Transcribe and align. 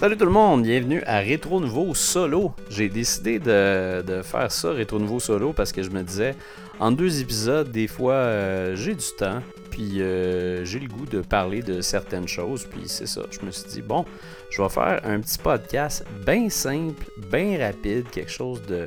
Salut 0.00 0.16
tout 0.16 0.24
le 0.24 0.30
monde, 0.30 0.62
bienvenue 0.62 1.02
à 1.04 1.18
Rétro 1.18 1.60
Nouveau 1.60 1.94
Solo. 1.94 2.52
J'ai 2.70 2.88
décidé 2.88 3.38
de, 3.38 4.22
faire 4.22 4.50
ça, 4.50 4.72
Rétro 4.72 4.98
Nouveau 4.98 5.20
Solo, 5.20 5.52
parce 5.52 5.72
que 5.72 5.82
je 5.82 5.90
me 5.90 6.02
disais, 6.02 6.34
en 6.78 6.90
deux 6.90 7.20
épisodes, 7.20 7.70
des 7.70 7.86
fois, 7.86 8.14
euh, 8.14 8.74
j'ai 8.76 8.94
du 8.94 9.04
temps, 9.18 9.42
puis 9.70 10.00
euh, 10.00 10.64
j'ai 10.64 10.78
le 10.78 10.88
goût 10.88 11.04
de 11.04 11.20
parler 11.20 11.60
de 11.60 11.82
certaines 11.82 12.26
choses, 12.26 12.64
puis 12.64 12.84
c'est 12.86 13.06
ça. 13.06 13.20
Je 13.30 13.44
me 13.44 13.50
suis 13.50 13.68
dit, 13.68 13.82
bon, 13.82 14.06
je 14.48 14.62
vais 14.62 14.70
faire 14.70 15.02
un 15.04 15.20
petit 15.20 15.36
podcast 15.36 16.06
bien 16.24 16.48
simple, 16.48 17.04
bien 17.30 17.58
rapide, 17.58 18.08
quelque 18.08 18.32
chose 18.32 18.62
de 18.62 18.86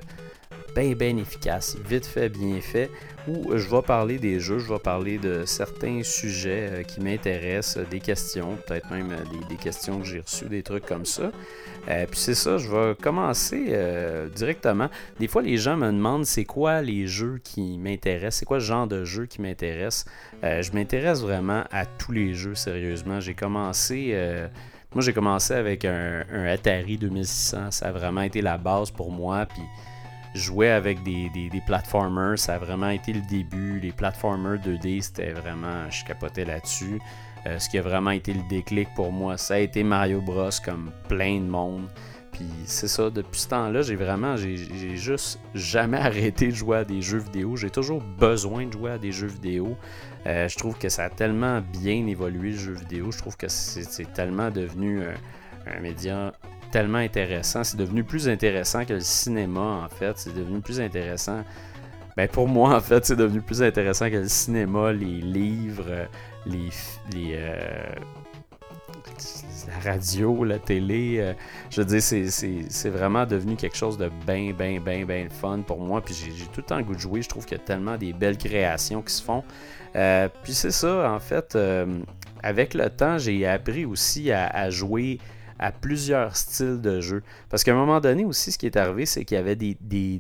bien, 0.76 0.94
bien 0.94 1.18
efficace, 1.18 1.78
vite 1.88 2.06
fait, 2.06 2.30
bien 2.30 2.60
fait, 2.62 2.90
où 3.28 3.56
je 3.56 3.70
vais 3.70 3.82
parler 3.82 4.18
des 4.18 4.40
jeux, 4.40 4.60
je 4.60 4.72
vais 4.72 4.80
parler 4.80 5.18
de 5.18 5.46
certains 5.46 6.04
sujets 6.04 6.70
euh, 6.72 6.84
qui 6.84 7.00
m'intéressent, 7.00 7.88
des 7.90 8.00
questions, 8.00 8.58
peut-être 8.68 8.90
même 8.92 9.12
euh, 9.12 9.48
des, 9.50 9.56
questions 9.56 10.00
que 10.00 10.06
j'ai 10.06 10.20
reçues, 10.20 10.46
des 10.46 10.64
trucs 10.64 10.86
comme 10.86 11.06
ça. 11.06 11.32
Euh, 11.90 12.06
puis 12.10 12.20
c'est 12.20 12.36
ça, 12.36 12.58
je 12.58 12.70
vais 12.70 12.96
commencer 12.96 13.78
directement. 14.36 14.90
Des 15.20 15.28
fois, 15.28 15.42
les 15.42 15.58
gens 15.58 15.78
me 15.78 15.88
demandent 15.88 16.26
c'est 16.26 16.46
quoi 16.46 16.82
les 16.82 17.08
jeux 17.08 17.40
qui 17.44 17.78
m'intéressent, 17.78 18.40
c'est 18.40 18.46
quoi 18.46 18.58
le 18.58 18.64
genre 18.64 18.88
de 18.88 19.06
jeu 19.06 19.26
qui 19.26 19.42
m'intéresse. 19.42 20.06
je 20.42 20.72
m'intéresse 20.72 21.22
vraiment 21.22 21.64
à 21.72 21.86
tous 21.86 22.12
les 22.12 22.34
jeux, 22.34 22.56
sérieusement. 22.56 23.20
J'ai 23.20 23.34
commencé. 23.34 24.16
moi, 24.94 25.02
j'ai 25.02 25.14
commencé 25.14 25.54
avec 25.54 25.84
un, 25.84 26.24
un, 26.32 26.46
Atari 26.46 26.98
2600. 26.98 27.72
Ça 27.72 27.88
a 27.88 27.92
vraiment 27.92 28.22
été 28.22 28.42
la 28.42 28.58
base 28.58 28.90
pour 28.90 29.12
moi. 29.12 29.46
Puis 29.46 29.64
jouer 30.34 30.70
avec 30.70 31.04
des, 31.04 31.30
des, 31.30 31.62
platformers, 31.66 32.40
ça 32.40 32.56
a 32.56 32.58
vraiment 32.58 32.90
été 32.90 33.14
le 33.14 33.22
début. 33.22 33.80
Les 33.80 33.92
platformers 33.92 34.60
2D, 34.60 35.02
c'était 35.02 35.32
vraiment, 35.32 35.90
je 35.90 36.04
capotais 36.06 36.46
là-dessus. 36.46 37.00
Euh, 37.46 37.60
ce 37.60 37.70
qui 37.70 37.78
a 37.78 37.82
vraiment 37.82 38.12
été 38.12 38.34
le 38.34 38.42
déclic 38.50 38.88
pour 38.96 39.12
moi, 39.12 39.38
ça 39.38 39.56
a 39.56 39.60
été 39.60 39.84
Mario 39.84 40.22
Bros 40.22 40.50
comme 40.64 40.92
plein 41.08 41.40
de 41.40 41.46
monde. 41.46 41.88
Puis 42.32 42.50
c'est 42.66 42.88
ça, 42.88 43.12
depuis 43.12 43.42
ce 43.42 43.50
temps-là, 43.50 43.84
j'ai 43.84 43.96
vraiment, 43.96 44.36
j'ai 44.36 44.58
juste 44.96 45.40
jamais 45.54 45.98
arrêté 46.00 46.48
de 46.48 46.56
jouer 46.56 46.78
à 46.78 46.84
des 46.84 47.02
jeux 47.02 47.20
vidéo. 47.20 47.56
J'ai 47.56 47.70
toujours 47.70 48.02
besoin 48.02 48.66
de 48.66 48.74
jouer 48.74 48.92
à 48.92 48.98
des 48.98 49.12
jeux 49.12 49.28
vidéo. 49.28 49.78
Euh, 50.26 50.48
je 50.48 50.58
trouve 50.58 50.78
que 50.78 50.90
ça 50.90 51.04
a 51.04 51.10
tellement 51.10 51.62
bien 51.62 52.08
évolué 52.08 52.52
le 52.52 52.58
jeu 52.58 52.74
vidéo. 52.74 53.12
Je 53.12 53.20
trouve 53.20 53.38
que 53.38 53.48
c'est 53.50 54.12
tellement 54.14 54.50
devenu 54.50 55.02
euh, 55.02 55.14
un 55.68 55.80
média 55.80 56.34
tellement 56.74 56.98
intéressant. 56.98 57.64
C'est 57.64 57.78
devenu 57.78 58.04
plus 58.04 58.28
intéressant 58.28 58.84
que 58.84 58.94
le 58.94 59.00
cinéma, 59.00 59.86
en 59.86 59.90
fait. 59.90 60.18
C'est 60.18 60.34
devenu 60.34 60.60
plus 60.60 60.82
intéressant. 60.82 61.44
Ben 62.18 62.28
pour 62.28 62.48
moi, 62.48 62.76
en 62.76 62.80
fait, 62.80 63.06
c'est 63.06 63.16
devenu 63.16 63.42
plus 63.42 63.62
intéressant 63.62 64.10
que 64.10 64.16
le 64.16 64.28
cinéma, 64.28 64.92
les 64.92 65.22
livres, 65.22 66.08
les, 66.48 66.70
euh, 67.36 67.94
la 69.68 69.92
radio, 69.92 70.44
la 70.44 70.58
télé. 70.58 71.18
Euh, 71.20 71.34
je 71.70 71.82
veux 71.82 71.86
dire, 71.86 72.02
c'est 72.02 72.90
vraiment 72.90 73.28
devenu 73.28 73.56
quelque 73.56 73.78
chose 73.78 74.00
de 74.00 74.10
bien, 74.26 74.52
bien, 74.52 74.80
bien, 74.80 75.06
bien 75.06 75.28
fun 75.30 75.60
pour 75.60 75.80
moi. 75.80 76.02
Puis 76.02 76.16
j'ai 76.16 76.46
tout 76.46 76.62
le 76.62 76.64
temps 76.64 76.78
le 76.78 76.86
goût 76.86 76.96
de 76.96 77.00
jouer. 77.00 77.22
Je 77.22 77.30
trouve 77.30 77.46
qu'il 77.46 77.56
y 77.60 77.62
a 77.62 77.64
tellement 77.64 77.98
des 77.98 78.14
belles 78.14 78.40
créations 78.40 79.04
qui 79.04 79.14
se 79.14 79.22
font. 79.22 79.44
Euh, 79.96 80.28
puis 80.42 80.56
c'est 80.56 80.72
ça, 80.72 81.12
en 81.12 81.20
fait, 81.20 81.56
avec 82.42 82.74
le 82.74 82.90
temps, 82.90 83.20
j'ai 83.20 83.46
appris 83.46 83.86
aussi 83.86 84.32
à 84.32 84.72
jouer 84.72 85.20
à 85.60 85.72
plusieurs 85.72 86.36
styles 86.36 86.82
de 86.82 87.02
jeu. 87.02 87.24
Parce 87.50 87.64
qu'à 87.64 87.72
un 87.72 87.76
moment 87.76 88.00
donné 88.00 88.26
aussi, 88.26 88.52
ce 88.52 88.58
qui 88.58 88.66
est 88.66 88.78
arrivé, 88.78 89.06
c'est 89.06 89.26
qu'il 89.26 89.36
y 89.36 89.40
avait 89.40 89.56
des, 89.56 89.78
des, 89.80 90.20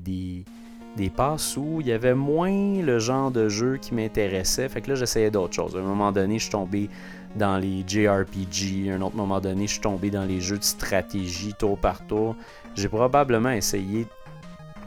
des, 0.95 1.09
passes 1.09 1.58
où 1.58 1.80
il 1.81 1.88
y 1.88 1.92
avait 1.92 2.16
moins 2.16 2.81
le 2.81 3.00
genre 3.00 3.31
de 3.31 3.50
jeu 3.50 3.78
qui 3.78 3.94
m'intéressait. 3.94 4.70
Fait 4.70 4.81
que 4.81 4.90
là, 4.90 4.95
j'essayais 4.95 5.31
d'autres 5.31 5.53
choses. 5.53 5.75
À 5.75 5.80
un 5.80 5.84
moment 5.84 6.12
donné, 6.12 6.38
je 6.38 6.44
suis 6.44 6.52
tombé 6.52 6.90
dans 7.36 7.58
les 7.58 7.84
JRPG. 7.88 8.90
Un 8.90 9.02
autre 9.02 9.16
moment 9.16 9.40
donné, 9.40 9.67
je 9.67 9.73
suis 9.73 9.81
tombé 9.81 10.09
dans 10.09 10.25
les 10.25 10.42
jeux 10.42 10.58
de 10.58 10.64
stratégie 10.64 11.53
tour 11.53 11.78
par 11.78 12.06
tour. 12.06 12.36
J'ai 12.75 12.90
probablement 12.90 13.52
essayé 13.52 14.08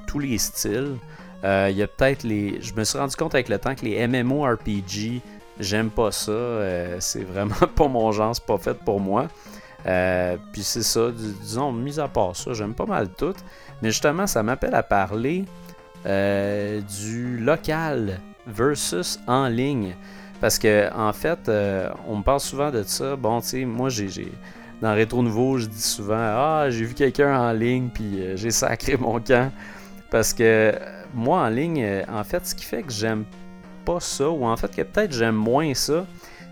tous 0.07 0.19
les 0.19 0.39
styles. 0.39 0.97
Euh, 1.45 1.69
il 1.71 1.77
y 1.77 1.83
a 1.83 1.87
peut-être 1.87 2.23
les. 2.23 2.61
Je 2.61 2.75
me 2.75 2.85
suis 2.85 2.99
rendu 2.99 3.15
compte 3.15 3.35
avec 3.35 3.49
le 3.49 3.59
temps 3.59 3.75
que 3.75 3.85
les 3.85 4.07
MMORPG, 4.07 5.21
j'aime 5.61 5.91
pas 5.91 6.11
ça. 6.11 6.33
Euh, 6.33 6.97
c'est 7.01 7.25
vraiment 7.25 7.55
pas 7.77 7.89
mon 7.89 8.11
genre, 8.13 8.35
c'est 8.35 8.45
pas 8.45 8.59
fait 8.59 8.75
pour 8.75 9.01
moi. 9.01 9.29
Euh, 9.87 10.37
puis 10.53 10.63
c'est 10.63 10.83
ça, 10.83 11.11
disons, 11.11 11.73
mis 11.73 12.01
à 12.01 12.09
part 12.09 12.35
ça, 12.35 12.53
j'aime 12.53 12.75
pas 12.75 12.87
mal 12.87 13.09
tout. 13.09 13.35
Mais 13.83 13.91
justement, 13.91 14.27
ça 14.27 14.43
m'appelle 14.43 14.75
à 14.75 14.83
parler 14.83 15.45
euh, 16.07 16.81
du 16.81 17.39
local 17.39 18.21
versus 18.47 19.21
en 19.27 19.49
ligne. 19.49 19.95
Parce 20.41 20.59
que 20.59 20.93
en 20.95 21.13
fait, 21.13 21.49
euh, 21.49 21.89
on 22.07 22.17
me 22.17 22.23
parle 22.23 22.41
souvent 22.41 22.71
de 22.71 22.83
ça. 22.83 23.17
Bon, 23.17 23.41
tu 23.41 23.49
sais, 23.49 23.65
moi 23.65 23.89
j'ai. 23.89 24.33
Dans 24.83 24.95
Rétro 24.95 25.23
Nouveau, 25.23 25.57
je 25.57 25.67
dis 25.67 25.81
souvent 25.81 26.19
Ah, 26.19 26.67
j'ai 26.69 26.85
vu 26.85 26.93
quelqu'un 26.93 27.39
en 27.41 27.53
ligne, 27.53 27.89
puis 27.89 28.21
j'ai 28.35 28.51
sacré 28.51 28.97
mon 29.01 29.21
camp. 29.21 29.51
Parce 30.11 30.35
que 30.35 30.75
moi 31.15 31.41
en 31.41 31.49
ligne, 31.49 32.05
en 32.13 32.23
fait, 32.25 32.47
ce 32.47 32.55
qui 32.55 32.65
fait 32.65 32.83
que 32.83 32.93
j'aime 32.93 33.25
pas 33.87 34.01
ça, 34.01 34.29
ou 34.29 34.45
en 34.45 34.57
fait 34.57 34.75
que 34.77 34.83
peut-être 34.83 35.13
j'aime 35.13 35.37
moins 35.37 35.73
ça, 35.73 36.05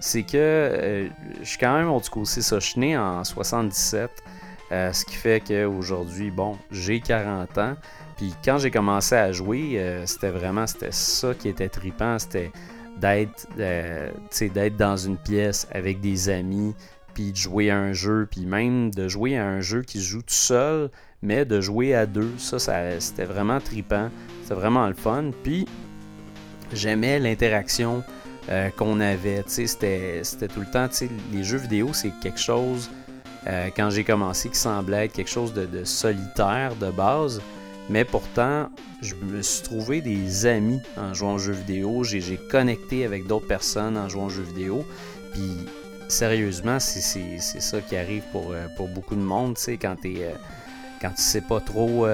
c'est 0.05 0.23
que 0.23 0.37
euh, 0.37 1.09
je 1.41 1.49
suis 1.49 1.59
quand 1.59 1.75
même 1.79 1.99
du 1.99 2.11
coup, 2.11 2.27
c'est 2.27 2.43
ça, 2.43 2.59
né 2.77 2.95
en 2.95 3.25
77, 3.25 4.11
euh, 4.71 4.93
ce 4.93 5.03
qui 5.07 5.15
fait 5.15 5.43
qu'aujourd'hui, 5.43 6.31
bon, 6.31 6.59
j'ai 6.71 7.01
40 7.01 7.57
ans. 7.57 7.75
Puis 8.19 8.35
quand 8.45 8.59
j'ai 8.59 8.71
commencé 8.71 9.15
à 9.15 9.33
jouer, 9.33 9.79
euh, 9.79 10.05
c'était 10.05 10.29
vraiment 10.29 10.67
c'était 10.67 10.93
ça 10.93 11.33
qui 11.33 11.49
était 11.49 11.71
tripant, 11.71 12.19
c'était 12.19 12.53
d'être 12.99 13.49
d'être 13.57 14.77
dans 14.77 14.97
une 14.99 15.17
pièce 15.17 15.67
avec 15.73 16.03
des 16.03 16.29
amis, 16.29 16.75
puis 17.15 17.33
de 17.33 17.37
jouer 17.37 17.71
à 17.71 17.79
un 17.79 17.95
jeu, 17.95 18.29
puis 18.31 18.45
même 18.45 18.91
de 18.91 19.09
jouer 19.09 19.39
à 19.39 19.47
un 19.47 19.63
jeu 19.63 19.81
qui 19.81 20.01
se 20.01 20.05
joue 20.05 20.23
tout 20.23 20.35
seul, 20.35 20.91
mais 21.23 21.47
de 21.47 21.63
jouer 21.63 21.95
à 21.95 22.05
deux, 22.05 22.33
ça, 22.37 22.59
ça 22.59 23.01
c'était 23.01 23.25
vraiment 23.25 23.59
tripant, 23.59 24.11
c'était 24.43 24.55
vraiment 24.55 24.87
le 24.87 24.95
fun. 24.95 25.31
Puis 25.43 25.67
j'aimais 26.75 27.19
l'interaction 27.19 28.05
euh, 28.51 28.69
qu'on 28.77 29.01
avait. 29.01 29.43
C'était, 29.47 30.21
tout 30.53 30.61
le 30.61 30.67
temps, 30.67 30.87
les 31.33 31.45
jeux 31.45 31.57
vidéo, 31.57 31.95
c'est 31.95 32.13
quelque 32.21 32.39
chose, 32.39 32.91
euh, 33.47 33.71
quand 33.75 33.89
j'ai 33.89 34.05
commencé, 34.05 34.51
qui 34.51 34.59
semblait 34.59 35.07
être 35.07 35.15
quelque 35.15 35.31
chose 35.31 35.55
de, 35.55 35.85
solitaire 35.85 36.75
de 36.77 36.91
base. 36.91 37.41
Mais 37.89 38.05
pourtant, 38.05 38.69
je 39.01 39.15
me 39.15 39.41
suis 39.41 39.63
trouvé 39.63 40.03
des 40.03 40.45
amis 40.45 40.81
en 40.99 41.15
jouant 41.15 41.35
aux 41.35 41.39
jeux 41.39 41.55
vidéo. 41.55 42.05
J'ai, 42.05 42.39
connecté 42.51 43.07
avec 43.07 43.27
d'autres 43.27 43.47
personnes 43.47 43.97
en 43.97 44.11
jouant 44.11 44.27
aux 44.27 44.31
jeux 44.31 44.43
vidéo. 44.43 44.85
Puis, 45.33 45.67
sérieusement, 46.09 46.79
c'est, 46.81 47.39
ça 47.41 47.81
qui 47.81 47.97
arrive 47.97 48.25
pour, 48.31 48.53
euh, 48.53 48.67
pour 48.77 48.89
beaucoup 48.89 49.17
de 49.17 49.23
monde, 49.23 49.57
quand 49.81 49.97
tu 50.03 50.19
quand 51.01 51.11
tu 51.11 51.23
sais 51.23 51.43
pas 51.43 51.61
trop 51.61 52.07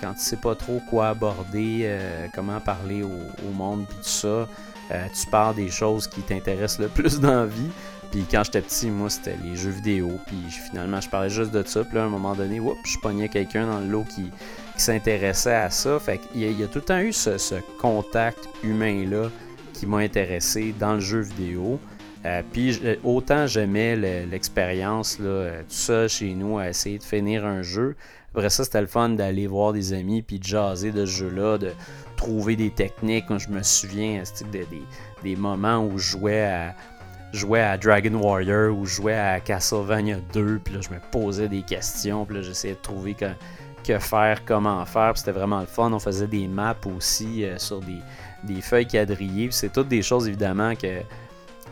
quand 0.00 0.14
tu 0.14 0.20
sais 0.20 0.36
pas 0.36 0.54
trop 0.54 0.80
quoi 0.88 1.08
aborder, 1.08 1.94
comment 2.34 2.58
parler 2.60 3.02
au, 3.02 3.08
au 3.46 3.52
monde 3.52 3.84
puis 3.86 3.98
tout 3.98 4.08
ça, 4.08 4.48
euh, 4.90 5.06
tu 5.18 5.26
parles 5.30 5.54
des 5.54 5.70
choses 5.70 6.06
qui 6.06 6.20
t'intéressent 6.22 6.80
le 6.80 6.88
plus 6.94 7.20
dans 7.20 7.40
la 7.40 7.46
vie. 7.46 7.70
Puis 8.10 8.24
quand 8.28 8.42
j'étais 8.44 8.60
petit, 8.60 8.90
moi, 8.90 9.08
c'était 9.08 9.36
les 9.44 9.54
jeux 9.54 9.70
vidéo. 9.70 10.10
Puis 10.26 10.36
finalement, 10.68 11.00
je 11.00 11.08
parlais 11.08 11.30
juste 11.30 11.52
de 11.52 11.62
ça. 11.64 11.84
Puis 11.84 11.94
là, 11.94 12.02
à 12.02 12.06
un 12.06 12.08
moment 12.08 12.34
donné, 12.34 12.58
whoop, 12.58 12.76
je 12.84 12.98
pognais 12.98 13.28
quelqu'un 13.28 13.66
dans 13.66 13.78
le 13.78 13.86
lot 13.86 14.04
qui, 14.04 14.30
s'intéressait 14.76 15.54
à 15.54 15.68
ça. 15.68 15.98
Fait 15.98 16.18
qu'il 16.18 16.58
y, 16.58 16.64
a 16.64 16.66
tout 16.66 16.78
le 16.78 16.84
temps 16.84 17.00
eu 17.00 17.12
ce, 17.12 17.60
contact 17.78 18.48
humain-là 18.62 19.28
qui 19.74 19.84
m'a 19.84 19.98
intéressé 19.98 20.74
dans 20.78 20.94
le 20.94 21.00
jeu 21.00 21.20
vidéo. 21.20 21.78
Euh, 22.24 22.42
puis 22.50 22.80
autant 23.04 23.46
j'aimais 23.46 23.96
l'expérience 24.26 25.18
là, 25.18 25.28
euh, 25.28 25.60
tout 25.60 25.66
ça 25.68 26.06
chez 26.08 26.34
nous 26.34 26.58
à 26.58 26.68
essayer 26.68 26.98
de 26.98 27.02
finir 27.02 27.44
un 27.44 27.60
jeu. 27.62 27.94
Après 28.34 28.50
ça, 28.50 28.64
c'était 28.64 28.80
le 28.80 28.86
fun 28.86 29.10
d'aller 29.10 29.46
voir 29.46 29.72
des 29.72 29.92
amis 29.92 30.22
puis 30.22 30.38
de 30.38 30.44
jaser 30.44 30.92
de 30.92 31.04
ce 31.04 31.10
jeu-là, 31.10 31.58
de, 31.58 31.72
trouver 32.20 32.54
des 32.54 32.70
techniques. 32.70 33.24
je 33.38 33.48
me 33.48 33.62
souviens 33.62 34.22
des, 34.52 34.66
des, 35.22 35.36
moments 35.36 35.82
où 35.82 35.96
je 35.96 36.10
jouais 36.10 36.44
à, 36.44 36.74
jouais 37.32 37.62
à 37.62 37.78
Dragon 37.78 38.12
Warrior 38.12 38.76
ou 38.76 38.84
je 38.84 38.96
jouais 38.96 39.16
à 39.16 39.40
Castlevania 39.40 40.18
2, 40.34 40.60
puis 40.62 40.74
là, 40.74 40.80
je 40.82 40.90
me 40.90 41.00
posais 41.10 41.48
des 41.48 41.62
questions, 41.62 42.26
puis 42.26 42.36
là, 42.36 42.42
j'essayais 42.42 42.74
de 42.74 42.80
trouver 42.80 43.14
que, 43.14 43.30
que 43.82 43.98
faire, 43.98 44.44
comment 44.44 44.84
faire, 44.84 45.16
c'était 45.16 45.32
vraiment 45.32 45.60
le 45.60 45.66
fun. 45.66 45.90
On 45.94 45.98
faisait 45.98 46.26
des 46.26 46.46
maps 46.46 46.76
aussi 46.94 47.42
euh, 47.42 47.56
sur 47.56 47.80
des, 47.80 48.00
des, 48.44 48.60
feuilles 48.60 48.86
quadrillées, 48.86 49.48
c'est 49.50 49.72
toutes 49.72 49.88
des 49.88 50.02
choses 50.02 50.28
évidemment 50.28 50.74
que 50.74 51.00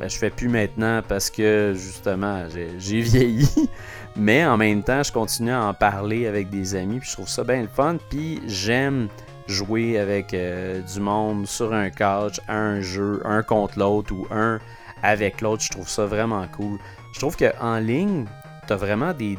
ben, 0.00 0.08
je 0.08 0.16
fais 0.16 0.31
plus 0.31 0.49
maintenant 0.49 1.02
parce 1.06 1.28
que 1.28 1.75
justement 1.76 2.46
j'ai 2.78 3.00
vieilli, 3.02 3.69
mais 4.16 4.44
en 4.44 4.56
même 4.56 4.82
temps 4.82 5.02
je 5.02 5.12
continue 5.12 5.52
à 5.52 5.64
en 5.64 5.75
parler 5.75 6.26
avec 6.26 6.50
des 6.50 6.75
amis, 6.75 7.00
puis 7.00 7.08
je 7.08 7.14
trouve 7.14 7.28
ça 7.28 7.44
bien 7.44 7.62
le 7.62 7.69
fun, 7.69 7.96
puis 8.10 8.40
j'aime 8.46 9.08
jouer 9.49 9.99
avec 9.99 10.34
euh, 10.34 10.81
du 10.82 11.00
monde 11.00 11.46
sur 11.46 11.72
un 11.72 11.90
couch, 11.90 12.40
un 12.49 12.81
jeu, 12.81 13.22
un 13.25 13.43
contre 13.43 13.78
l'autre 13.78 14.12
ou 14.14 14.26
un 14.31 14.60
avec 15.02 15.40
l'autre. 15.40 15.62
Je 15.62 15.70
trouve 15.70 15.88
ça 15.88 16.06
vraiment 16.06 16.46
cool. 16.49 16.78
Je 17.14 17.19
trouve 17.19 17.37
qu'en 17.37 17.78
ligne, 17.78 18.26
t'as 18.66 18.76
vraiment 18.76 19.12
des. 19.12 19.37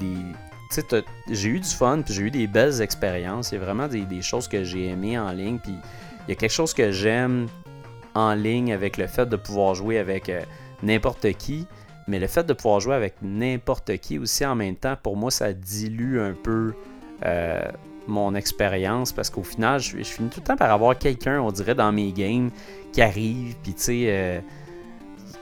j'ai 1.30 1.50
eu 1.50 1.60
du 1.60 1.70
fun, 1.70 2.02
puis 2.04 2.14
j'ai 2.14 2.24
eu 2.24 2.32
des 2.32 2.48
belles 2.48 2.82
expériences. 2.82 3.52
Il 3.52 3.56
y 3.56 3.62
a 3.62 3.64
vraiment 3.64 3.88
des, 3.88 4.22
choses 4.22 4.48
que 4.48 4.64
j'ai 4.64 4.88
aimées 4.88 5.18
en 5.18 5.32
ligne. 5.32 5.60
Puis 5.60 5.76
il 6.28 6.30
y 6.30 6.32
a 6.32 6.36
quelque 6.36 6.52
chose 6.52 6.74
que 6.74 6.92
j'aime 6.92 7.48
en 8.16 8.34
ligne 8.34 8.74
avec 8.74 8.98
le 8.98 9.08
fait 9.08 9.28
de 9.28 9.36
pouvoir 9.36 9.76
jouer 9.76 10.00
avec 10.00 10.30
euh, 10.30 10.42
n'importe 10.84 11.32
qui. 11.34 11.68
Mais 12.10 12.20
le 12.20 12.28
fait 12.28 12.44
de 12.44 12.54
pouvoir 12.54 12.80
jouer 12.80 12.96
avec 12.96 13.16
n'importe 13.22 13.96
qui 13.98 14.18
aussi 14.18 14.46
en 14.46 14.56
même 14.56 14.76
temps, 14.76 14.96
pour 15.02 15.16
moi, 15.16 15.30
ça 15.30 15.54
dilue 15.54 16.20
un 16.20 16.34
peu 16.34 16.74
euh, 17.26 17.62
mon 18.08 18.34
expérience 18.34 19.14
parce 19.14 19.30
qu'au 19.30 19.44
final, 19.44 19.80
je, 19.80 19.98
finis 20.04 20.30
tout 20.30 20.40
le 20.40 20.46
temps 20.46 20.58
par 20.58 20.72
avoir 20.72 20.98
quelqu'un, 20.98 21.40
on 21.40 21.52
dirait, 21.52 21.76
dans 21.76 21.92
mes 21.92 22.12
games 22.12 22.50
qui 22.92 23.04
arrive, 23.04 23.56
puis 23.62 23.76
tu 23.76 23.82
sais, 23.82 24.04
euh, 24.08 24.40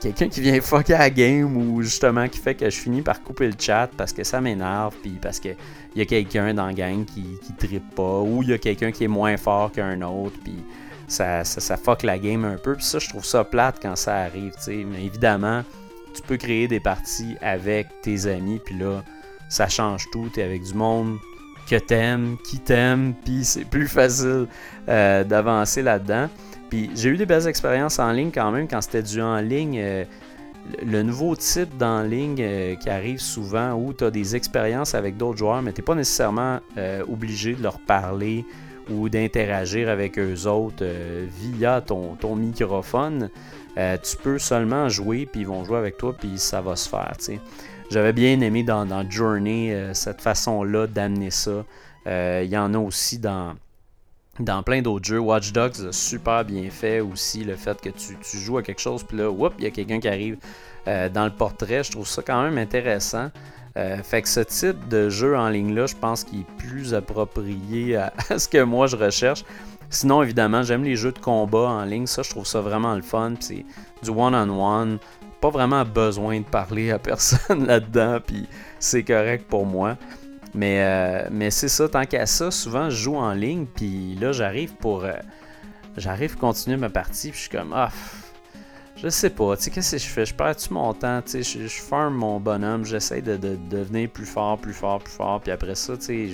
quelqu'un 0.00 0.28
qui 0.28 0.42
vient 0.42 0.60
fucker 0.60 0.92
la 0.92 1.08
game 1.08 1.56
ou 1.56 1.82
justement 1.82 2.28
qui 2.28 2.38
fait 2.38 2.54
que 2.54 2.68
je 2.68 2.78
finis 2.78 3.00
par 3.00 3.22
couper 3.22 3.46
le 3.46 3.54
chat 3.58 3.88
parce 3.96 4.12
que 4.12 4.22
ça 4.22 4.42
m'énerve, 4.42 4.94
puis 5.02 5.18
parce 5.22 5.40
qu'il 5.40 5.56
y 5.96 6.02
a 6.02 6.04
quelqu'un 6.04 6.52
dans 6.52 6.66
la 6.66 6.74
gang 6.74 7.06
qui, 7.06 7.24
qui 7.42 7.52
trippe 7.54 7.94
pas, 7.94 8.20
ou 8.20 8.42
il 8.42 8.50
y 8.50 8.52
a 8.52 8.58
quelqu'un 8.58 8.92
qui 8.92 9.04
est 9.04 9.08
moins 9.08 9.38
fort 9.38 9.72
qu'un 9.72 10.02
autre, 10.02 10.36
puis 10.44 10.62
ça, 11.06 11.44
ça, 11.44 11.76
fuck 11.78 12.02
la 12.02 12.18
game 12.18 12.44
un 12.44 12.56
peu. 12.56 12.74
Puis 12.74 12.84
ça, 12.84 12.98
je 12.98 13.08
trouve 13.08 13.24
ça 13.24 13.42
plate 13.42 13.78
quand 13.80 13.96
ça 13.96 14.16
arrive, 14.16 14.52
tu 14.56 14.62
sais. 14.62 14.84
Mais 14.86 15.02
évidemment, 15.04 15.62
tu 16.20 16.26
peux 16.26 16.36
créer 16.36 16.68
des 16.68 16.80
parties 16.80 17.36
avec 17.40 17.86
tes 18.02 18.26
amis, 18.26 18.60
puis 18.64 18.76
là, 18.76 19.02
ça 19.48 19.68
change 19.68 20.10
tout. 20.10 20.28
Tu 20.32 20.40
es 20.40 20.42
avec 20.42 20.62
du 20.62 20.74
monde 20.74 21.18
que 21.68 21.76
t'aimes, 21.76 22.36
qui 22.44 22.58
t'aime, 22.58 23.14
puis 23.24 23.44
c'est 23.44 23.64
plus 23.64 23.86
facile 23.88 24.46
euh, 24.88 25.24
d'avancer 25.24 25.82
là-dedans. 25.82 26.28
Puis 26.70 26.90
j'ai 26.94 27.10
eu 27.10 27.16
des 27.16 27.26
belles 27.26 27.46
expériences 27.46 27.98
en 27.98 28.10
ligne 28.12 28.30
quand 28.32 28.50
même 28.50 28.68
quand 28.68 28.80
c'était 28.80 29.02
du 29.02 29.20
en 29.20 29.38
ligne. 29.38 29.78
Euh, 29.78 30.04
le 30.84 31.02
nouveau 31.02 31.34
type 31.34 31.78
d'en 31.78 32.02
ligne 32.02 32.36
euh, 32.40 32.74
qui 32.74 32.90
arrive 32.90 33.20
souvent 33.20 33.72
où 33.72 33.94
tu 33.94 34.04
as 34.04 34.10
des 34.10 34.36
expériences 34.36 34.94
avec 34.94 35.16
d'autres 35.16 35.38
joueurs, 35.38 35.62
mais 35.62 35.72
tu 35.72 35.80
n'es 35.80 35.84
pas 35.84 35.94
nécessairement 35.94 36.60
obligé 37.08 37.54
de 37.54 37.62
leur 37.62 37.78
parler 37.78 38.44
ou 38.90 39.08
d'interagir 39.08 39.88
avec 39.88 40.18
eux 40.18 40.46
autres 40.46 40.84
via 41.40 41.80
ton, 41.80 42.16
ton 42.16 42.36
microphone. 42.36 43.30
Tu 44.02 44.16
peux 44.16 44.38
seulement 44.38 44.88
jouer, 44.88 45.26
puis 45.26 45.42
ils 45.42 45.46
vont 45.46 45.64
jouer 45.64 45.78
avec 45.78 45.96
toi, 45.96 46.14
puis 46.18 46.38
ça 46.38 46.60
va 46.60 46.74
se 46.76 46.88
faire. 46.88 47.12
J'avais 47.90 48.12
bien 48.12 48.40
aimé 48.40 48.64
dans, 48.64 49.08
Journey 49.08 49.74
cette 49.94 50.20
façon-là 50.20 50.86
d'amener 50.86 51.30
ça. 51.30 51.64
Il 52.06 52.48
y 52.48 52.58
en 52.58 52.74
a 52.74 52.78
aussi 52.78 53.18
dans, 53.18 53.54
dans 54.40 54.62
plein 54.62 54.82
d'autres 54.82 55.06
jeux. 55.06 55.18
Watch 55.18 55.52
Dogs 55.52 55.86
a 55.86 55.92
super 55.92 56.44
bien 56.44 56.70
fait 56.70 57.00
aussi 57.00 57.44
le 57.44 57.56
fait 57.56 57.80
que 57.80 57.90
tu, 57.90 58.38
joues 58.38 58.58
à 58.58 58.62
quelque 58.62 58.80
chose, 58.80 59.02
puis 59.02 59.16
là, 59.16 59.32
il 59.58 59.64
y 59.64 59.66
a 59.66 59.70
quelqu'un 59.70 60.00
qui 60.00 60.08
arrive 60.08 60.38
euh, 60.86 61.08
dans 61.08 61.24
le 61.24 61.32
portrait. 61.32 61.82
Je 61.82 61.92
trouve 61.92 62.06
ça 62.06 62.22
quand 62.22 62.42
même 62.42 62.58
intéressant. 62.58 63.30
Euh, 63.76 64.02
fait 64.02 64.22
que 64.22 64.28
ce 64.28 64.40
type 64.40 64.88
de 64.88 65.08
jeu 65.08 65.36
en 65.36 65.48
ligne-là, 65.48 65.86
je 65.86 65.94
pense 65.94 66.24
qu'il 66.24 66.40
est 66.40 66.56
plus 66.56 66.94
approprié 66.94 67.96
à, 67.96 68.12
ce 68.38 68.48
que 68.48 68.62
moi 68.62 68.86
je 68.86 68.96
recherche. 68.96 69.44
Sinon, 69.90 70.22
évidemment, 70.22 70.62
j'aime 70.62 70.84
les 70.84 70.96
jeux 70.96 71.12
de 71.12 71.18
combat 71.18 71.68
en 71.68 71.84
ligne. 71.84 72.06
Ça, 72.06 72.22
je 72.22 72.30
trouve 72.30 72.46
ça 72.46 72.60
vraiment 72.60 72.94
le 72.94 73.02
fun. 73.02 73.34
C'est 73.40 73.64
du 74.02 74.10
one-on-one. 74.10 74.98
Pas 75.40 75.50
vraiment 75.50 75.84
besoin 75.84 76.40
de 76.40 76.44
parler 76.44 76.90
à 76.90 76.98
personne 76.98 77.66
là-dedans. 77.66 78.18
Puis 78.24 78.46
c'est 78.78 79.02
correct 79.02 79.46
pour 79.48 79.66
moi. 79.66 79.96
Mais, 80.54 80.82
euh, 80.82 81.28
mais 81.30 81.50
c'est 81.50 81.68
ça, 81.68 81.88
tant 81.88 82.04
qu'à 82.04 82.26
ça, 82.26 82.50
souvent 82.50 82.90
je 82.90 82.96
joue 82.96 83.16
en 83.16 83.32
ligne, 83.32 83.66
puis 83.66 84.14
là 84.16 84.32
j'arrive 84.32 84.74
pour. 84.74 85.04
Euh, 85.04 85.12
j'arrive 85.96 86.36
continuer 86.36 86.76
ma 86.76 86.90
partie, 86.90 87.30
puis 87.30 87.36
je 87.36 87.42
suis 87.48 87.50
comme, 87.50 87.72
ah, 87.74 87.90
je 88.96 89.08
sais 89.08 89.30
pas, 89.30 89.56
tu 89.56 89.64
sais, 89.64 89.70
qu'est-ce 89.70 89.92
que 89.92 89.98
je 89.98 90.06
fais? 90.06 90.26
Je 90.26 90.34
perds-tu 90.34 90.72
mon 90.72 90.92
temps, 90.94 91.20
tu 91.22 91.42
sais, 91.42 91.58
je, 91.68 91.80
farm 91.80 92.14
mon 92.14 92.40
bonhomme, 92.40 92.84
j'essaie 92.84 93.20
de, 93.20 93.36
devenir 93.36 94.08
plus 94.10 94.26
fort, 94.26 94.58
plus 94.58 94.72
fort, 94.72 95.00
plus 95.00 95.12
fort, 95.12 95.40
puis 95.40 95.52
après 95.52 95.74
ça, 95.74 95.96
tu 95.96 96.04
sais, 96.04 96.28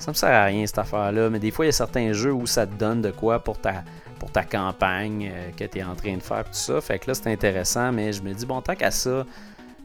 ça 0.00 0.10
me 0.10 0.16
sert 0.16 0.30
à 0.30 0.44
rien 0.44 0.66
cette 0.66 0.78
affaire-là, 0.78 1.30
mais 1.30 1.38
des 1.38 1.50
fois 1.50 1.64
il 1.64 1.68
y 1.68 1.70
a 1.70 1.72
certains 1.72 2.12
jeux 2.12 2.32
où 2.32 2.46
ça 2.46 2.66
te 2.66 2.74
donne 2.74 3.02
de 3.02 3.10
quoi 3.10 3.38
pour 3.38 3.58
ta, 3.58 3.84
pour 4.18 4.32
ta 4.32 4.42
campagne 4.42 5.30
euh, 5.32 5.50
que 5.56 5.64
tu 5.64 5.78
es 5.78 5.84
en 5.84 5.94
train 5.94 6.16
de 6.16 6.22
faire, 6.22 6.44
tout 6.44 6.50
ça, 6.52 6.80
fait 6.80 6.98
que 6.98 7.08
là 7.08 7.14
c'est 7.14 7.28
intéressant, 7.28 7.92
mais 7.92 8.12
je 8.12 8.22
me 8.22 8.32
dis, 8.32 8.46
bon, 8.46 8.60
tant 8.60 8.74
qu'à 8.74 8.90
ça, 8.90 9.24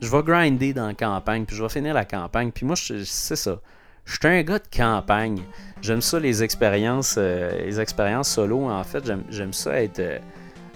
je 0.02 0.10
vais 0.10 0.24
grinder 0.24 0.74
dans 0.74 0.88
la 0.88 0.94
campagne, 0.94 1.46
puis 1.46 1.56
je 1.56 1.64
vais 1.64 1.70
finir 1.70 1.94
la 1.94 2.06
campagne. 2.06 2.52
Puis 2.52 2.66
moi, 2.66 2.76
c'est 2.76 3.36
ça. 3.36 3.60
Je 4.06 4.14
suis 4.14 4.28
un 4.28 4.44
gars 4.44 4.60
de 4.60 4.68
campagne. 4.76 5.42
J'aime 5.82 6.02
ça, 6.02 6.20
les 6.20 6.44
expériences, 6.44 7.16
euh, 7.18 7.66
les 7.66 7.80
expériences 7.80 8.30
solo. 8.30 8.70
En 8.70 8.84
fait, 8.84 9.04
j'aime 9.30 9.54
ça 9.54 9.82
être. 9.82 10.00
Euh, 10.00 10.20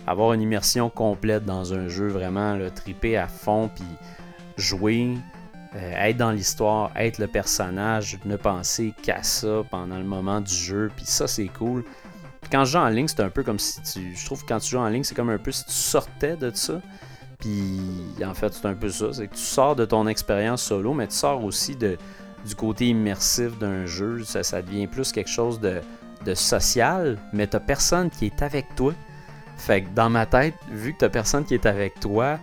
avoir 0.08 0.34
une 0.34 0.42
immersion 0.42 0.90
complète 0.90 1.46
dans 1.46 1.72
un 1.76 1.88
jeu, 1.88 2.08
vraiment 2.08 2.56
le 2.56 2.72
triper 2.72 3.16
à 3.16 3.28
fond, 3.28 3.70
puis 3.74 3.86
jouer, 4.58 5.10
être 5.76 6.18
dans 6.18 6.32
l'histoire, 6.32 6.92
être 6.96 7.20
le 7.20 7.28
personnage, 7.28 8.20
ne 8.26 8.36
penser 8.36 8.94
qu'à 9.04 9.24
ça 9.24 9.64
pendant 9.70 9.98
le 9.98 10.04
moment 10.04 10.42
du 10.42 10.54
jeu, 10.54 10.92
puis 10.96 11.06
ça 11.06 11.28
c'est 11.28 11.48
cool. 11.48 11.84
quand 12.52 12.66
je 12.66 12.72
joue 12.72 12.80
en 12.80 12.90
ligne, 12.90 13.08
c'est 13.08 13.22
un 13.22 13.30
peu 13.30 13.44
comme 13.44 13.60
si 13.60 13.82
tu. 13.84 14.16
Je 14.16 14.26
trouve 14.26 14.44
que 14.44 14.48
quand 14.48 14.60
tu 14.60 14.72
joues 14.72 14.80
en 14.80 14.90
ligne, 14.90 15.04
c'est 15.04 15.16
comme 15.16 15.30
un 15.30 15.38
peu 15.38 15.52
si 15.52 15.66
tu 15.66 15.72
sortais 15.72 16.36
de 16.36 16.52
ça. 16.54 16.82
Puis 17.40 17.82
en 18.26 18.34
fait, 18.34 18.54
c'est 18.54 18.66
un 18.66 18.74
peu 18.74 18.90
ça. 18.90 19.14
C'est 19.14 19.28
que 19.28 19.36
tu 19.36 19.42
sors 19.42 19.76
de 19.76 19.86
ton 19.86 20.08
expérience 20.08 20.62
solo, 20.62 20.94
mais 20.94 21.08
tu 21.08 21.16
sors 21.16 21.44
aussi 21.44 21.76
de, 21.76 21.98
du 22.46 22.56
côté 22.56 22.88
immersif 22.88 23.58
d'un 23.60 23.86
jeu. 23.86 24.24
Ça, 24.24 24.44
ça 24.44 24.62
devient 24.62 24.88
plus 24.88 25.12
quelque 25.12 25.30
chose 25.30 25.60
de, 25.60 25.82
de 26.26 26.34
social, 26.34 27.18
mais 27.32 27.48
t'as 27.48 27.60
personne 27.60 28.10
qui 28.10 28.26
est 28.26 28.42
avec 28.42 28.76
toi. 28.76 28.94
Fait 29.56 29.84
que 29.84 29.90
dans 29.90 30.10
ma 30.10 30.26
tête, 30.26 30.56
vu 30.72 30.94
que 30.94 31.00
t'as 31.00 31.10
personne 31.10 31.46
qui 31.46 31.54
est 31.54 31.66
avec 31.66 32.00
toi, 32.00 32.40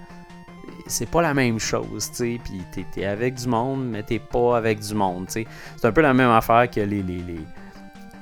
c'est 0.86 1.08
pas 1.08 1.22
la 1.22 1.34
même 1.34 1.58
chose, 1.58 2.10
tu 2.10 2.16
sais. 2.16 2.40
Puis 2.44 2.84
t'es, 2.92 3.04
avec 3.04 3.34
du 3.34 3.48
monde, 3.48 3.88
mais 3.88 4.02
t'es 4.02 4.18
pas 4.18 4.56
avec 4.56 4.80
du 4.80 4.94
monde, 4.94 5.26
tu 5.26 5.32
sais. 5.32 5.46
C'est 5.76 5.86
un 5.86 5.92
peu 5.92 6.00
la 6.00 6.14
même 6.14 6.30
affaire 6.30 6.70
que 6.70 6.80
les, 6.80 7.02
les, 7.02 7.18
les 7.18 7.40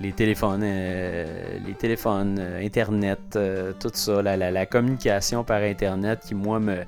les 0.00 0.12
téléphones, 0.12 0.62
euh, 0.64 1.58
les 1.66 1.74
téléphones, 1.74 2.38
euh, 2.38 2.64
Internet, 2.64 3.36
euh, 3.36 3.72
tout 3.78 3.90
ça, 3.92 4.22
la, 4.22 4.66
communication 4.66 5.44
par 5.44 5.62
Internet 5.62 6.20
qui, 6.26 6.34
moi, 6.34 6.60
me. 6.60 6.84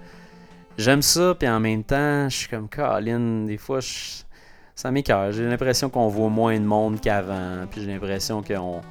J'aime 0.78 1.00
ça, 1.00 1.34
puis 1.38 1.48
en 1.48 1.58
même 1.58 1.84
temps, 1.84 2.28
je 2.28 2.36
suis 2.36 2.48
comme 2.48 2.68
Colin, 2.68 3.46
des 3.46 3.56
fois, 3.56 3.78
ça 4.74 4.90
m'écœure. 4.90 5.32
J'ai 5.32 5.46
l'impression 5.46 5.88
qu'on 5.88 6.08
voit 6.08 6.28
moins 6.28 6.58
de 6.58 6.64
monde 6.64 7.00
qu'avant, 7.00 7.66
puis 7.70 7.80
j'ai 7.80 7.92
l'impression 7.92 8.42
qu'on 8.42 8.82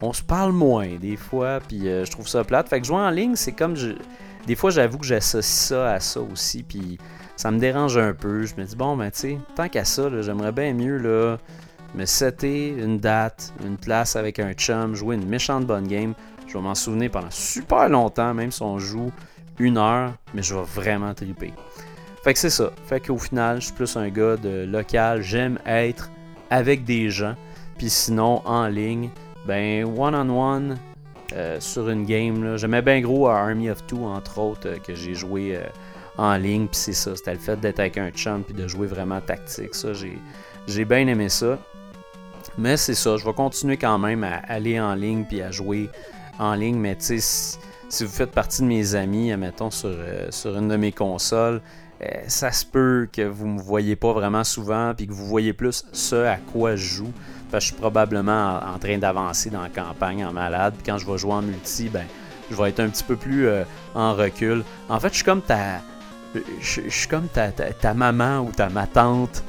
on 0.00 0.12
se 0.12 0.22
parle 0.22 0.52
moins, 0.52 0.96
des 0.98 1.16
fois, 1.16 1.60
puis 1.66 1.82
je 1.82 2.10
trouve 2.10 2.26
ça 2.26 2.42
plate. 2.42 2.70
Fait 2.70 2.80
que 2.80 2.86
jouer 2.86 2.96
en 2.96 3.10
ligne, 3.10 3.36
c'est 3.36 3.52
comme. 3.52 3.76
Je... 3.76 3.92
Des 4.46 4.54
fois, 4.54 4.70
j'avoue 4.70 4.98
que 4.98 5.06
j'associe 5.06 5.68
ça 5.68 5.92
à 5.92 6.00
ça 6.00 6.20
aussi, 6.20 6.62
puis 6.62 6.98
ça 7.36 7.50
me 7.50 7.58
dérange 7.58 7.96
un 7.96 8.12
peu. 8.12 8.44
Je 8.44 8.54
me 8.56 8.64
dis, 8.64 8.76
bon, 8.76 8.96
ben, 8.96 9.10
tu 9.10 9.18
sais, 9.18 9.38
tant 9.56 9.68
qu'à 9.68 9.84
ça, 9.84 10.08
j'aimerais 10.22 10.52
bien 10.52 10.74
mieux, 10.74 10.98
là 10.98 11.38
me 11.94 12.06
setter 12.06 12.68
une 12.68 12.98
date, 12.98 13.52
une 13.64 13.76
place 13.76 14.16
avec 14.16 14.38
un 14.38 14.52
chum, 14.52 14.94
jouer 14.94 15.14
une 15.14 15.26
méchante 15.26 15.66
bonne 15.66 15.86
game. 15.86 16.14
Je 16.46 16.54
vais 16.54 16.60
m'en 16.60 16.74
souvenir 16.74 17.10
pendant 17.10 17.30
super 17.30 17.88
longtemps, 17.88 18.34
même 18.34 18.50
si 18.50 18.62
on 18.62 18.78
joue 18.78 19.12
une 19.58 19.78
heure, 19.78 20.14
mais 20.34 20.42
je 20.42 20.54
vais 20.54 20.64
vraiment 20.64 21.14
triper. 21.14 21.52
Fait 22.22 22.32
que 22.32 22.38
c'est 22.38 22.50
ça. 22.50 22.70
Fait 22.86 23.00
qu'au 23.00 23.18
final, 23.18 23.60
je 23.60 23.66
suis 23.66 23.74
plus 23.74 23.96
un 23.96 24.08
gars 24.08 24.36
de 24.36 24.64
local. 24.64 25.22
J'aime 25.22 25.58
être 25.66 26.10
avec 26.50 26.84
des 26.84 27.10
gens. 27.10 27.34
Puis 27.78 27.90
sinon, 27.90 28.42
en 28.44 28.66
ligne, 28.66 29.10
ben 29.46 29.84
one-on-one 29.84 30.78
euh, 31.34 31.58
sur 31.58 31.88
une 31.88 32.04
game. 32.04 32.56
J'aimais 32.56 32.82
bien 32.82 33.00
gros 33.00 33.26
Army 33.26 33.68
of 33.68 33.84
Two, 33.86 34.04
entre 34.04 34.38
autres, 34.38 34.68
euh, 34.68 34.76
que 34.78 34.94
j'ai 34.94 35.14
joué 35.14 35.56
euh, 35.56 35.64
en 36.16 36.36
ligne. 36.36 36.68
Puis 36.68 36.76
c'est 36.76 36.92
ça. 36.92 37.16
C'était 37.16 37.32
le 37.32 37.40
fait 37.40 37.58
d'être 37.58 37.80
avec 37.80 37.98
un 37.98 38.10
chum 38.10 38.44
puis 38.44 38.54
de 38.54 38.68
jouer 38.68 38.86
vraiment 38.86 39.20
tactique. 39.20 39.74
Ça, 39.74 39.88
j'ai 39.94 40.84
bien 40.84 41.06
aimé 41.08 41.28
ça. 41.28 41.58
Mais 42.56 42.76
c'est 42.76 42.94
ça, 42.94 43.16
je 43.16 43.24
vais 43.24 43.32
continuer 43.32 43.76
quand 43.76 43.98
même 43.98 44.22
à 44.22 44.36
aller 44.46 44.78
en 44.78 44.94
ligne 44.94 45.24
puis 45.24 45.42
à 45.42 45.50
jouer 45.50 45.90
en 46.38 46.54
ligne. 46.54 46.78
Mais 46.78 46.94
tu 46.94 47.18
sais, 47.18 47.58
si, 47.88 48.04
vous 48.04 48.12
faites 48.12 48.30
partie 48.30 48.62
de 48.62 48.68
mes 48.68 48.94
amis, 48.94 49.34
mettons 49.36 49.72
sur, 49.72 49.90
sur 50.30 50.56
une 50.56 50.68
de 50.68 50.76
mes 50.76 50.92
consoles, 50.92 51.60
ça 52.28 52.52
se 52.52 52.64
peut 52.64 53.08
que 53.12 53.22
vous 53.22 53.46
me 53.46 53.60
voyez 53.60 53.96
pas 53.96 54.12
vraiment 54.12 54.44
souvent 54.44 54.94
puis 54.94 55.08
que 55.08 55.12
vous 55.12 55.26
voyez 55.26 55.52
plus 55.52 55.84
ce 55.92 56.16
à 56.16 56.36
quoi 56.36 56.76
je 56.76 56.84
joue. 56.84 57.12
Je 57.60 57.66
suis 57.66 57.74
probablement 57.74 58.60
en, 58.74 58.78
train 58.78 58.98
d'avancer 58.98 59.50
dans 59.50 59.62
la 59.62 59.68
campagne 59.68 60.24
en 60.24 60.32
malade. 60.32 60.74
Puis 60.74 60.90
quand 60.90 60.98
je 60.98 61.06
vais 61.06 61.18
jouer 61.18 61.32
en 61.32 61.42
multi, 61.42 61.88
ben, 61.88 62.06
je 62.50 62.56
vais 62.56 62.68
être 62.68 62.80
un 62.80 62.88
petit 62.88 63.04
peu 63.04 63.16
plus 63.16 63.46
euh, 63.46 63.64
en 63.94 64.14
recul. 64.14 64.64
En 64.88 65.00
fait, 65.00 65.08
je 65.08 65.14
suis 65.16 65.24
comme 65.24 65.42
ta. 65.42 65.80
Je, 66.60 66.88
suis 66.88 67.08
comme 67.08 67.28
ta, 67.28 67.52
ta, 67.52 67.94
maman 67.94 68.40
ou 68.40 68.50
ta 68.50 68.68
ma 68.68 68.88
tante 68.88 69.44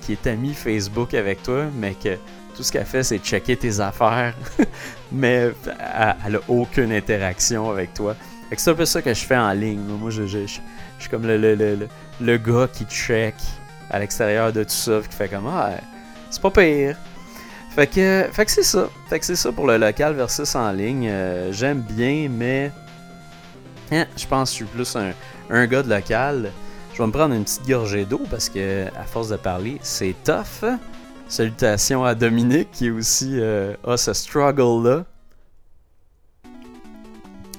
qui 0.00 0.12
est 0.12 0.26
amie 0.26 0.52
Facebook 0.54 1.14
avec 1.14 1.44
toi, 1.44 1.66
mais 1.76 1.94
que 1.94 2.16
tout 2.56 2.62
ce 2.62 2.72
qu'elle 2.72 2.86
fait, 2.86 3.02
c'est 3.02 3.18
checker 3.18 3.56
tes 3.56 3.80
affaires, 3.80 4.34
mais 5.12 5.52
elle 6.24 6.32
n'a 6.32 6.38
aucune 6.48 6.92
interaction 6.92 7.70
avec 7.70 7.94
toi. 7.94 8.16
C'est 8.56 8.70
un 8.70 8.74
peu 8.74 8.84
ça 8.84 9.02
que 9.02 9.12
je 9.12 9.24
fais 9.24 9.36
en 9.36 9.52
ligne. 9.52 9.80
Moi, 9.80 10.10
je, 10.10 10.46
suis 10.46 10.60
comme 11.10 11.26
le, 11.26 11.36
le, 11.36 11.88
le, 12.20 12.38
gars 12.38 12.68
qui 12.72 12.84
check 12.84 13.34
à 13.90 13.98
l'extérieur 13.98 14.52
de 14.52 14.62
tout 14.62 14.70
ça, 14.70 15.00
qui 15.08 15.16
fait 15.16 15.28
comme 15.28 15.48
Ah, 15.48 15.72
c'est 16.30 16.40
pas 16.40 16.50
pire. 16.50 16.96
Fait 17.74 17.88
que, 17.88 18.28
fait 18.30 18.44
que 18.44 18.50
c'est 18.52 18.62
ça. 18.62 18.88
Fait 19.08 19.18
que 19.18 19.26
c'est 19.26 19.34
ça 19.34 19.50
pour 19.50 19.66
le 19.66 19.76
local 19.76 20.14
versus 20.14 20.54
en 20.54 20.70
ligne. 20.70 21.08
Euh, 21.08 21.52
j'aime 21.52 21.80
bien, 21.80 22.28
mais 22.30 22.70
hein, 23.90 24.06
je 24.16 24.26
pense 24.28 24.50
que 24.50 24.58
je 24.58 24.64
suis 24.64 24.74
plus 24.76 24.94
un, 24.94 25.10
un 25.50 25.66
gars 25.66 25.82
de 25.82 25.90
local. 25.90 26.52
Je 26.92 26.98
vais 26.98 27.06
me 27.08 27.10
prendre 27.10 27.34
une 27.34 27.42
petite 27.42 27.66
gorgée 27.66 28.04
d'eau 28.04 28.22
parce 28.30 28.48
que, 28.48 28.86
à 28.96 29.02
force 29.02 29.28
de 29.28 29.36
parler, 29.36 29.78
c'est 29.82 30.14
tough. 30.22 30.64
Salutations 31.26 32.04
à 32.04 32.14
Dominique 32.14 32.70
qui 32.70 32.90
aussi 32.90 33.40
euh, 33.40 33.74
a 33.84 33.96
ce 33.96 34.12
struggle-là. 34.12 35.04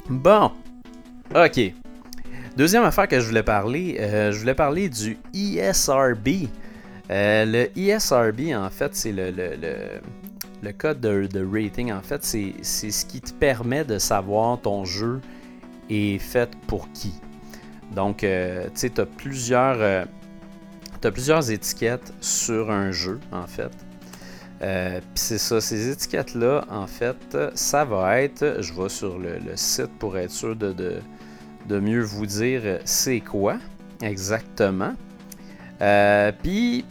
Bon, 0.07 0.51
ok. 1.35 1.73
Deuxième 2.55 2.83
affaire 2.83 3.09
que 3.09 3.19
je 3.19 3.27
voulais 3.27 3.43
parler, 3.43 3.97
euh, 3.99 4.31
je 4.31 4.39
voulais 4.39 4.55
parler 4.55 4.87
du 4.87 5.17
ESRB. 5.33 6.47
Euh, 7.11 7.45
le 7.45 7.79
ESRB, 7.79 8.55
en 8.55 8.69
fait, 8.69 8.95
c'est 8.95 9.11
le, 9.11 9.31
le, 9.31 10.71
code 10.71 10.99
de, 10.99 11.27
de, 11.27 11.45
rating. 11.45 11.91
En 11.91 12.01
fait, 12.01 12.23
c'est 12.23 12.63
ce 12.63 13.05
qui 13.05 13.21
te 13.21 13.31
permet 13.33 13.85
de 13.85 13.99
savoir 13.99 14.59
ton 14.59 14.85
jeu 14.85 15.21
est 15.89 16.17
fait 16.17 16.49
pour 16.67 16.91
qui. 16.93 17.13
Donc, 17.93 18.23
euh, 18.23 18.65
tu 18.65 18.71
sais, 18.75 18.89
tu 18.89 19.01
as 19.01 19.05
plusieurs, 19.05 20.07
as 21.03 21.11
plusieurs 21.11 21.51
étiquettes 21.51 22.13
sur 22.21 22.71
un 22.71 22.91
jeu, 22.91 23.19
en 23.31 23.45
fait. 23.45 23.71
Puis 24.59 24.99
c'est 25.13 25.37
ça, 25.37 25.61
ces 25.61 25.91
étiquettes-là, 25.91 26.65
en 26.69 26.87
fait, 26.87 27.37
ça 27.53 27.85
va 27.85 28.19
être, 28.21 28.57
je 28.61 28.73
vais 28.73 28.89
sur 28.89 29.19
le, 29.19 29.37
site 29.55 29.91
pour 29.99 30.17
être 30.17 30.31
sûr 30.31 30.55
de, 30.55 30.73
de 30.73 31.79
mieux 31.79 32.01
vous 32.01 32.25
dire 32.25 32.79
c'est 32.83 33.19
quoi 33.19 33.57
exactement. 34.01 34.93
Euh, 35.81 36.31
puis, 36.41 36.85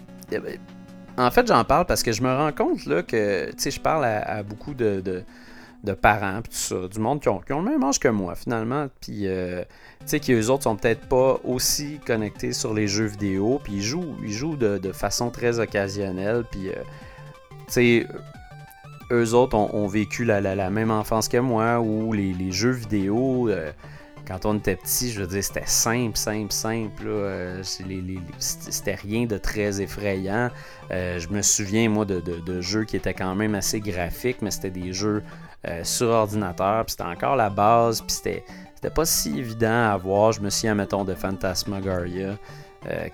en 1.16 1.30
fait, 1.30 1.46
j'en 1.46 1.64
parle 1.64 1.86
parce 1.86 2.02
que 2.02 2.12
je 2.12 2.22
me 2.22 2.34
rends 2.34 2.52
compte 2.52 2.86
là, 2.86 3.02
que, 3.02 3.50
je 3.56 3.80
parle 3.80 4.04
à, 4.04 4.42
beaucoup 4.42 4.74
de, 4.74 5.02
de, 5.84 5.92
parents, 5.92 6.42
tout 6.42 6.50
ça, 6.50 6.88
du 6.88 6.98
monde 6.98 7.20
qui 7.20 7.28
ont, 7.28 7.40
le 7.48 7.62
même 7.62 7.84
âge 7.84 7.98
que 7.98 8.08
moi, 8.08 8.34
finalement. 8.34 8.88
Puis, 9.00 9.26
euh, 9.26 9.62
qu'eux 10.10 10.48
autres 10.48 10.64
sont 10.64 10.76
peut-être 10.76 11.06
pas 11.08 11.38
aussi 11.44 12.00
connectés 12.04 12.52
sur 12.52 12.74
les 12.74 12.88
jeux 12.88 13.06
vidéo, 13.06 13.60
puis 13.62 13.74
ils 13.74 13.82
jouent, 13.82 14.16
jouent 14.24 14.56
de, 14.56 14.92
façon 14.92 15.30
très 15.30 15.60
occasionnelle, 15.60 16.44
puis, 16.50 16.70
euh, 16.70 18.04
eux 19.12 19.34
autres 19.34 19.56
ont, 19.56 19.86
vécu 19.86 20.24
la, 20.24 20.70
même 20.70 20.90
enfance 20.90 21.28
que 21.28 21.38
moi, 21.38 21.78
où 21.80 22.12
les, 22.12 22.32
les 22.32 22.50
jeux 22.50 22.70
vidéo 22.70 23.50
quand 24.26 24.46
on 24.46 24.56
était 24.56 24.76
petit, 24.76 25.10
je 25.12 25.20
veux 25.20 25.26
dire, 25.26 25.44
c'était 25.44 25.66
simple, 25.66 26.16
simple, 26.16 26.52
simple. 26.52 27.06
Euh, 27.06 27.62
c'était 27.62 28.94
rien 28.94 29.26
de 29.26 29.36
très 29.36 29.80
effrayant. 29.82 30.50
Euh, 30.90 31.18
je 31.18 31.28
me 31.28 31.42
souviens, 31.42 31.88
moi, 31.88 32.04
de, 32.04 32.60
jeux 32.60 32.84
qui 32.84 32.96
étaient 32.96 33.14
quand 33.14 33.34
même 33.34 33.54
assez 33.54 33.80
graphiques, 33.80 34.40
mais 34.40 34.50
c'était 34.50 34.70
des 34.70 34.92
jeux 34.92 35.22
euh, 35.68 35.84
sur 35.84 36.08
ordinateur, 36.08 36.84
puis 36.86 36.92
c'était 36.92 37.08
encore 37.08 37.36
la 37.36 37.50
base, 37.50 38.00
puis 38.00 38.12
c'était, 38.12 38.44
pas 38.94 39.04
si 39.04 39.38
évident 39.38 39.90
à 39.90 39.96
voir. 39.96 40.32
Je 40.32 40.40
me 40.40 40.50
souviens, 40.50 40.74
mettons, 40.74 41.04
de 41.04 41.14
Phantasmagoria. 41.14 42.36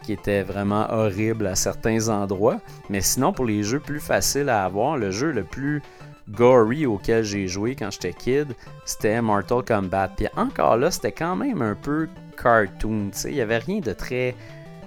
qui 0.02 0.12
était 0.12 0.42
vraiment 0.42 0.90
horrible 0.90 1.46
à 1.46 1.54
certains 1.54 2.08
endroits. 2.08 2.60
Mais 2.88 3.00
sinon, 3.00 3.32
pour 3.32 3.44
les 3.44 3.62
jeux 3.62 3.78
plus 3.78 4.00
faciles 4.00 4.48
à 4.48 4.64
avoir, 4.64 4.96
le 4.96 5.12
jeu 5.12 5.30
le 5.30 5.44
plus 5.44 5.80
gory 6.30 6.86
auquel 6.86 7.24
j'ai 7.24 7.46
joué 7.46 7.74
quand 7.74 7.90
j'étais 7.90 8.12
kid, 8.12 8.54
c'était 8.84 9.20
Mortal 9.20 9.62
Kombat. 9.64 10.12
Puis 10.16 10.26
encore 10.36 10.76
là, 10.76 10.90
c'était 10.90 11.12
quand 11.12 11.36
même 11.36 11.62
un 11.62 11.74
peu 11.74 12.08
cartoon, 12.40 13.10
il 13.24 13.34
n'y 13.34 13.40
avait 13.40 13.58
rien 13.58 13.80
de 13.80 13.92
très 13.92 14.34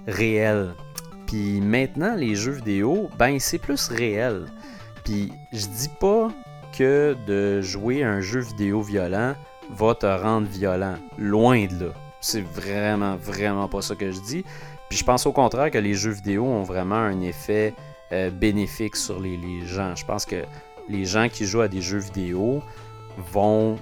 réel. 0.07 0.73
Puis 1.27 1.61
maintenant, 1.61 2.15
les 2.15 2.35
jeux 2.35 2.53
vidéo, 2.53 3.09
ben 3.17 3.39
c'est 3.39 3.57
plus 3.57 3.87
réel. 3.89 4.45
Puis 5.03 5.31
je 5.51 5.65
dis 5.65 5.89
pas 5.99 6.29
que 6.77 7.15
de 7.27 7.61
jouer 7.61 8.03
un 8.03 8.21
jeu 8.21 8.39
vidéo 8.39 8.81
violent 8.81 9.35
va 9.71 9.95
te 9.95 10.05
rendre 10.05 10.47
violent. 10.47 10.95
Loin 11.17 11.65
de 11.65 11.85
là. 11.85 11.93
C'est 12.19 12.41
vraiment, 12.41 13.15
vraiment 13.15 13.67
pas 13.67 13.81
ça 13.81 13.95
que 13.95 14.11
je 14.11 14.19
dis. 14.21 14.45
Puis 14.89 14.97
je 14.97 15.03
pense 15.03 15.25
au 15.25 15.31
contraire 15.31 15.71
que 15.71 15.77
les 15.77 15.93
jeux 15.93 16.11
vidéo 16.11 16.45
ont 16.45 16.63
vraiment 16.63 16.95
un 16.95 17.21
effet 17.21 17.73
euh, 18.11 18.29
bénéfique 18.29 18.95
sur 18.95 19.19
les, 19.19 19.37
les 19.37 19.65
gens. 19.65 19.95
Je 19.95 20.05
pense 20.05 20.25
que 20.25 20.43
les 20.89 21.05
gens 21.05 21.29
qui 21.29 21.45
jouent 21.45 21.61
à 21.61 21.67
des 21.67 21.81
jeux 21.81 21.99
vidéo 21.99 22.61
vont 23.31 23.77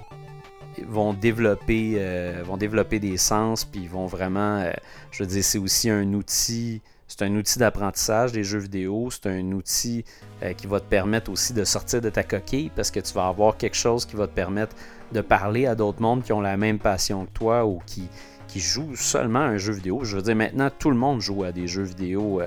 euh, 0.80 2.58
développer 2.58 3.00
des 3.00 3.18
sens 3.18 3.66
puis 3.66 3.88
vont 3.88 4.06
vraiment 4.06 4.60
euh, 4.60 4.72
je 5.12 5.24
veux 5.24 5.28
dire 5.28 5.44
c'est 5.44 5.58
aussi 5.58 5.90
un 5.90 6.14
outil 6.14 6.82
c'est 7.08 7.24
un 7.24 7.36
outil 7.36 7.60
d'apprentissage 7.60 8.32
des 8.32 8.44
jeux 8.44 8.60
vidéo 8.60 9.10
c'est 9.12 9.28
un 9.28 9.52
outil 9.52 10.06
euh, 10.44 10.54
qui 10.54 10.68
va 10.68 10.80
te 10.80 10.86
permettre 10.86 11.32
aussi 11.32 11.54
de 11.54 11.64
sortir 11.64 12.02
de 12.02 12.10
ta 12.10 12.24
coquille 12.24 12.72
parce 12.76 12.90
que 12.90 13.00
tu 13.00 13.14
vas 13.14 13.28
avoir 13.28 13.58
quelque 13.58 13.76
chose 13.76 14.06
qui 14.06 14.16
va 14.16 14.28
te 14.28 14.34
permettre 14.34 14.76
de 15.12 15.22
parler 15.22 15.66
à 15.66 15.76
d'autres 15.76 16.02
mondes 16.02 16.24
qui 16.24 16.32
ont 16.32 16.42
la 16.42 16.56
même 16.56 16.80
passion 16.80 17.26
que 17.26 17.32
toi 17.32 17.66
ou 17.66 17.80
qui 17.86 18.08
qui 18.48 18.60
jouent 18.60 18.98
seulement 18.98 19.40
à 19.40 19.44
un 19.44 19.58
jeu 19.58 19.72
vidéo. 19.72 20.04
Je 20.04 20.18
veux 20.18 20.22
dire 20.22 20.36
maintenant 20.36 20.70
tout 20.78 20.90
le 20.90 20.98
monde 20.98 21.22
joue 21.22 21.44
à 21.44 21.54
des 21.54 21.68
jeux 21.68 21.84
vidéo 21.84 22.42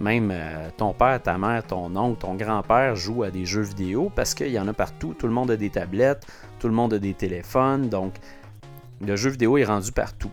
même 0.00 0.30
euh, 0.32 0.68
ton 0.76 0.92
père, 0.92 1.22
ta 1.22 1.38
mère, 1.38 1.66
ton 1.66 1.94
oncle, 1.96 2.20
ton 2.20 2.34
grand-père 2.34 2.96
jouent 2.96 3.22
à 3.22 3.30
des 3.30 3.46
jeux 3.46 3.62
vidéo 3.62 4.10
parce 4.14 4.34
qu'il 4.34 4.50
y 4.50 4.58
en 4.58 4.68
a 4.68 4.72
partout. 4.72 5.14
Tout 5.18 5.26
le 5.26 5.32
monde 5.32 5.50
a 5.50 5.56
des 5.56 5.70
tablettes, 5.70 6.26
tout 6.58 6.68
le 6.68 6.74
monde 6.74 6.94
a 6.94 6.98
des 6.98 7.14
téléphones. 7.14 7.88
Donc, 7.88 8.14
le 9.00 9.16
jeu 9.16 9.30
vidéo 9.30 9.56
est 9.58 9.64
rendu 9.64 9.92
partout. 9.92 10.30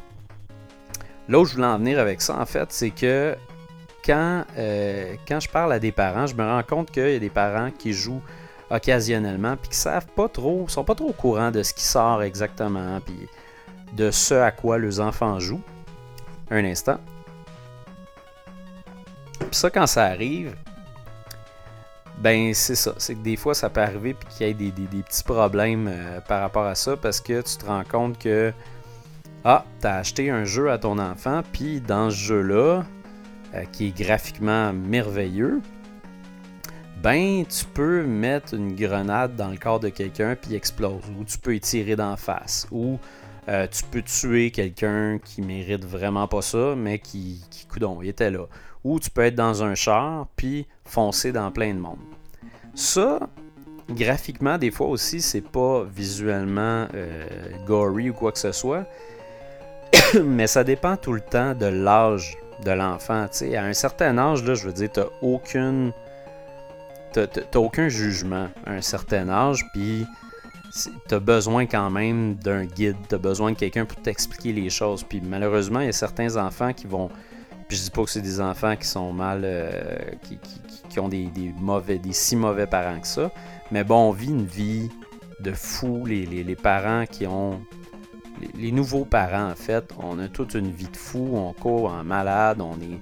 Là 1.29 1.39
où 1.39 1.45
je 1.45 1.53
voulais 1.53 1.67
en 1.67 1.77
venir 1.77 1.99
avec 1.99 2.21
ça, 2.21 2.37
en 2.39 2.45
fait, 2.45 2.71
c'est 2.71 2.89
que 2.89 3.35
quand, 4.05 4.43
euh, 4.57 5.15
je 5.29 5.47
parle 5.47 5.71
à 5.71 5.79
des 5.79 5.93
parents, 5.93 6.27
je 6.27 6.35
me 6.35 6.43
rends 6.43 6.63
compte 6.63 6.91
qu'il 6.91 7.09
y 7.09 7.15
a 7.15 7.19
des 7.19 7.29
parents 7.29 7.71
qui 7.71 7.93
jouent 7.93 8.21
occasionnellement 8.69 9.55
puis 9.55 9.69
qui 9.69 9.77
savent 9.77 10.07
pas 10.07 10.27
trop, 10.27 10.67
sont 10.67 10.83
pas 10.83 10.95
trop 10.95 11.09
au 11.09 11.13
courant 11.13 11.51
de 11.51 11.63
ce 11.63 11.73
qui 11.73 11.83
sort 11.83 12.23
exactement 12.23 12.99
puis 13.01 13.29
de 13.95 14.11
ce 14.11 14.33
à 14.33 14.51
quoi 14.51 14.77
leurs 14.77 14.99
enfants 14.99 15.39
jouent. 15.39 15.61
Un 16.51 16.65
instant. 16.65 16.97
Ça, 19.53 19.69
quand 19.69 19.85
ça 19.85 20.05
arrive, 20.05 20.55
ben 22.17 22.53
c'est 22.55 22.75
ça. 22.75 22.95
C'est 22.97 23.13
que 23.13 23.21
des 23.21 23.35
fois, 23.35 23.53
ça 23.53 23.69
peut 23.69 23.81
arriver 23.81 24.15
puis 24.15 24.27
qu'il 24.29 24.47
y 24.47 24.49
ait 24.49 24.71
des, 24.71 25.03
petits 25.03 25.23
problèmes 25.23 25.87
euh, 25.87 26.19
par 26.21 26.41
rapport 26.41 26.65
à 26.65 26.73
ça 26.73 26.97
parce 26.97 27.21
que 27.21 27.39
tu 27.41 27.57
te 27.57 27.65
rends 27.65 27.83
compte 27.83 28.17
que 28.17 28.51
ah, 29.45 29.63
t'as 29.79 29.97
acheté 29.97 30.31
un 30.31 30.43
jeu 30.43 30.71
à 30.71 30.79
ton 30.79 30.97
enfant, 30.97 31.41
puis 31.51 31.81
dans 31.81 32.09
ce 32.09 32.15
jeu-là, 32.15 32.83
euh, 33.53 33.63
qui 33.71 33.89
est 33.89 33.97
graphiquement 33.97 34.73
merveilleux, 34.73 35.61
ben 37.03 37.45
tu 37.45 37.65
peux 37.65 38.03
mettre 38.03 38.55
une 38.55 38.73
grenade 38.73 39.35
dans 39.35 39.49
le 39.49 39.57
corps 39.57 39.81
de 39.81 39.89
quelqu'un 39.89 40.35
puis 40.35 40.55
explose, 40.55 41.03
ou 41.19 41.25
tu 41.25 41.37
peux 41.37 41.55
y 41.55 41.59
tirer 41.59 41.95
d'en 41.95 42.15
face, 42.15 42.65
ou 42.71 42.97
euh, 43.49 43.67
tu 43.67 43.83
peux 43.83 44.01
tuer 44.01 44.49
quelqu'un 44.49 45.19
qui 45.23 45.41
mérite 45.41 45.85
vraiment 45.85 46.27
pas 46.27 46.41
ça, 46.41 46.73
mais 46.75 46.97
qui, 46.97 47.43
qui 47.51 47.67
coudon, 47.67 48.01
il 48.01 48.09
était 48.09 48.31
là 48.31 48.47
ou 48.83 48.99
tu 48.99 49.09
peux 49.09 49.23
être 49.23 49.35
dans 49.35 49.63
un 49.63 49.75
char 49.75 50.27
puis 50.35 50.67
foncer 50.85 51.31
dans 51.31 51.51
plein 51.51 51.73
de 51.73 51.79
monde. 51.79 51.99
Ça, 52.75 53.19
graphiquement, 53.89 54.57
des 54.57 54.71
fois 54.71 54.87
aussi, 54.87 55.21
c'est 55.21 55.41
pas 55.41 55.83
visuellement 55.83 56.87
euh, 56.93 57.25
gory 57.65 58.09
ou 58.09 58.13
quoi 58.13 58.31
que 58.31 58.39
ce 58.39 58.51
soit, 58.51 58.85
mais 60.23 60.47
ça 60.47 60.63
dépend 60.63 60.97
tout 60.97 61.13
le 61.13 61.21
temps 61.21 61.53
de 61.53 61.65
l'âge 61.65 62.35
de 62.63 62.71
l'enfant. 62.71 63.27
À 63.55 63.63
un 63.63 63.73
certain 63.73 64.17
âge, 64.17 64.43
là, 64.43 64.55
je 64.55 64.67
veux 64.67 64.73
dire, 64.73 64.91
tu 64.91 65.01
aucune. 65.21 65.91
T'as 67.13 67.59
aucun 67.59 67.89
jugement 67.89 68.47
à 68.65 68.71
un 68.71 68.81
certain 68.81 69.29
âge, 69.29 69.63
puis 69.71 70.07
tu 71.07 71.13
as 71.13 71.19
besoin 71.19 71.67
quand 71.67 71.91
même 71.91 72.33
d'un 72.35 72.65
guide, 72.65 72.95
tu 73.07 73.13
as 73.13 73.19
besoin 73.19 73.51
de 73.51 73.57
quelqu'un 73.57 73.85
pour 73.85 74.01
t'expliquer 74.01 74.51
les 74.51 74.71
choses. 74.71 75.03
Puis 75.03 75.21
malheureusement, 75.21 75.81
il 75.81 75.85
y 75.85 75.89
a 75.89 75.93
certains 75.93 76.37
enfants 76.37 76.73
qui 76.73 76.87
vont 76.87 77.11
je 77.69 77.77
dis 77.77 77.89
pas 77.89 78.03
que 78.03 78.09
c'est 78.09 78.21
des 78.21 78.41
enfants 78.41 78.75
qui 78.75 78.87
sont 78.87 79.13
mal, 79.13 79.41
euh, 79.43 79.97
qui, 80.89 80.99
ont 80.99 81.09
des, 81.09 81.29
mauvais, 81.59 81.97
des 81.97 82.13
si 82.13 82.35
mauvais 82.35 82.67
parents 82.67 82.99
que 82.99 83.07
ça. 83.07 83.31
Mais 83.71 83.83
bon, 83.83 84.09
on 84.09 84.11
vit 84.11 84.29
une 84.29 84.45
vie 84.45 84.89
de 85.39 85.51
fou. 85.51 86.05
Les, 86.05 86.55
parents 86.55 87.05
qui 87.05 87.25
ont, 87.27 87.61
les, 88.55 88.71
nouveaux 88.71 89.05
parents 89.05 89.49
en 89.49 89.55
fait, 89.55 89.93
on 90.01 90.19
a 90.19 90.27
toute 90.27 90.53
une 90.53 90.71
vie 90.71 90.89
de 90.89 90.97
fou. 90.97 91.31
On 91.33 91.53
court 91.53 91.91
en 91.91 92.03
malade, 92.03 92.61
on 92.61 92.75
est, 92.81 92.99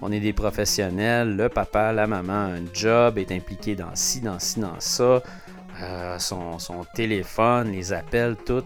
on 0.00 0.12
est 0.12 0.20
des 0.20 0.32
professionnels. 0.32 1.36
Le 1.36 1.48
papa, 1.48 1.92
la 1.92 2.06
maman 2.06 2.32
un 2.32 2.62
job, 2.72 3.18
est 3.18 3.32
impliqué 3.32 3.74
dans 3.74 3.94
ci, 3.94 4.20
dans 4.20 4.38
ci, 4.38 4.60
dans 4.60 4.80
ça. 4.80 5.22
Euh, 5.82 6.18
son, 6.18 6.58
son, 6.58 6.84
téléphone, 6.94 7.72
les 7.72 7.92
appels, 7.92 8.36
tout. 8.36 8.64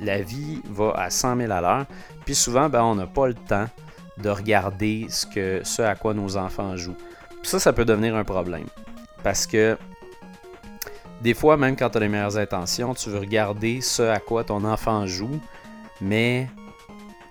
La 0.00 0.22
vie 0.22 0.60
va 0.70 0.92
à 0.96 1.10
100 1.10 1.36
000 1.36 1.52
à 1.52 1.60
l'heure. 1.60 1.86
Puis 2.24 2.34
souvent, 2.34 2.68
ben, 2.68 2.82
on 2.82 2.94
n'a 2.94 3.06
pas 3.06 3.26
le 3.26 3.34
temps 3.34 3.66
de 4.18 4.28
regarder 4.28 5.06
ce, 5.08 5.26
que, 5.26 5.60
ce 5.64 5.82
à 5.82 5.94
quoi 5.94 6.14
nos 6.14 6.36
enfants 6.36 6.76
jouent. 6.76 6.96
ça, 7.42 7.58
ça 7.58 7.72
peut 7.72 7.84
devenir 7.84 8.14
un 8.16 8.24
problème. 8.24 8.66
Parce 9.22 9.46
que 9.46 9.76
des 11.24 11.34
fois, 11.34 11.56
même 11.56 11.74
quand 11.74 11.88
tu 11.88 11.96
as 11.96 12.00
les 12.00 12.08
meilleures 12.08 12.36
intentions, 12.36 12.94
tu 12.94 13.08
veux 13.08 13.18
regarder 13.18 13.80
ce 13.80 14.02
à 14.02 14.18
quoi 14.18 14.44
ton 14.44 14.62
enfant 14.64 15.06
joue, 15.06 15.40
mais 16.00 16.48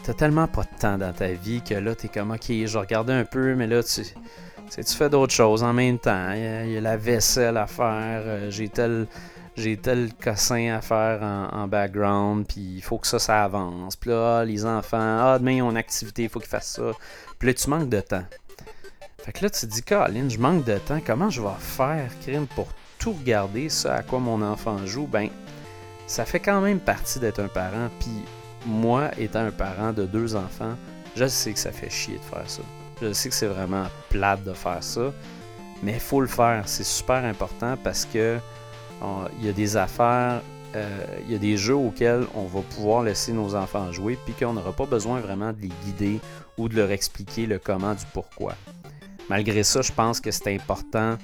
t'as 0.04 0.14
tellement 0.14 0.48
pas 0.48 0.64
de 0.64 0.80
temps 0.80 0.98
dans 0.98 1.14
ta 1.14 1.28
vie 1.28 1.62
que 1.62 1.76
là, 1.76 1.94
tu 1.96 2.08
es 2.08 2.10
comme, 2.10 2.32
ok, 2.32 2.52
je 2.66 2.78
regardais 2.78 3.14
un 3.14 3.24
peu, 3.24 3.54
mais 3.54 3.68
là, 3.68 3.84
tu, 3.84 4.04
fais 4.98 5.10
d'autres 5.10 5.34
choses 5.34 5.64
en 5.64 5.74
même 5.74 6.00
temps. 6.00 6.32
Il 6.34 6.72
y, 6.72 6.78
a, 6.78 6.82
la 6.82 6.98
vaisselle 6.98 7.56
à 7.56 7.68
faire, 7.68 8.24
euh, 8.26 8.50
j'ai 8.50 8.68
tel 8.68 9.08
j'ai 9.56 9.78
tel 9.78 10.12
cossin 10.14 10.76
à 10.76 10.82
faire 10.82 11.22
en, 11.22 11.68
background, 11.68 12.46
puis 12.48 12.76
il 12.78 12.82
faut 12.82 12.98
que 12.98 13.08
ça, 13.08 13.20
ça 13.20 13.44
avance. 13.44 13.96
Puis 13.96 14.10
là, 14.10 14.44
les 14.44 14.66
enfants, 14.66 14.98
ah, 14.98 15.38
demain, 15.40 15.52
ils 15.52 15.62
ont 15.62 15.72
une 15.72 15.78
activité, 15.78 16.24
il 16.24 16.30
faut 16.30 16.40
qu'ils 16.40 16.50
fassent 16.50 16.74
ça. 16.74 16.92
Puis 17.38 17.48
là, 17.48 17.54
tu 17.54 17.70
manques 17.70 17.90
de 17.90 18.00
temps. 18.00 18.24
Fait 19.24 19.32
que 19.32 19.44
là, 19.44 19.50
tu 19.50 19.62
te 19.62 19.72
dis, 19.72 19.84
Colin, 19.84 20.28
je 20.28 20.38
manque 20.38 20.66
de 20.66 20.78
temps, 20.78 21.00
comment 21.06 21.30
je 21.30 21.42
vais 21.42 21.48
faire, 21.60 22.10
crime, 22.22 22.48
pour 22.48 22.68
tout 23.00 23.14
regarder, 23.14 23.70
ça 23.70 23.96
à 23.96 24.04
quoi 24.04 24.20
mon 24.20 24.42
enfant 24.42 24.86
joue? 24.86 25.08
Ben, 25.08 25.30
ça 26.08 26.26
fait 26.26 26.40
quand 26.40 26.60
même 26.60 26.80
partie 26.80 27.20
d'être 27.20 27.40
un 27.40 27.48
parent, 27.48 27.90
puis 28.00 28.12
moi, 28.66 29.12
étant 29.18 29.40
un 29.40 29.52
parent 29.52 29.94
de 29.94 30.06
deux 30.06 30.36
enfants, 30.36 30.76
je 31.16 31.28
sais 31.28 31.54
que 31.54 31.60
ça 31.60 31.72
fait 31.72 31.90
chier 31.90 32.18
de 32.18 32.36
faire 32.36 32.50
ça. 32.50 32.64
Je 33.02 33.14
sais 33.14 33.30
que 33.30 33.36
c'est 33.36 33.48
vraiment 33.48 33.86
plate 34.10 34.44
de 34.44 34.54
faire 34.54 34.84
ça. 34.84 35.14
Mais 35.82 35.94
il 35.94 36.00
faut 36.00 36.22
le 36.22 36.28
faire. 36.28 36.64
C'est 36.66 36.86
super 36.86 37.24
important 37.26 37.76
parce 37.84 38.06
que 38.06 38.40
il 39.40 39.46
y 39.46 39.50
a 39.50 39.54
des 39.54 39.78
affaires, 39.78 40.42
euh, 40.76 41.06
il 41.26 41.32
y 41.32 41.36
a 41.36 41.38
des 41.38 41.58
jeux 41.58 41.76
auxquels 41.76 42.26
on 42.34 42.46
va 42.46 42.62
pouvoir 42.62 43.04
laisser 43.04 43.34
nos 43.34 43.56
enfants 43.56 43.92
jouer, 43.92 44.18
puis 44.26 44.34
qu'on 44.34 44.54
n'aura 44.54 44.74
pas 44.74 44.86
besoin 44.86 45.20
vraiment 45.20 45.52
de 45.52 45.62
les 45.62 45.72
guider 45.86 46.20
ou 46.58 46.70
de 46.70 46.76
leur 46.76 46.92
expliquer 46.92 47.46
le 47.46 47.60
comment 47.60 47.94
du 47.94 48.06
pourquoi. 48.14 48.56
Malgré 49.30 49.64
ça, 49.64 49.82
je 49.82 49.92
pense 49.92 50.20
que 50.20 50.32
c'est 50.32 50.54
important 50.54 51.18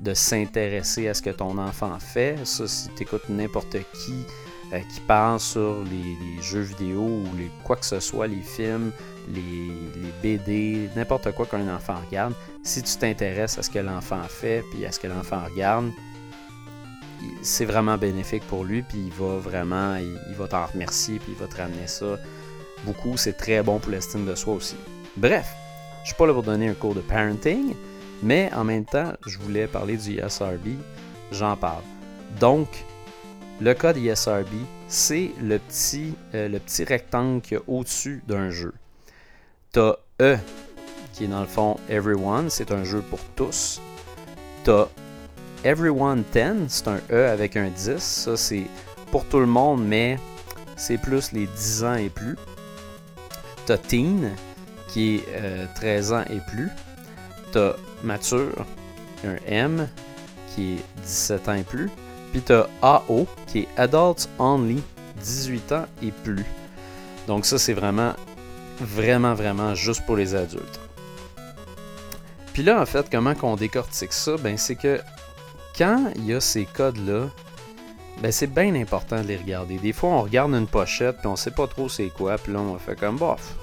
de 0.00 0.14
s'intéresser 0.14 1.08
à 1.08 1.14
ce 1.14 1.22
que 1.22 1.30
ton 1.30 1.58
enfant 1.58 1.98
fait. 1.98 2.36
Ça, 2.44 2.66
si 2.66 2.88
tu 2.96 3.02
écoutes 3.02 3.28
n'importe 3.28 3.76
qui 3.92 4.24
euh, 4.72 4.80
qui 4.88 5.00
parle 5.00 5.38
sur 5.38 5.84
les, 5.84 6.42
jeux 6.42 6.62
vidéo 6.62 7.00
ou 7.02 7.26
quoi 7.62 7.76
que 7.76 7.84
ce 7.84 8.00
soit, 8.00 8.26
les 8.26 8.40
films, 8.40 8.90
les, 9.28 9.70
BD, 10.22 10.88
n'importe 10.96 11.30
quoi 11.32 11.44
qu'un 11.44 11.68
enfant 11.74 11.96
regarde, 12.06 12.32
si 12.62 12.82
tu 12.82 12.96
t'intéresses 12.96 13.58
à 13.58 13.62
ce 13.62 13.68
que 13.68 13.78
l'enfant 13.78 14.22
fait 14.28 14.64
puis 14.72 14.86
à 14.86 14.92
ce 14.92 14.98
que 14.98 15.08
l'enfant 15.08 15.42
regarde, 15.44 15.90
c'est 17.42 17.64
vraiment 17.64 17.98
bénéfique 17.98 18.46
pour 18.46 18.64
lui, 18.64 18.82
puis 18.82 18.98
il 18.98 19.12
va 19.12 19.36
vraiment, 19.38 19.96
il, 19.96 20.34
va 20.34 20.48
t'en 20.48 20.66
remercier, 20.66 21.18
puis 21.18 21.32
il 21.32 21.38
va 21.38 21.46
te 21.46 21.56
ramener 21.60 21.86
ça 21.86 22.18
beaucoup. 22.84 23.16
C'est 23.16 23.34
très 23.34 23.62
bon 23.62 23.78
pour 23.78 23.90
l'estime 23.90 24.26
de 24.26 24.34
soi 24.34 24.54
aussi. 24.54 24.76
Bref, 25.16 25.46
je 26.02 26.08
suis 26.08 26.16
pas 26.16 26.26
là 26.26 26.32
pour 26.32 26.42
donner 26.42 26.68
un 26.68 26.74
cours 26.74 26.94
de 26.94 27.00
parenting, 27.00 27.74
mais 28.22 28.50
en 28.54 28.64
même 28.64 28.84
temps, 28.84 29.12
je 29.26 29.38
voulais 29.38 29.66
parler 29.66 29.96
du 29.96 30.18
ESRB, 30.18 30.68
j'en 31.30 31.56
parle. 31.56 31.82
Donc, 32.40 32.68
le 33.60 33.74
code 33.74 33.96
ESRB, 33.96 34.52
c'est 34.88 35.30
le 35.40 35.58
petit, 35.58 36.14
euh, 36.34 36.48
le 36.48 36.58
petit 36.58 36.84
rectangle 36.84 37.60
au-dessus 37.66 38.22
d'un 38.26 38.50
jeu. 38.50 38.72
Tu 39.72 39.80
E, 40.20 40.36
qui 41.12 41.24
est 41.24 41.28
dans 41.28 41.40
le 41.40 41.46
fond 41.46 41.76
Everyone, 41.88 42.50
c'est 42.50 42.72
un 42.72 42.84
jeu 42.84 43.02
pour 43.02 43.20
tous. 43.36 43.80
Tu 44.64 44.70
as 44.70 44.88
Everyone 45.64 46.24
10, 46.32 46.66
c'est 46.66 46.88
un 46.88 47.00
E 47.12 47.28
avec 47.28 47.56
un 47.56 47.68
10. 47.68 47.98
Ça, 47.98 48.36
c'est 48.36 48.66
pour 49.12 49.24
tout 49.26 49.38
le 49.38 49.46
monde, 49.46 49.84
mais 49.84 50.18
c'est 50.76 50.98
plus 50.98 51.30
les 51.30 51.46
10 51.46 51.84
ans 51.84 51.94
et 51.94 52.08
plus. 52.08 52.36
T'as 53.66 53.78
Teen, 53.78 54.32
qui 54.88 55.16
est 55.16 55.74
13 55.76 56.12
euh, 56.12 56.16
ans 56.16 56.24
et 56.30 56.40
plus. 56.50 56.68
T'as 57.52 57.74
Mature, 58.02 58.66
un 59.24 59.36
M, 59.46 59.88
qui 60.52 60.74
est 60.74 61.02
17 61.04 61.48
ans 61.48 61.54
et 61.54 61.62
plus. 61.62 61.90
Puis 62.32 62.40
t'as 62.40 62.66
AO, 62.82 63.28
qui 63.46 63.60
est 63.60 63.68
Adults 63.76 64.28
Only, 64.40 64.82
18 65.22 65.72
ans 65.72 65.86
et 66.02 66.10
plus. 66.10 66.46
Donc 67.28 67.46
ça, 67.46 67.56
c'est 67.58 67.74
vraiment, 67.74 68.14
vraiment, 68.80 69.34
vraiment 69.34 69.76
juste 69.76 70.04
pour 70.06 70.16
les 70.16 70.34
adultes. 70.34 70.80
Puis 72.52 72.64
là, 72.64 72.80
en 72.80 72.86
fait, 72.86 73.06
comment 73.10 73.34
qu'on 73.34 73.54
décortique 73.54 74.12
ça? 74.12 74.36
Ben, 74.38 74.58
c'est 74.58 74.74
que 74.74 75.00
quand 75.76 76.10
il 76.16 76.26
y 76.26 76.34
a 76.34 76.40
ces 76.40 76.64
codes-là, 76.64 77.28
ben 78.20 78.30
c'est 78.30 78.46
bien 78.46 78.74
important 78.74 79.20
de 79.20 79.26
les 79.26 79.36
regarder. 79.36 79.76
Des 79.78 79.92
fois, 79.92 80.10
on 80.10 80.22
regarde 80.22 80.52
une 80.52 80.66
pochette, 80.66 81.18
puis 81.18 81.26
on 81.26 81.36
sait 81.36 81.50
pas 81.50 81.66
trop 81.66 81.88
c'est 81.88 82.08
quoi, 82.08 82.36
puis 82.38 82.52
là, 82.52 82.60
on 82.60 82.78
fait 82.78 82.98
comme, 82.98 83.16
bof, 83.16 83.54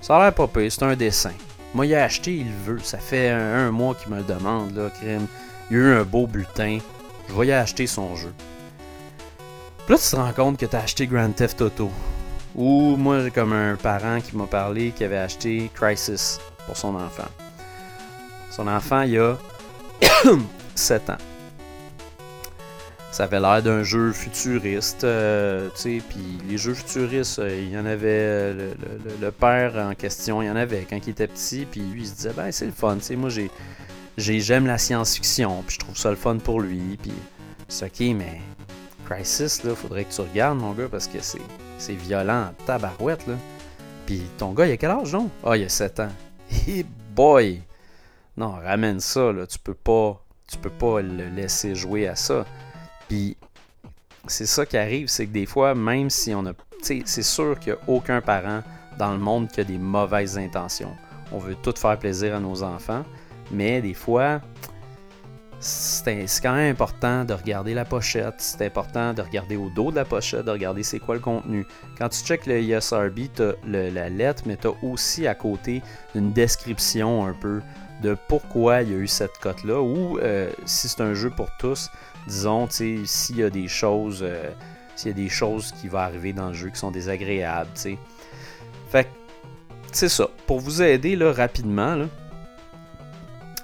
ça 0.00 0.16
a 0.16 0.22
l'air 0.24 0.34
pas 0.34 0.46
pire, 0.46 0.70
c'est 0.70 0.82
un 0.82 0.96
dessin. 0.96 1.32
Moi, 1.74 1.86
il 1.86 1.94
a 1.94 2.04
acheté, 2.04 2.36
il 2.36 2.52
veut. 2.52 2.78
Ça 2.78 2.98
fait 2.98 3.30
un, 3.30 3.72
mois 3.72 3.94
qu'il 3.94 4.12
me 4.12 4.18
le 4.18 4.22
demande, 4.22 4.76
là, 4.76 4.90
crime. 4.90 5.26
Il 5.70 5.76
a 5.76 5.80
eu 5.80 5.92
un 5.94 6.04
beau 6.04 6.26
bulletin. 6.26 6.78
Je 7.28 7.34
vais 7.34 7.48
y 7.48 7.52
acheter 7.52 7.86
son 7.86 8.14
jeu. 8.14 8.32
Puis 9.84 9.94
là, 9.94 9.98
tu 9.98 10.08
te 10.08 10.16
rends 10.16 10.32
compte 10.32 10.56
que 10.56 10.66
tu 10.66 10.76
as 10.76 10.80
acheté 10.80 11.06
Grand 11.06 11.32
Theft 11.32 11.60
Auto. 11.62 11.90
Ou 12.54 12.96
moi, 12.96 13.28
comme 13.30 13.52
un 13.52 13.74
parent 13.74 14.20
qui 14.20 14.36
m'a 14.36 14.46
parlé 14.46 14.92
qui 14.92 15.02
avait 15.02 15.18
acheté 15.18 15.70
Crisis 15.74 16.38
pour 16.66 16.76
son 16.76 16.94
enfant. 16.94 17.28
Son 18.50 18.68
enfant, 18.68 19.02
il 19.02 19.18
a 19.18 19.36
7 20.76 21.10
ans. 21.10 21.18
Ça 23.14 23.22
avait 23.22 23.38
l'air 23.38 23.62
d'un 23.62 23.84
jeu 23.84 24.10
futuriste, 24.10 25.04
euh, 25.04 25.68
tu 25.76 26.00
sais, 26.00 26.02
puis 26.08 26.36
les 26.48 26.58
jeux 26.58 26.74
futuristes, 26.74 27.38
euh, 27.38 27.62
il 27.62 27.70
y 27.70 27.78
en 27.78 27.86
avait, 27.86 28.08
euh, 28.08 28.74
le, 29.20 29.30
père 29.30 29.76
en 29.76 29.94
question, 29.94 30.42
il 30.42 30.46
y 30.46 30.50
en 30.50 30.56
avait 30.56 30.84
quand 30.84 30.96
il 30.96 31.10
était 31.10 31.28
petit, 31.28 31.64
puis 31.64 31.80
lui 31.80 32.00
il 32.00 32.08
se 32.08 32.14
disait, 32.16 32.32
ben 32.32 32.50
c'est 32.50 32.66
le 32.66 32.72
fun, 32.72 32.96
tu 32.96 33.02
sais, 33.02 33.14
moi 33.14 33.30
j'ai, 33.30 33.50
j'aime 34.16 34.66
la 34.66 34.78
science-fiction, 34.78 35.62
puis 35.64 35.76
je 35.76 35.78
trouve 35.78 35.96
ça 35.96 36.10
le 36.10 36.16
fun 36.16 36.38
pour 36.38 36.60
lui, 36.60 36.98
puis 37.00 37.12
c'est 37.68 37.84
ok, 37.86 38.16
mais 38.16 38.40
Crisis, 39.08 39.62
là, 39.62 39.76
faudrait 39.76 40.06
que 40.06 40.12
tu 40.12 40.20
regardes, 40.20 40.58
mon 40.58 40.72
gars, 40.72 40.88
parce 40.90 41.06
que 41.06 41.18
c'est, 41.20 41.38
c'est 41.78 41.94
violent, 41.94 42.48
tabarouette, 42.66 43.28
là. 43.28 43.34
Puis 44.06 44.22
ton 44.38 44.50
gars, 44.54 44.66
il 44.66 44.72
a 44.72 44.76
quel 44.76 44.90
âge, 44.90 45.12
non? 45.12 45.30
Ah, 45.44 45.56
il 45.56 45.62
a 45.62 45.68
7 45.68 46.00
ans. 46.00 46.12
Hey 46.66 46.84
boy! 47.14 47.62
Non, 48.36 48.56
ramène 48.60 48.98
ça, 48.98 49.30
là, 49.30 49.46
tu 49.46 49.60
peux 49.60 49.72
pas 49.72 50.20
tu 50.46 50.58
peux 50.58 50.70
pas 50.70 51.00
le 51.00 51.28
laisser 51.28 51.74
jouer 51.74 52.06
à 52.06 52.16
ça. 52.16 52.44
Puis 53.14 53.36
c'est 54.26 54.46
ça 54.46 54.66
qui 54.66 54.76
arrive, 54.76 55.06
c'est 55.06 55.26
que 55.26 55.32
des 55.32 55.46
fois, 55.46 55.76
même 55.76 56.10
si 56.10 56.34
on 56.34 56.44
a. 56.46 56.52
C'est 56.82 57.22
sûr 57.22 57.60
qu'il 57.60 57.74
n'y 57.74 57.78
a 57.78 57.82
aucun 57.86 58.20
parent 58.20 58.62
dans 58.98 59.12
le 59.12 59.18
monde 59.18 59.48
qui 59.48 59.60
a 59.60 59.64
des 59.64 59.78
mauvaises 59.78 60.36
intentions. 60.36 60.96
On 61.30 61.38
veut 61.38 61.54
tout 61.54 61.74
faire 61.76 61.96
plaisir 61.96 62.34
à 62.34 62.40
nos 62.40 62.64
enfants, 62.64 63.04
mais 63.52 63.80
des 63.80 63.94
fois, 63.94 64.40
c'est 65.60 66.26
quand 66.42 66.54
même 66.54 66.72
important 66.72 67.24
de 67.24 67.34
regarder 67.34 67.72
la 67.72 67.84
pochette, 67.84 68.34
c'est 68.38 68.66
important 68.66 69.14
de 69.14 69.22
regarder 69.22 69.56
au 69.56 69.70
dos 69.70 69.92
de 69.92 69.96
la 69.96 70.04
pochette, 70.04 70.44
de 70.44 70.50
regarder 70.50 70.82
c'est 70.82 70.98
quoi 70.98 71.14
le 71.14 71.20
contenu. 71.20 71.64
Quand 71.96 72.08
tu 72.08 72.18
checkes 72.24 72.46
le 72.46 72.56
ESRB, 72.56 73.32
tu 73.32 73.42
as 73.42 73.54
la 73.64 74.08
lettre, 74.10 74.42
mais 74.44 74.56
tu 74.56 74.66
as 74.66 74.74
aussi 74.82 75.28
à 75.28 75.36
côté 75.36 75.82
une 76.16 76.32
description 76.32 77.24
un 77.24 77.34
peu 77.34 77.62
de 78.04 78.16
pourquoi 78.28 78.82
il 78.82 78.90
y 78.90 78.94
a 78.94 78.98
eu 78.98 79.08
cette 79.08 79.38
cote-là, 79.38 79.80
ou 79.80 80.18
euh, 80.18 80.50
si 80.66 80.88
c'est 80.88 81.00
un 81.00 81.14
jeu 81.14 81.30
pour 81.30 81.48
tous, 81.58 81.90
disons, 82.26 82.68
s'il 82.68 83.36
y 83.36 83.42
a 83.42 83.50
des 83.50 83.66
choses, 83.66 84.20
euh, 84.22 84.50
s'il 84.94 85.08
y 85.08 85.10
a 85.10 85.16
des 85.16 85.28
choses 85.28 85.72
qui 85.72 85.88
vont 85.88 85.98
arriver 85.98 86.32
dans 86.32 86.48
le 86.48 86.54
jeu 86.54 86.68
qui 86.68 86.78
sont 86.78 86.90
désagréables, 86.90 87.70
sais. 87.74 87.98
Fait 88.90 89.08
c'est 89.90 90.08
ça. 90.08 90.28
Pour 90.46 90.60
vous 90.60 90.82
aider 90.82 91.14
là, 91.14 91.32
rapidement, 91.32 92.06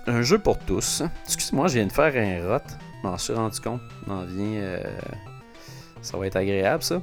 un 0.06 0.22
jeu 0.22 0.38
pour 0.38 0.58
tous. 0.58 1.02
Excuse-moi, 1.24 1.66
je 1.68 1.74
viens 1.74 1.86
de 1.86 1.92
faire 1.92 2.14
un 2.16 2.48
rot. 2.48 2.62
Je 3.02 3.08
m'en 3.08 3.18
suis 3.18 3.32
rendu 3.32 3.60
compte. 3.60 3.80
M'en 4.06 4.24
vient. 4.24 4.60
Euh, 4.60 4.82
ça 6.02 6.16
va 6.16 6.26
être 6.26 6.36
agréable, 6.36 6.82
ça. 6.82 7.02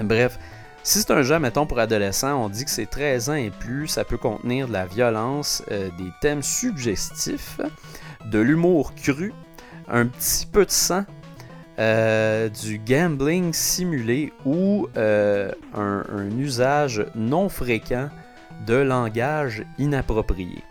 Bref, 0.00 0.38
si 0.84 1.00
c'est 1.00 1.10
un 1.12 1.22
jeu, 1.22 1.38
mettons, 1.38 1.64
pour 1.64 1.78
adolescents, 1.78 2.44
on 2.44 2.50
dit 2.50 2.66
que 2.66 2.70
c'est 2.70 2.84
13 2.84 3.30
ans 3.30 3.34
et 3.34 3.50
plus, 3.50 3.88
ça 3.88 4.04
peut 4.04 4.18
contenir 4.18 4.68
de 4.68 4.74
la 4.74 4.84
violence, 4.84 5.62
euh, 5.70 5.88
des 5.96 6.12
thèmes 6.20 6.42
suggestifs, 6.42 7.58
de 8.26 8.38
l'humour 8.38 8.94
cru, 8.94 9.32
un 9.88 10.06
petit 10.06 10.44
peu 10.44 10.66
de 10.66 10.70
sang, 10.70 11.06
euh, 11.78 12.50
du 12.50 12.78
gambling 12.78 13.54
simulé 13.54 14.34
ou 14.44 14.86
euh, 14.98 15.50
un, 15.74 16.30
usage 16.38 17.06
non 17.14 17.48
fréquent 17.48 18.10
de 18.66 18.74
langage 18.74 19.64
inapproprié. 19.78 20.62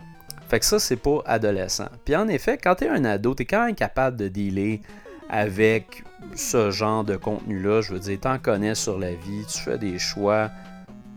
Fait 0.48 0.60
que 0.60 0.64
ça, 0.64 0.78
c'est 0.78 0.96
pour 0.96 1.24
adolescent. 1.26 1.88
Puis 2.04 2.14
en 2.14 2.28
effet, 2.28 2.56
quand 2.56 2.76
tu 2.76 2.84
es 2.84 2.88
un 2.88 3.04
ado, 3.04 3.34
tu 3.34 3.42
es 3.42 3.46
quand 3.46 3.66
même 3.66 3.74
capable 3.74 4.16
de 4.16 4.28
dealer 4.28 4.80
avec 5.28 6.04
ce 6.34 6.70
genre 6.70 7.04
de 7.04 7.16
contenu-là. 7.16 7.80
Je 7.80 7.92
veux 7.92 7.98
dire, 7.98 8.18
t'en 8.20 8.38
connais 8.38 8.74
sur 8.74 8.98
la 8.98 9.14
vie, 9.14 9.44
tu 9.46 9.58
fais 9.58 9.78
des 9.78 9.98
choix, 9.98 10.50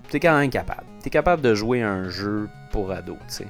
t'es 0.09 0.19
quand 0.19 0.37
même 0.37 0.49
capable. 0.49 0.83
T'es 1.01 1.09
capable 1.09 1.41
de 1.41 1.53
jouer 1.53 1.81
un 1.81 2.09
jeu 2.09 2.49
pour 2.71 2.91
ados, 2.91 3.17
tu 3.27 3.33
sais. 3.35 3.47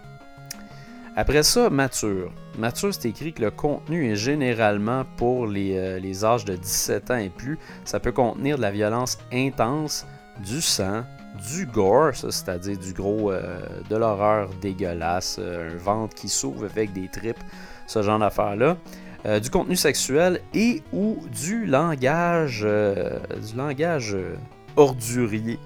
Après 1.15 1.41
ça, 1.41 1.71
mature. 1.71 2.31
Mature, 2.59 2.93
c'est 2.93 3.09
écrit 3.09 3.33
que 3.33 3.41
le 3.41 3.49
contenu 3.49 4.11
est 4.11 4.15
généralement 4.15 5.03
pour 5.17 5.47
les, 5.47 5.75
euh, 5.75 6.23
âges 6.23 6.45
de 6.45 6.55
17 6.55 7.09
ans 7.09 7.17
et 7.17 7.29
plus. 7.29 7.57
Ça 7.85 7.99
peut 7.99 8.11
contenir 8.11 8.57
de 8.57 8.61
la 8.61 8.69
violence 8.69 9.17
intense, 9.33 10.05
du 10.45 10.61
sang, 10.61 11.03
du 11.49 11.65
gore, 11.65 12.13
c'est-à-dire 12.13 12.77
du 12.77 12.93
gros, 12.93 13.31
euh, 13.31 13.59
de 13.89 13.95
l'horreur 13.95 14.49
dégueulasse, 14.61 15.37
euh, 15.39 15.73
un 15.73 15.77
ventre 15.77 16.13
qui 16.13 16.29
s'ouvre 16.29 16.65
avec 16.65 16.93
des 16.93 17.07
tripes, 17.07 17.43
ce 17.87 18.03
genre 18.03 18.19
d'affaires-là. 18.19 18.77
Euh, 19.27 19.41
du 19.41 19.49
contenu 19.49 19.75
sexuel 19.75 20.39
et 20.53 20.81
ou 20.93 21.17
du 21.29 21.65
langage, 21.65 22.61
euh, 22.63 23.19
du 23.45 23.57
langage 23.57 24.13
euh, 24.13 24.35
ordurier. 24.77 25.59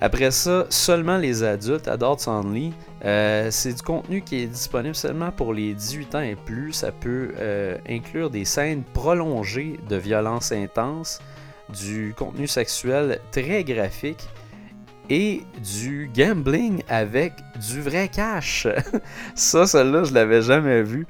Après 0.00 0.30
ça, 0.30 0.64
seulement 0.70 1.18
les 1.18 1.42
adultes, 1.42 1.88
adults 1.88 2.26
only, 2.26 2.72
c'est 3.02 3.74
du 3.74 3.82
contenu 3.82 4.22
qui 4.22 4.42
est 4.42 4.46
disponible 4.46 4.94
seulement 4.94 5.30
pour 5.30 5.52
les 5.52 5.74
18 5.74 6.14
ans 6.14 6.20
et 6.20 6.36
plus. 6.36 6.72
Ça 6.72 6.90
peut 6.90 7.32
inclure 7.88 8.28
des 8.28 8.44
scènes 8.44 8.82
prolongées 8.92 9.78
de 9.88 9.96
violence 9.96 10.52
intense, 10.52 11.20
du 11.70 12.14
contenu 12.18 12.46
sexuel 12.46 13.20
très 13.30 13.64
graphique 13.64 14.28
et 15.08 15.42
du 15.62 16.10
gambling 16.14 16.82
avec 16.88 17.32
du 17.70 17.80
vrai 17.80 18.08
cash. 18.08 18.66
ça, 19.34 19.66
celle-là, 19.66 20.04
je 20.04 20.12
l'avais 20.12 20.42
jamais 20.42 20.82
vu. 20.82 21.06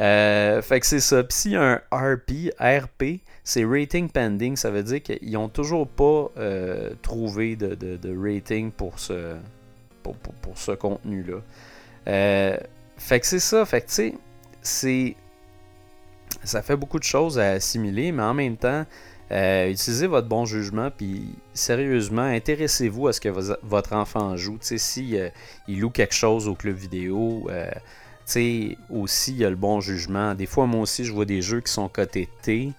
Euh, 0.00 0.60
fait 0.62 0.80
que 0.80 0.86
c'est 0.86 1.00
ça. 1.00 1.24
Puis 1.24 1.36
s'il 1.36 1.52
y 1.52 1.56
a 1.56 1.82
un 1.90 2.14
RP, 2.14 2.50
RP, 2.60 3.20
c'est 3.44 3.64
rating 3.64 4.08
pending. 4.10 4.56
Ça 4.56 4.70
veut 4.70 4.82
dire 4.82 5.02
qu'ils 5.02 5.32
n'ont 5.32 5.48
toujours 5.48 5.86
pas 5.88 6.30
trouvé 7.02 7.56
de, 7.56 8.16
rating 8.18 8.70
pour 8.70 8.98
ce, 8.98 9.36
pour, 10.02 10.16
ce 10.54 10.72
contenu-là. 10.72 11.38
fait 12.04 13.20
que 13.20 13.26
c'est 13.26 13.40
ça. 13.40 13.64
Fait 13.64 13.80
que 13.80 13.86
tu 13.86 13.94
sais, 13.94 14.14
c'est. 14.62 15.16
Ça 16.42 16.62
fait 16.62 16.76
beaucoup 16.76 16.98
de 16.98 17.04
choses 17.04 17.38
à 17.38 17.52
assimiler, 17.52 18.12
mais 18.12 18.22
en 18.22 18.34
même 18.34 18.56
temps, 18.56 18.84
euh, 19.32 19.70
utilisez 19.70 20.06
votre 20.06 20.28
bon 20.28 20.44
jugement, 20.44 20.90
puis 20.96 21.34
sérieusement, 21.52 22.22
intéressez-vous 22.22 23.08
à 23.08 23.12
ce 23.12 23.20
que 23.20 23.28
votre 23.28 23.92
enfant 23.94 24.36
joue. 24.36 24.58
si 24.60 25.18
euh, 25.18 25.28
il 25.66 25.80
loue 25.80 25.90
quelque 25.90 26.14
chose 26.14 26.46
au 26.46 26.54
club 26.54 26.76
vidéo, 26.76 27.48
euh, 28.36 28.74
aussi, 28.90 29.32
il 29.32 29.38
y 29.38 29.44
a 29.44 29.50
le 29.50 29.56
bon 29.56 29.80
jugement. 29.80 30.34
Des 30.34 30.46
fois, 30.46 30.66
moi 30.66 30.80
aussi, 30.80 31.04
je 31.04 31.12
vois 31.12 31.24
des 31.24 31.42
jeux 31.42 31.60
qui 31.60 31.72
sont 31.72 31.88
cotés 31.88 32.28
T, 32.42 32.72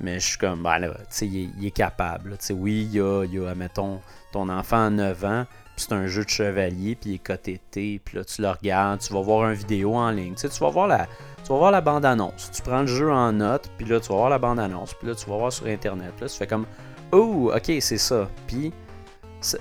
mais 0.00 0.20
je 0.20 0.26
suis 0.26 0.38
comme, 0.38 0.62
ben 0.62 0.78
là, 0.78 0.88
il, 1.22 1.66
est 1.66 1.70
capable. 1.70 2.36
oui, 2.50 2.88
il 2.90 2.96
y 2.96 3.00
a, 3.00 3.24
y 3.24 3.38
a, 3.38 3.54
mettons, 3.54 4.00
ton 4.32 4.48
enfant 4.48 4.86
a 4.86 4.90
9 4.90 5.24
ans, 5.24 5.46
c'est 5.76 5.92
un 5.92 6.06
jeu 6.06 6.24
de 6.24 6.30
chevalier, 6.30 6.94
puis 6.94 7.10
il 7.10 7.14
est 7.14 7.18
coté 7.18 7.60
T, 7.70 8.00
puis 8.04 8.18
là, 8.18 8.24
tu 8.24 8.42
le 8.42 8.50
regardes, 8.50 9.00
tu 9.00 9.12
vas 9.12 9.20
voir 9.20 9.48
une 9.50 9.56
vidéo 9.56 9.94
en 9.94 10.10
ligne. 10.10 10.34
Tu, 10.34 10.42
sais, 10.42 10.48
tu 10.48 10.60
vas 10.60 10.70
voir 10.70 10.86
la, 10.86 11.06
tu 11.42 11.48
vas 11.48 11.58
voir 11.58 11.70
la 11.70 11.80
bande-annonce. 11.80 12.50
Tu 12.52 12.62
prends 12.62 12.82
le 12.82 12.86
jeu 12.86 13.10
en 13.10 13.32
note, 13.32 13.70
puis 13.78 13.86
là, 13.86 14.00
tu 14.00 14.08
vas 14.08 14.16
voir 14.16 14.30
la 14.30 14.38
bande-annonce, 14.38 14.94
puis 14.94 15.08
là, 15.08 15.14
tu 15.14 15.28
vas 15.28 15.36
voir 15.36 15.52
sur 15.52 15.66
Internet. 15.66 16.12
Là, 16.20 16.28
tu 16.28 16.36
fais 16.36 16.46
comme, 16.46 16.66
oh, 17.12 17.52
ok, 17.54 17.72
c'est 17.80 17.98
ça. 17.98 18.28
Puis, 18.46 18.72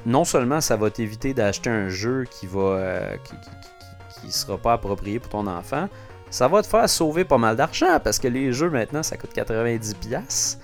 non 0.05 0.25
seulement 0.25 0.61
ça 0.61 0.75
va 0.75 0.89
t'éviter 0.89 1.33
d'acheter 1.33 1.69
un 1.69 1.89
jeu 1.89 2.25
qui 2.29 2.45
va. 2.47 2.59
Euh, 2.59 3.15
sera 4.29 4.57
pas 4.57 4.73
approprié 4.73 5.19
pour 5.19 5.29
ton 5.29 5.47
enfant, 5.47 5.87
ça 6.29 6.47
va 6.47 6.61
te 6.61 6.67
faire 6.67 6.87
sauver 6.89 7.25
pas 7.25 7.37
mal 7.37 7.55
d'argent 7.55 7.99
parce 8.03 8.19
que 8.19 8.27
les 8.27 8.53
jeux 8.53 8.69
maintenant 8.69 9.03
ça 9.03 9.17
coûte 9.17 9.35
90$ 9.35 10.57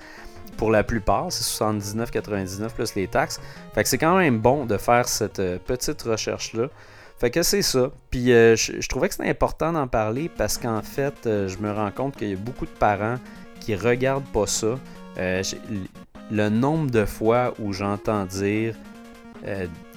pour 0.58 0.70
la 0.70 0.82
plupart, 0.82 1.30
c'est 1.30 1.44
79,99 1.44 2.70
plus 2.70 2.94
les 2.96 3.06
taxes. 3.06 3.40
Fait 3.74 3.84
que 3.84 3.88
c'est 3.88 3.96
quand 3.96 4.18
même 4.18 4.40
bon 4.40 4.66
de 4.66 4.76
faire 4.76 5.08
cette 5.08 5.38
euh, 5.38 5.58
petite 5.64 6.02
recherche-là. 6.02 6.68
Fait 7.16 7.30
que 7.30 7.42
c'est 7.42 7.62
ça. 7.62 7.90
Puis 8.10 8.32
euh, 8.32 8.56
je, 8.56 8.86
trouvais 8.88 9.08
que 9.08 9.14
c'était 9.14 9.30
important 9.30 9.72
d'en 9.72 9.86
parler 9.86 10.28
parce 10.28 10.58
qu'en 10.58 10.82
fait, 10.82 11.26
euh, 11.26 11.48
je 11.48 11.58
me 11.58 11.72
rends 11.72 11.92
compte 11.92 12.16
qu'il 12.16 12.30
y 12.30 12.32
a 12.32 12.36
beaucoup 12.36 12.66
de 12.66 12.70
parents 12.70 13.16
qui 13.60 13.74
regardent 13.74 14.30
pas 14.32 14.46
ça. 14.46 14.74
le 15.16 16.48
nombre 16.48 16.90
de 16.90 17.04
fois 17.04 17.54
où 17.58 17.72
j'entends 17.72 18.24
dire 18.26 18.74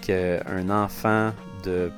qu'un 0.02 0.70
enfant 0.70 1.32
de 1.64 1.92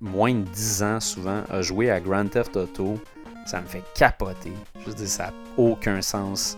moins 0.00 0.34
de 0.34 0.44
10 0.44 0.82
ans 0.82 1.00
souvent 1.00 1.42
a 1.50 1.62
joué 1.62 1.90
à 1.90 2.00
Grand 2.00 2.26
Theft 2.26 2.56
Auto, 2.56 2.98
ça 3.46 3.60
me 3.60 3.66
fait 3.66 3.82
capoter. 3.94 4.52
Je 4.80 4.86
veux 4.86 4.94
dire, 4.94 5.08
ça 5.08 5.26
n'a 5.26 5.32
aucun 5.56 6.00
sens 6.02 6.56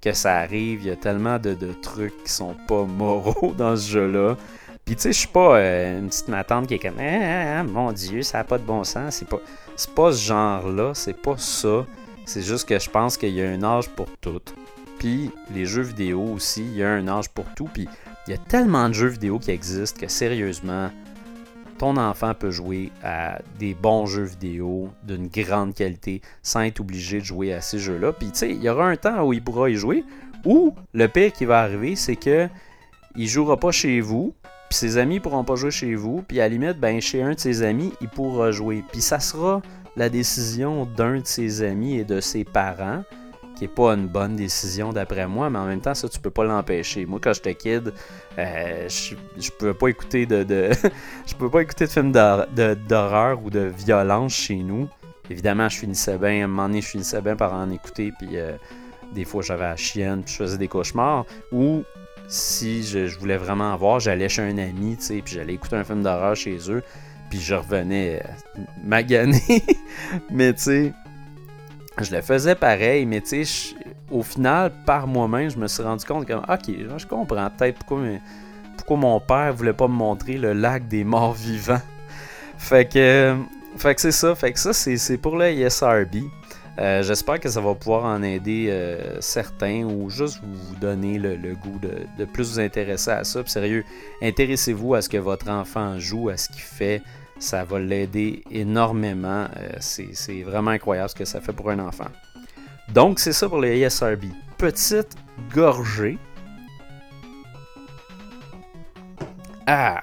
que 0.00 0.12
ça 0.12 0.36
arrive. 0.38 0.82
Il 0.82 0.88
y 0.88 0.90
a 0.90 0.96
tellement 0.96 1.38
de, 1.38 1.56
trucs 1.80 2.24
qui 2.24 2.32
sont 2.32 2.54
pas 2.68 2.84
moraux 2.84 3.54
dans 3.58 3.76
ce 3.76 3.90
jeu-là. 3.90 4.36
Puis 4.84 4.96
tu 4.96 5.02
sais, 5.02 5.12
je 5.12 5.18
suis 5.20 5.28
pas 5.28 5.56
euh, 5.56 5.98
une 5.98 6.08
petite 6.08 6.28
matante 6.28 6.66
qui 6.66 6.74
est 6.74 6.78
comme 6.78 7.00
ah, 7.00 7.62
mon 7.64 7.90
Dieu, 7.92 8.22
ça 8.22 8.38
n'a 8.38 8.44
pas 8.44 8.58
de 8.58 8.64
bon 8.64 8.84
sens. 8.84 9.16
C'est 9.16 9.28
pas, 9.28 9.40
c'est 9.76 9.94
pas 9.94 10.12
ce 10.12 10.22
genre-là, 10.22 10.92
c'est 10.94 11.16
pas 11.16 11.38
ça. 11.38 11.86
C'est 12.26 12.42
juste 12.42 12.68
que 12.68 12.78
je 12.78 12.90
pense 12.90 13.16
qu'il 13.16 13.30
y 13.30 13.42
a 13.42 13.48
un 13.48 13.62
âge 13.62 13.88
pour 13.90 14.08
tout. 14.20 14.42
Puis 14.98 15.30
les 15.54 15.64
jeux 15.64 15.82
vidéo 15.82 16.22
aussi, 16.34 16.62
il 16.62 16.76
y 16.76 16.82
a 16.82 16.90
un 16.90 17.08
âge 17.08 17.30
pour 17.30 17.46
tout. 17.54 17.68
Puis 17.72 17.88
il 18.26 18.30
y 18.30 18.34
a 18.34 18.38
tellement 18.38 18.88
de 18.88 18.94
jeux 18.94 19.08
vidéo 19.08 19.38
qui 19.38 19.50
existent 19.50 19.98
que 19.98 20.08
sérieusement, 20.08 20.90
ton 21.78 21.96
enfant 21.96 22.34
peut 22.34 22.50
jouer 22.50 22.90
à 23.02 23.38
des 23.58 23.74
bons 23.74 24.06
jeux 24.06 24.24
vidéo 24.24 24.88
d'une 25.02 25.28
grande 25.28 25.74
qualité 25.74 26.22
sans 26.42 26.62
être 26.62 26.80
obligé 26.80 27.18
de 27.20 27.24
jouer 27.24 27.52
à 27.52 27.60
ces 27.60 27.78
jeux-là. 27.78 28.12
Puis 28.12 28.28
tu 28.28 28.38
sais, 28.38 28.50
il 28.50 28.62
y 28.62 28.68
aura 28.68 28.88
un 28.88 28.96
temps 28.96 29.24
où 29.24 29.32
il 29.32 29.42
pourra 29.42 29.70
y 29.70 29.74
jouer, 29.74 30.04
ou 30.44 30.74
le 30.92 31.08
pire 31.08 31.32
qui 31.32 31.44
va 31.44 31.60
arriver, 31.60 31.96
c'est 31.96 32.16
que 32.16 32.48
il 33.16 33.28
jouera 33.28 33.56
pas 33.56 33.70
chez 33.70 34.00
vous, 34.00 34.34
puis 34.68 34.78
ses 34.78 34.98
amis 34.98 35.20
pourront 35.20 35.44
pas 35.44 35.56
jouer 35.56 35.70
chez 35.70 35.94
vous, 35.94 36.22
puis 36.26 36.40
à 36.40 36.44
la 36.44 36.48
limite, 36.48 36.78
ben 36.78 37.00
chez 37.00 37.22
un 37.22 37.34
de 37.34 37.38
ses 37.38 37.62
amis, 37.62 37.92
il 38.00 38.08
pourra 38.08 38.50
jouer. 38.50 38.82
Puis 38.92 39.00
ça 39.00 39.20
sera 39.20 39.62
la 39.96 40.08
décision 40.08 40.86
d'un 40.96 41.18
de 41.18 41.26
ses 41.26 41.62
amis 41.62 41.96
et 41.96 42.04
de 42.04 42.20
ses 42.20 42.44
parents 42.44 43.04
qui 43.56 43.64
est 43.64 43.68
pas 43.68 43.92
une 43.94 44.06
bonne 44.06 44.36
décision 44.36 44.92
d'après 44.92 45.26
moi, 45.26 45.48
mais 45.50 45.58
en 45.58 45.66
même 45.66 45.80
temps, 45.80 45.94
ça, 45.94 46.08
tu 46.08 46.18
peux 46.18 46.30
pas 46.30 46.44
l'empêcher. 46.44 47.06
Moi, 47.06 47.20
quand 47.22 47.32
j'étais 47.32 47.54
kid, 47.54 47.92
euh, 48.38 48.88
je, 48.88 49.14
je 49.38 49.50
pouvais 49.50 49.74
pas 49.74 49.88
écouter 49.88 50.26
de, 50.26 50.70
je 51.26 51.34
pouvais 51.34 51.50
pas 51.50 51.62
écouter 51.62 51.86
de 51.86 51.90
films 51.90 52.12
d'horreur 52.12 53.42
ou 53.42 53.50
de 53.50 53.72
violence 53.76 54.34
chez 54.34 54.56
nous. 54.56 54.88
Évidemment, 55.30 55.68
je 55.68 55.78
finissais 55.78 56.18
bien, 56.18 56.42
à 56.42 56.44
un 56.44 56.46
moment 56.46 56.68
donné, 56.68 56.82
je 56.82 56.88
finissais 56.88 57.20
bien 57.22 57.36
par 57.36 57.54
en 57.54 57.70
écouter, 57.70 58.12
puis 58.18 58.36
euh, 58.36 58.56
des 59.12 59.24
fois, 59.24 59.42
j'avais 59.42 59.64
la 59.64 59.76
chienne, 59.76 60.22
puis 60.22 60.32
je 60.32 60.38
faisais 60.38 60.58
des 60.58 60.68
cauchemars. 60.68 61.24
Ou 61.52 61.84
si 62.28 62.82
je, 62.82 63.18
voulais 63.18 63.36
vraiment 63.36 63.72
en 63.72 63.76
voir, 63.76 64.00
j'allais 64.00 64.28
chez 64.28 64.42
un 64.42 64.58
ami, 64.58 64.96
tu 64.96 65.04
sais, 65.04 65.22
puis 65.24 65.34
j'allais 65.34 65.54
écouter 65.54 65.76
un 65.76 65.84
film 65.84 66.02
d'horreur 66.02 66.36
chez 66.36 66.58
eux, 66.70 66.82
puis 67.30 67.40
je 67.40 67.54
revenais 67.54 68.22
euh, 68.22 68.62
magané. 68.82 69.40
mais 70.30 70.52
tu 70.52 70.62
sais, 70.62 70.92
je 72.00 72.14
le 72.14 72.22
faisais 72.22 72.54
pareil, 72.54 73.06
mais 73.06 73.20
tu 73.20 73.44
sais, 73.44 73.74
au 74.10 74.22
final, 74.22 74.72
par 74.84 75.06
moi-même, 75.06 75.50
je 75.50 75.58
me 75.58 75.68
suis 75.68 75.82
rendu 75.82 76.04
compte 76.04 76.26
que, 76.26 76.32
ok, 76.32 76.98
je 76.98 77.06
comprends 77.06 77.50
peut-être 77.50 77.78
pourquoi, 77.78 78.96
mon 78.96 79.20
père 79.20 79.54
voulait 79.54 79.72
pas 79.72 79.88
me 79.88 79.94
montrer 79.94 80.36
le 80.36 80.52
lac 80.52 80.88
des 80.88 81.04
morts 81.04 81.34
vivants. 81.34 81.80
Fait 82.58 82.86
que, 82.86 83.36
c'est 83.96 84.12
ça, 84.12 84.34
fait 84.34 84.52
que 84.52 84.58
ça, 84.58 84.72
c'est 84.72 85.18
pour 85.18 85.36
le 85.36 85.52
ISRB. 85.52 86.24
Euh, 86.78 87.04
j'espère 87.04 87.38
que 87.38 87.48
ça 87.48 87.60
va 87.60 87.74
pouvoir 87.74 88.04
en 88.04 88.22
aider 88.22 88.66
euh, 88.68 89.20
certains 89.20 89.84
ou 89.84 90.10
juste 90.10 90.40
vous 90.42 90.74
donner 90.74 91.18
le, 91.18 91.54
goût 91.54 91.78
de, 91.78 92.24
plus 92.24 92.54
vous 92.54 92.60
intéresser 92.60 93.12
à 93.12 93.22
ça. 93.22 93.42
Puis 93.42 93.52
sérieux, 93.52 93.84
intéressez-vous 94.20 94.94
à 94.94 95.02
ce 95.02 95.08
que 95.08 95.18
votre 95.18 95.48
enfant 95.50 95.98
joue, 96.00 96.30
à 96.30 96.36
ce 96.36 96.48
qu'il 96.48 96.62
fait, 96.62 97.00
ça 97.38 97.64
va 97.64 97.78
l'aider 97.78 98.42
énormément. 98.50 99.46
Euh, 99.56 99.76
c'est 99.80 100.42
vraiment 100.42 100.70
incroyable 100.70 101.10
ce 101.10 101.14
que 101.14 101.24
ça 101.24 101.40
fait 101.40 101.52
pour 101.52 101.70
un 101.70 101.78
enfant. 101.78 102.08
Donc, 102.92 103.18
c'est 103.18 103.32
ça 103.32 103.48
pour 103.48 103.60
le 103.60 103.68
ESRB. 103.68 104.24
Petite 104.58 105.16
gorgée. 105.52 106.18
Ah! 109.66 110.02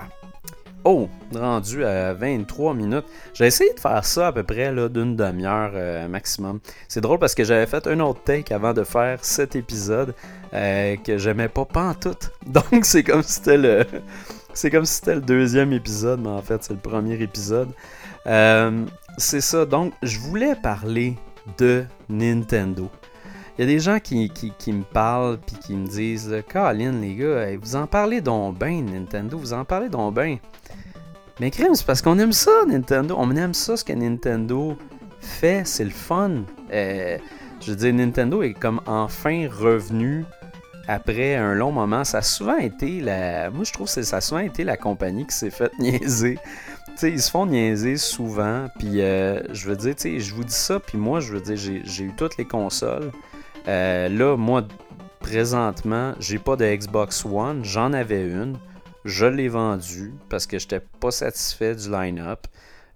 Oh, 0.84 1.08
rendu 1.32 1.86
à 1.86 2.14
23 2.14 2.74
minutes. 2.74 3.06
J'ai 3.36 3.46
essayé 3.46 3.72
de 3.72 3.80
faire 3.80 4.04
ça 4.04 4.28
à 4.28 4.32
peu 4.32 4.42
près 4.42 4.74
d'une 4.90 5.16
demi-heure 5.16 5.74
euh, 5.76 6.08
maximum. 6.08 6.60
C'est 6.88 7.02
drôle 7.02 7.20
parce 7.20 7.36
que 7.36 7.44
j'avais 7.44 7.68
fait 7.68 7.86
un 7.86 8.00
autre 8.00 8.22
take 8.24 8.52
avant 8.52 8.74
de 8.74 8.84
faire 8.84 9.24
cet 9.24 9.56
épisode 9.56 10.16
euh, 10.56 10.96
que 10.98 11.20
j'aimais 11.20 11.50
pas 11.50 11.66
pantoute. 11.66 12.32
Donc 12.48 12.84
c'est 12.84 13.04
comme 13.04 13.22
si 13.22 13.34
c'était 13.34 13.58
le, 13.58 13.86
c'est 14.54 14.70
comme 14.70 14.86
si 14.86 14.96
c'était 14.96 15.16
le 15.16 15.22
deuxième 15.22 15.74
épisode, 15.74 16.22
mais 16.22 16.30
en 16.30 16.42
fait, 16.42 16.64
c'est 16.64 16.74
le 16.74 16.80
premier 16.80 17.22
épisode. 17.22 17.70
Euh, 18.28 18.86
c'est 19.18 19.42
ça. 19.42 19.66
Donc, 19.66 19.94
je 20.04 20.20
voulais 20.20 20.56
parler 20.56 21.18
de 21.58 21.86
Nintendo. 22.10 22.90
Il 23.58 23.62
y 23.62 23.64
a 23.64 23.68
des 23.68 23.80
gens 23.80 24.00
qui, 24.00 24.30
qui, 24.30 24.74
me 24.74 24.84
parlent 24.84 25.38
puis 25.38 25.56
qui 25.58 25.76
me 25.76 25.88
disent 25.88 26.36
Colin, 26.52 26.94
les 26.94 27.16
gars, 27.16 27.58
vous 27.62 27.76
en 27.76 27.86
parlez 27.86 28.22
donc 28.22 28.58
bien, 28.58 28.82
Nintendo, 28.82 29.38
vous 29.38 29.54
en 29.54 29.66
parlez 29.66 29.90
donc 29.90 30.16
bien. 30.16 30.38
Mais 31.40 31.52
crème, 31.52 31.76
c'est 31.76 31.86
parce 31.86 32.02
qu'on 32.02 32.18
aime 32.20 32.34
ça, 32.34 32.52
Nintendo. 32.68 33.16
On 33.18 33.36
aime 33.36 33.54
ça, 33.54 33.76
ce 33.76 33.84
que 33.84 33.94
Nintendo 33.94 34.78
fait. 35.20 35.64
C'est 35.66 35.84
le 35.84 35.90
fun. 35.90 36.44
Euh, 36.72 37.18
je 37.60 37.72
veux 37.72 37.76
dire, 37.76 37.94
Nintendo 37.94 38.42
est 38.42 38.54
comme 38.54 38.82
enfin 38.86 39.48
revenu 39.50 40.26
après 40.88 41.36
un 41.36 41.54
long 41.54 41.72
moment, 41.72 42.04
ça 42.04 42.20
a 42.20 42.22
souvent 42.22 42.58
été 42.58 43.02
la. 43.02 43.50
Moi, 43.50 43.64
je 43.64 43.74
trouve 43.74 43.94
que 43.94 44.02
ça 44.02 44.18
a 44.18 44.22
souvent 44.22 44.42
été 44.42 44.64
la 44.64 44.78
compagnie 44.78 45.26
qui 45.26 45.36
s'est 45.36 45.52
faite 45.52 45.74
niaiser. 45.80 46.38
Ils 47.04 47.22
se 47.22 47.32
font 47.32 47.46
niaiser 47.46 47.98
souvent. 47.98 48.68
Puis, 48.78 49.02
euh, 49.02 49.42
je 49.54 49.68
veux 49.68 49.76
dire, 49.76 49.96
je 49.98 50.34
vous 50.34 50.44
dis 50.44 50.54
ça. 50.54 50.80
Puis, 50.80 50.98
moi, 50.98 51.20
je 51.20 51.34
veux 51.34 51.42
dire, 51.42 51.58
j'ai 51.58 52.04
eu 52.04 52.14
toutes 52.16 52.38
les 52.38 52.46
consoles. 52.46 53.12
Euh, 53.68 54.10
là, 54.10 54.36
moi, 54.36 54.64
présentement, 55.20 56.14
j'ai 56.20 56.40
pas 56.40 56.56
de 56.56 56.66
Xbox 56.66 57.26
One. 57.26 57.64
J'en 57.64 57.94
avais 57.94 58.24
une. 58.24 58.58
Je 59.06 59.26
l'ai 59.26 59.48
vendue 59.48 60.14
parce 60.30 60.46
que 60.46 60.60
j'étais 60.60 60.82
pas 61.00 61.12
satisfait 61.12 61.76
du 61.76 61.90
line-up. 61.90 62.46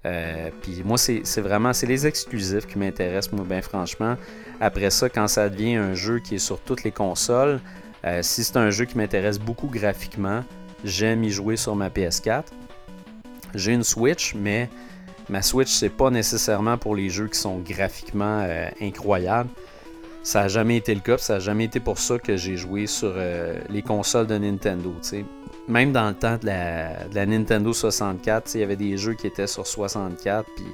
Euh, 0.06 0.52
puis 0.62 0.84
moi, 0.86 0.98
c'est 0.98 1.42
vraiment 1.42 1.74
c'est 1.74 1.88
les 1.88 2.06
exclusifs 2.06 2.68
qui 2.68 2.78
m'intéressent, 2.78 3.34
moi, 3.34 3.46
bien 3.48 3.62
franchement. 3.62 4.16
Après 4.62 4.90
ça, 4.90 5.10
quand 5.10 5.28
ça 5.28 5.50
devient 5.50 5.76
un 5.76 5.94
jeu 5.94 6.20
qui 6.20 6.36
est 6.36 6.40
sur 6.40 6.60
toutes 6.60 6.84
les 6.84 6.92
consoles, 6.92 7.60
euh, 8.06 8.22
si 8.22 8.44
c'est 8.44 8.58
un 8.58 8.70
jeu 8.70 8.86
qui 8.86 8.98
m'intéresse 8.98 9.40
beaucoup 9.40 9.68
graphiquement, 9.68 10.44
j'aime 10.84 11.24
y 11.24 11.32
jouer 11.32 11.58
sur 11.58 11.76
ma 11.76 11.90
PS4. 11.90 12.44
J'ai 13.54 13.74
une 13.74 13.84
Switch, 13.84 14.36
mais 14.36 14.70
ma 15.30 15.42
Switch, 15.42 15.72
c'est 15.72 15.90
pas 15.90 16.10
nécessairement 16.10 16.78
pour 16.78 16.96
les 16.96 17.10
jeux 17.10 17.28
qui 17.28 17.40
sont 17.40 17.58
graphiquement 17.60 18.42
euh, 18.42 18.70
incroyables. 18.82 19.50
Ça 20.24 20.42
n'a 20.42 20.48
jamais 20.48 20.78
été 20.78 20.94
le 20.96 21.02
cas, 21.02 21.18
ça 21.18 21.36
n'a 21.36 21.40
jamais 21.40 21.66
été 21.66 21.80
pour 21.80 22.00
ça 22.00 22.18
que 22.18 22.36
j'ai 22.36 22.58
joué 22.58 22.88
sur 22.88 23.14
euh, 23.16 23.60
les 23.70 23.82
consoles 23.82 24.28
de 24.28 24.38
Nintendo. 24.38 24.94
Même 25.68 25.92
dans 25.92 26.08
le 26.08 26.16
temps 26.16 26.38
de 26.38 26.48
la, 26.48 27.26
Nintendo 27.26 27.74
64, 27.74 28.56
il 28.56 28.62
y 28.62 28.64
avait 28.64 28.76
des 28.76 28.98
jeux 28.98 29.14
qui 29.14 29.28
étaient 29.28 29.48
sur 29.48 29.68
64, 29.68 30.48
puis 30.56 30.66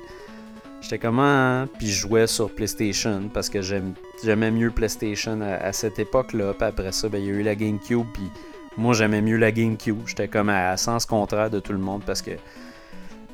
J'étais 0.82 0.98
comment. 0.98 1.22
Hein? 1.22 1.67
Puis 1.78 1.88
je 1.88 2.02
jouais 2.02 2.28
sur 2.28 2.54
PlayStation 2.54 3.30
parce 3.34 3.50
que 3.50 3.62
j'aimais 3.62 4.52
mieux 4.52 4.72
PlayStation 4.72 5.39
à, 5.41 5.72
cette 5.72 6.00
époque-là. 6.00 6.54
Puis 6.54 6.67
après 6.67 6.91
ça, 6.91 7.08
ben, 7.08 7.20
il 7.20 7.28
y 7.28 7.30
a 7.30 7.34
eu 7.34 7.44
la 7.44 7.56
GameCube. 7.56 8.06
Puis 8.13 8.30
moi, 8.78 8.94
j'aimais 8.94 9.22
mieux 9.22 9.38
la 9.38 9.52
GameCube. 9.52 10.02
J'étais 10.08 10.28
comme 10.28 10.50
à, 10.50 10.76
sens 10.78 11.06
contraire 11.06 11.50
de 11.50 11.60
tout 11.60 11.74
le 11.74 11.80
monde 11.80 12.04
parce 12.06 12.22
que 12.22 12.32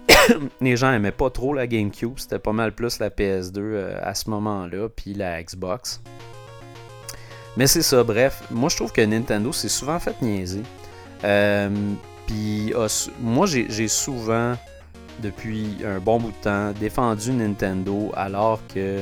les 0.62 0.76
gens 0.76 0.92
aimaient 0.92 1.12
pas 1.12 1.30
trop 1.30 1.54
la 1.54 1.68
GameCube. 1.68 2.18
C'était 2.18 2.40
pas 2.40 2.54
mal 2.54 2.74
plus 2.74 3.00
la 3.00 3.10
PS2 3.10 3.58
euh, 3.58 4.00
à 4.04 4.14
ce 4.14 4.30
moment-là. 4.30 4.90
Puis 4.90 5.14
la 5.14 5.42
Xbox. 5.42 6.02
Mais 7.56 7.66
c'est 7.66 7.82
ça, 7.82 8.04
bref. 8.04 8.44
Moi, 8.52 8.70
je 8.70 8.76
trouve 8.76 8.92
que 8.92 9.02
Nintendo 9.02 9.52
s'est 9.54 9.70
souvent 9.70 10.00
fait 10.00 10.22
niaiser. 10.22 10.64
Euh, 11.24 11.70
puis 12.28 12.74
moi, 13.20 13.48
j'ai 13.48 13.88
souvent 13.88 14.56
depuis 15.20 15.78
un 15.86 16.00
bon 16.00 16.20
bout 16.20 16.32
de 16.32 16.44
temps 16.44 16.72
défendu 16.72 17.32
Nintendo 17.32 18.12
alors 18.16 18.60
que 18.74 19.02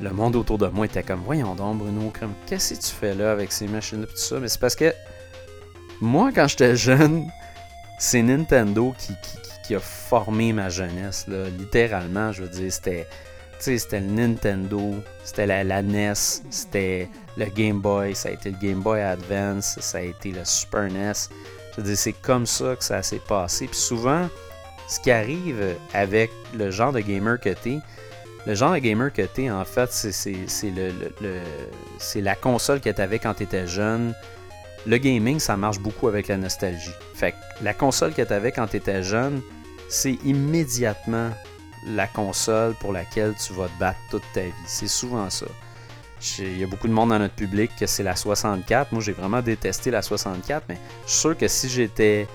le 0.00 0.10
monde 0.10 0.36
autour 0.36 0.58
de 0.58 0.66
moi 0.68 0.86
était 0.86 1.02
comme 1.02 1.20
Voyons 1.24 1.54
donc, 1.54 1.78
Bruno, 1.78 2.12
qu'est-ce 2.46 2.74
que 2.74 2.80
tu 2.80 2.94
fais 2.94 3.14
là 3.14 3.32
avec 3.32 3.52
ces 3.52 3.66
machines-là 3.68 4.06
tout 4.06 4.16
ça? 4.16 4.38
Mais 4.40 4.48
c'est 4.48 4.60
parce 4.60 4.76
que 4.76 4.92
moi, 6.00 6.32
quand 6.34 6.48
j'étais 6.48 6.74
jeune, 6.74 7.30
c'est 7.98 8.22
Nintendo 8.22 8.92
qui, 8.98 9.14
qui, 9.64 9.74
a 9.76 9.80
formé 9.80 10.52
ma 10.52 10.68
jeunesse, 10.68 11.26
là, 11.28 11.48
littéralement. 11.56 12.32
Je 12.32 12.42
veux 12.42 12.48
dire, 12.48 12.72
c'était. 12.72 13.06
C'était 13.60 14.00
le 14.00 14.06
Nintendo, 14.06 14.96
c'était 15.22 15.46
la, 15.46 15.62
la 15.62 15.82
NES, 15.82 16.14
c'était 16.50 17.08
le 17.36 17.44
Game 17.44 17.78
Boy, 17.78 18.12
ça 18.16 18.30
a 18.30 18.32
été 18.32 18.50
le 18.50 18.56
Game 18.60 18.80
Boy 18.80 19.00
Advance, 19.00 19.78
ça 19.78 19.98
a 19.98 20.00
été 20.00 20.32
le 20.32 20.44
Super 20.44 20.90
NES. 20.90 21.12
Je 21.70 21.80
veux 21.80 21.86
dire, 21.86 21.96
c'est 21.96 22.12
comme 22.12 22.44
ça 22.44 22.74
que 22.74 22.82
ça 22.82 23.04
s'est 23.04 23.20
passé. 23.20 23.68
Puis 23.68 23.78
souvent, 23.78 24.28
ce 24.92 25.00
qui 25.00 25.10
arrive 25.10 25.76
avec 25.94 26.30
le 26.54 26.70
genre 26.70 26.92
de 26.92 27.00
gamer 27.00 27.40
que 27.40 27.50
tu 27.50 27.78
le 28.46 28.54
genre 28.54 28.72
de 28.72 28.78
gamer 28.78 29.12
que 29.12 29.22
tu 29.22 29.50
en 29.50 29.64
fait, 29.64 29.90
c'est 29.92 30.70
le, 30.70 31.40
la 32.16 32.34
console 32.34 32.80
que 32.80 32.90
tu 32.90 33.00
avais 33.00 33.18
quand 33.18 33.34
tu 33.34 33.44
étais 33.44 33.66
jeune. 33.66 34.14
Le 34.84 34.98
gaming, 34.98 35.38
ça 35.38 35.56
marche 35.56 35.78
beaucoup 35.78 36.08
avec 36.08 36.26
la 36.26 36.36
nostalgie. 36.36 36.90
Fait 37.14 37.32
que 37.32 37.36
la 37.62 37.72
console 37.72 38.12
que 38.12 38.22
tu 38.22 38.32
avais 38.32 38.50
quand 38.50 38.66
tu 38.66 38.78
étais 38.78 39.02
jeune, 39.02 39.40
c'est 39.88 40.18
immédiatement 40.24 41.30
la 41.86 42.08
console 42.08 42.74
pour 42.80 42.92
laquelle 42.92 43.34
tu 43.34 43.52
vas 43.52 43.68
te 43.68 43.78
battre 43.78 44.00
toute 44.10 44.24
ta 44.34 44.40
vie. 44.40 44.52
C'est 44.66 44.88
souvent 44.88 45.30
ça. 45.30 45.46
Il 46.38 46.58
y 46.58 46.64
a 46.64 46.66
beaucoup 46.66 46.88
de 46.88 46.92
monde 46.92 47.10
dans 47.10 47.18
notre 47.18 47.34
public 47.34 47.70
que 47.78 47.86
c'est 47.86 48.02
la 48.02 48.16
64. 48.16 48.92
Moi, 48.92 49.02
j'ai 49.02 49.12
vraiment 49.12 49.40
détesté 49.40 49.90
la 49.92 50.02
64, 50.02 50.64
mais 50.68 50.78
je 51.06 51.10
suis 51.10 51.20
sûr 51.20 51.38
que 51.38 51.46
si 51.46 51.68
j'étais 51.68 52.26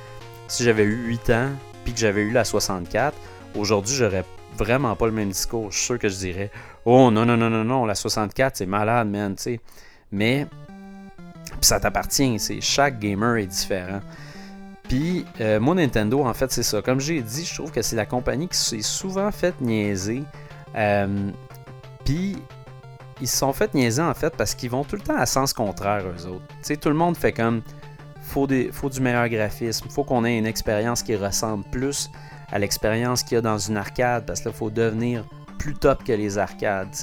si 0.48 0.64
j'avais 0.64 0.84
eu 0.84 1.08
8 1.08 1.30
ans 1.32 1.50
que 1.94 2.00
j'avais 2.00 2.22
eu 2.22 2.32
la 2.32 2.44
64, 2.44 3.18
aujourd'hui, 3.56 3.96
j'aurais 3.96 4.26
vraiment 4.58 4.96
pas 4.96 5.06
le 5.06 5.12
même 5.12 5.30
discours. 5.30 5.72
Je 5.72 5.78
suis 5.78 5.86
sûr 5.86 6.00
que 6.00 6.10
je 6.10 6.18
dirais 6.18 6.52
Oh 6.86 7.12
non, 7.12 7.26
non, 7.26 7.38
non, 7.38 7.50
non, 7.50 7.64
non, 7.64 7.86
la 7.86 7.96
64, 7.96 8.58
c'est 8.58 8.66
malade, 8.66 9.10
man, 9.10 9.36
tu 9.36 9.44
sais. 9.44 9.60
Mais 10.12 10.48
ça 11.62 11.80
t'appartient, 11.80 12.40
c'est 12.40 12.62
chaque 12.62 13.00
gamer 13.00 13.38
est 13.38 13.46
différent. 13.46 14.02
Puis, 14.84 15.26
euh, 15.42 15.60
moi, 15.60 15.76
Nintendo, 15.76 16.24
en 16.24 16.34
fait, 16.34 16.52
c'est 16.52 16.64
ça. 16.64 16.82
Comme 16.82 17.00
j'ai 17.00 17.22
dit, 17.22 17.44
je 17.44 17.54
trouve 17.54 17.72
que 17.72 17.82
c'est 17.82 17.98
la 17.98 18.06
compagnie 18.06 18.48
qui 18.48 18.58
s'est 18.58 18.82
souvent 18.82 19.32
fait 19.32 19.60
niaiser. 19.60 20.24
Euh, 20.76 21.30
puis, 22.06 22.38
ils 23.20 23.28
se 23.28 23.38
sont 23.38 23.52
fait 23.52 23.74
niaiser, 23.74 24.02
en 24.02 24.14
fait, 24.14 24.34
parce 24.38 24.56
qu'ils 24.56 24.70
vont 24.70 24.86
tout 24.86 24.96
le 24.96 25.02
temps 25.02 25.18
à 25.18 25.26
sens 25.26 25.52
contraire, 25.52 26.04
eux 26.06 26.28
autres. 26.28 26.48
Tu 26.48 26.56
sais, 26.62 26.78
tout 26.78 26.90
le 26.90 26.96
monde 26.96 27.18
fait 27.18 27.34
comme 27.34 27.64
faut, 28.28 28.48
faut 28.72 28.90
du 28.90 29.02
meilleur 29.02 29.28
graphisme. 29.30 29.90
Faut 29.90 30.04
qu'on 30.04 30.26
ait 30.26 30.38
une 30.38 30.46
expérience 30.46 31.02
qui 31.02 31.16
ressemble 31.16 31.64
plus 31.66 32.12
à 32.52 32.60
l'expérience 32.60 33.24
qu'il 33.24 33.36
y 33.36 33.38
a 33.40 33.42
dans 33.42 33.58
une 33.58 33.78
arcade, 33.78 34.26
parce 34.26 34.42
qu'il 34.42 34.52
faut 34.52 34.70
devenir 34.70 35.26
plus 35.58 35.74
top 35.74 36.04
que 36.04 36.14
les 36.14 36.38
arcades. 36.38 36.94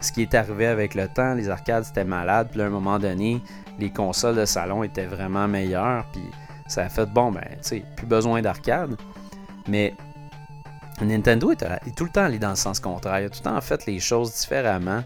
Ce 0.00 0.12
qui 0.12 0.22
est 0.22 0.34
arrivé 0.34 0.66
avec 0.66 0.94
le 0.94 1.08
temps, 1.08 1.34
les 1.34 1.48
arcades 1.48 1.84
c'était 1.84 2.04
malade, 2.04 2.48
puis 2.50 2.60
à 2.60 2.66
un 2.66 2.70
moment 2.70 2.98
donné, 2.98 3.40
les 3.78 3.90
consoles 3.90 4.36
de 4.36 4.44
salon 4.44 4.82
étaient 4.82 5.06
vraiment 5.06 5.46
meilleures, 5.46 6.06
puis 6.12 6.22
ça 6.66 6.82
a 6.82 6.88
fait 6.88 7.06
bon, 7.06 7.32
ben, 7.32 7.44
tu 7.50 7.56
sais, 7.60 7.84
plus 7.96 8.06
besoin 8.06 8.42
d'arcade. 8.42 8.96
Mais 9.68 9.94
Nintendo 11.00 11.52
est, 11.52 11.94
tout 11.96 12.04
le 12.04 12.10
temps 12.10 12.24
allé 12.24 12.38
dans 12.38 12.50
le 12.50 12.56
sens 12.56 12.80
contraire, 12.80 13.20
il 13.20 13.24
a 13.26 13.30
tout 13.30 13.40
le 13.44 13.50
temps 13.50 13.60
fait 13.60 13.86
les 13.86 14.00
choses 14.00 14.34
différemment. 14.34 15.02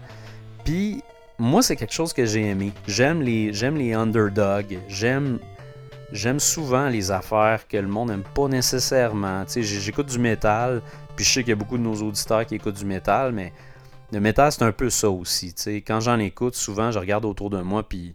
Puis 0.63 1.03
moi, 1.37 1.61
c'est 1.61 1.75
quelque 1.75 1.93
chose 1.93 2.13
que 2.13 2.25
j'ai 2.25 2.49
aimé. 2.49 2.71
J'aime 2.87 3.21
les, 3.21 3.53
j'aime 3.53 3.77
les 3.77 3.93
underdogs, 3.93 4.79
j'aime 4.87 5.39
j'aime 6.13 6.39
souvent 6.39 6.87
les 6.87 7.11
affaires 7.11 7.67
que 7.67 7.75
le 7.75 7.87
monde 7.87 8.09
n'aime 8.09 8.23
pas 8.23 8.47
nécessairement. 8.47 9.43
J'écoute 9.47 10.05
du 10.05 10.19
métal, 10.19 10.81
puis 11.15 11.25
je 11.25 11.33
sais 11.33 11.41
qu'il 11.41 11.49
y 11.49 11.53
a 11.53 11.57
beaucoup 11.57 11.77
de 11.77 11.83
nos 11.83 11.95
auditeurs 11.95 12.45
qui 12.45 12.55
écoutent 12.55 12.77
du 12.77 12.85
métal, 12.85 13.33
mais 13.33 13.51
le 14.11 14.19
métal, 14.19 14.51
c'est 14.51 14.63
un 14.63 14.71
peu 14.71 14.89
ça 14.91 15.09
aussi. 15.09 15.53
Quand 15.85 15.99
j'en 15.99 16.19
écoute, 16.19 16.55
souvent, 16.55 16.91
je 16.91 16.99
regarde 16.99 17.25
autour 17.25 17.49
de 17.49 17.61
moi, 17.61 17.83
puis 17.83 18.13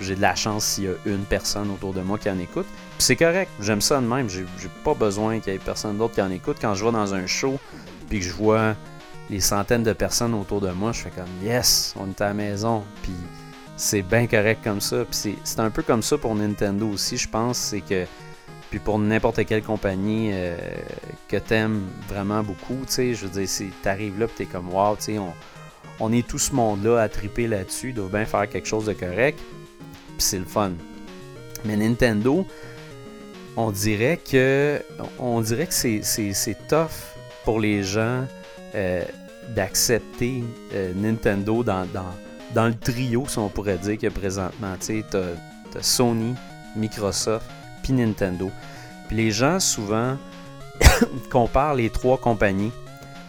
j'ai 0.00 0.16
de 0.16 0.20
la 0.20 0.34
chance 0.34 0.64
s'il 0.64 0.84
y 0.84 0.88
a 0.88 0.92
une 1.06 1.24
personne 1.24 1.70
autour 1.70 1.94
de 1.94 2.00
moi 2.00 2.18
qui 2.18 2.28
en 2.28 2.38
écoute. 2.38 2.66
Puis 2.66 3.06
c'est 3.06 3.16
correct, 3.16 3.50
j'aime 3.60 3.80
ça 3.80 4.00
de 4.00 4.06
même. 4.06 4.28
J'ai 4.28 4.44
pas 4.84 4.94
besoin 4.94 5.38
qu'il 5.38 5.52
y 5.52 5.56
ait 5.56 5.60
personne 5.60 5.96
d'autre 5.96 6.14
qui 6.14 6.22
en 6.22 6.30
écoute. 6.30 6.56
Quand 6.60 6.74
je 6.74 6.84
vais 6.84 6.92
dans 6.92 7.14
un 7.14 7.26
show, 7.26 7.58
puis 8.08 8.18
que 8.18 8.24
je 8.24 8.32
vois 8.32 8.74
les 9.30 9.40
centaines 9.40 9.84
de 9.84 9.92
personnes 9.92 10.34
autour 10.34 10.60
de 10.60 10.70
moi, 10.70 10.90
je 10.90 11.02
fais 11.02 11.10
comme 11.10 11.28
yes, 11.42 11.94
on 11.96 12.08
est 12.08 12.20
à 12.20 12.28
la 12.28 12.34
maison. 12.34 12.82
Puis 13.02 13.12
c'est 13.78 14.02
bien 14.02 14.26
correct 14.26 14.60
comme 14.62 14.80
ça. 14.80 15.04
Puis 15.04 15.36
c'est 15.44 15.60
un 15.60 15.70
peu 15.70 15.82
comme 15.82 16.02
ça 16.02 16.18
pour 16.18 16.34
Nintendo 16.34 16.86
aussi, 16.88 17.16
je 17.16 17.28
pense. 17.28 17.56
C'est 17.56 17.80
que. 17.80 18.04
Puis 18.70 18.80
pour 18.80 18.98
n'importe 18.98 19.46
quelle 19.46 19.62
compagnie 19.62 20.28
euh, 20.32 20.54
que 21.26 21.38
t'aimes 21.38 21.86
vraiment 22.06 22.42
beaucoup, 22.42 22.76
tu 22.86 22.92
sais, 22.92 23.14
je 23.14 23.26
veux 23.26 23.40
dire, 23.40 23.72
t'arrives 23.82 24.18
là 24.20 24.26
t'es 24.26 24.44
comme 24.44 24.68
wow, 24.74 24.94
tu 24.96 25.04
sais, 25.04 25.18
on, 26.00 26.12
est 26.12 26.26
tout 26.26 26.38
ce 26.38 26.52
monde-là 26.52 27.00
à 27.00 27.08
triper 27.08 27.46
là-dessus, 27.46 27.94
doit 27.94 28.10
bien 28.10 28.26
faire 28.26 28.46
quelque 28.46 28.68
chose 28.68 28.84
de 28.84 28.92
correct. 28.92 29.38
Puis 29.38 30.16
c'est 30.18 30.38
le 30.38 30.44
fun. 30.44 30.72
Mais 31.64 31.76
Nintendo, 31.76 32.46
on 33.56 33.70
dirait 33.70 34.18
que 34.18 34.82
on 35.18 35.40
dirait 35.40 35.66
que 35.66 35.72
c'est 35.72 36.68
tough 36.68 37.14
pour 37.46 37.60
les 37.60 37.82
gens 37.82 38.26
euh, 38.74 39.02
d'accepter 39.56 40.44
euh, 40.74 40.92
Nintendo 40.94 41.64
dans 41.64 41.86
dans 42.54 42.66
le 42.66 42.74
trio, 42.74 43.26
si 43.28 43.38
on 43.38 43.48
pourrait 43.48 43.78
dire, 43.78 43.98
a 44.02 44.10
présentement. 44.10 44.74
Tu 44.80 44.86
sais, 44.86 45.04
t'as 45.10 45.82
Sony, 45.82 46.34
Microsoft, 46.76 47.46
puis 47.82 47.92
Nintendo. 47.92 48.50
Puis 49.08 49.16
les 49.16 49.30
gens, 49.30 49.60
souvent, 49.60 50.16
comparent 51.30 51.74
les 51.74 51.90
trois 51.90 52.18
compagnies. 52.18 52.72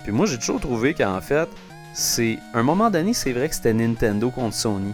Puis 0.03 0.11
moi, 0.11 0.25
j'ai 0.25 0.37
toujours 0.37 0.59
trouvé 0.59 0.93
qu'en 0.93 1.21
fait, 1.21 1.49
c'est. 1.93 2.39
un 2.53 2.63
moment 2.63 2.89
donné, 2.89 3.13
c'est 3.13 3.33
vrai 3.33 3.49
que 3.49 3.55
c'était 3.55 3.73
Nintendo 3.73 4.29
contre 4.29 4.55
Sony. 4.55 4.93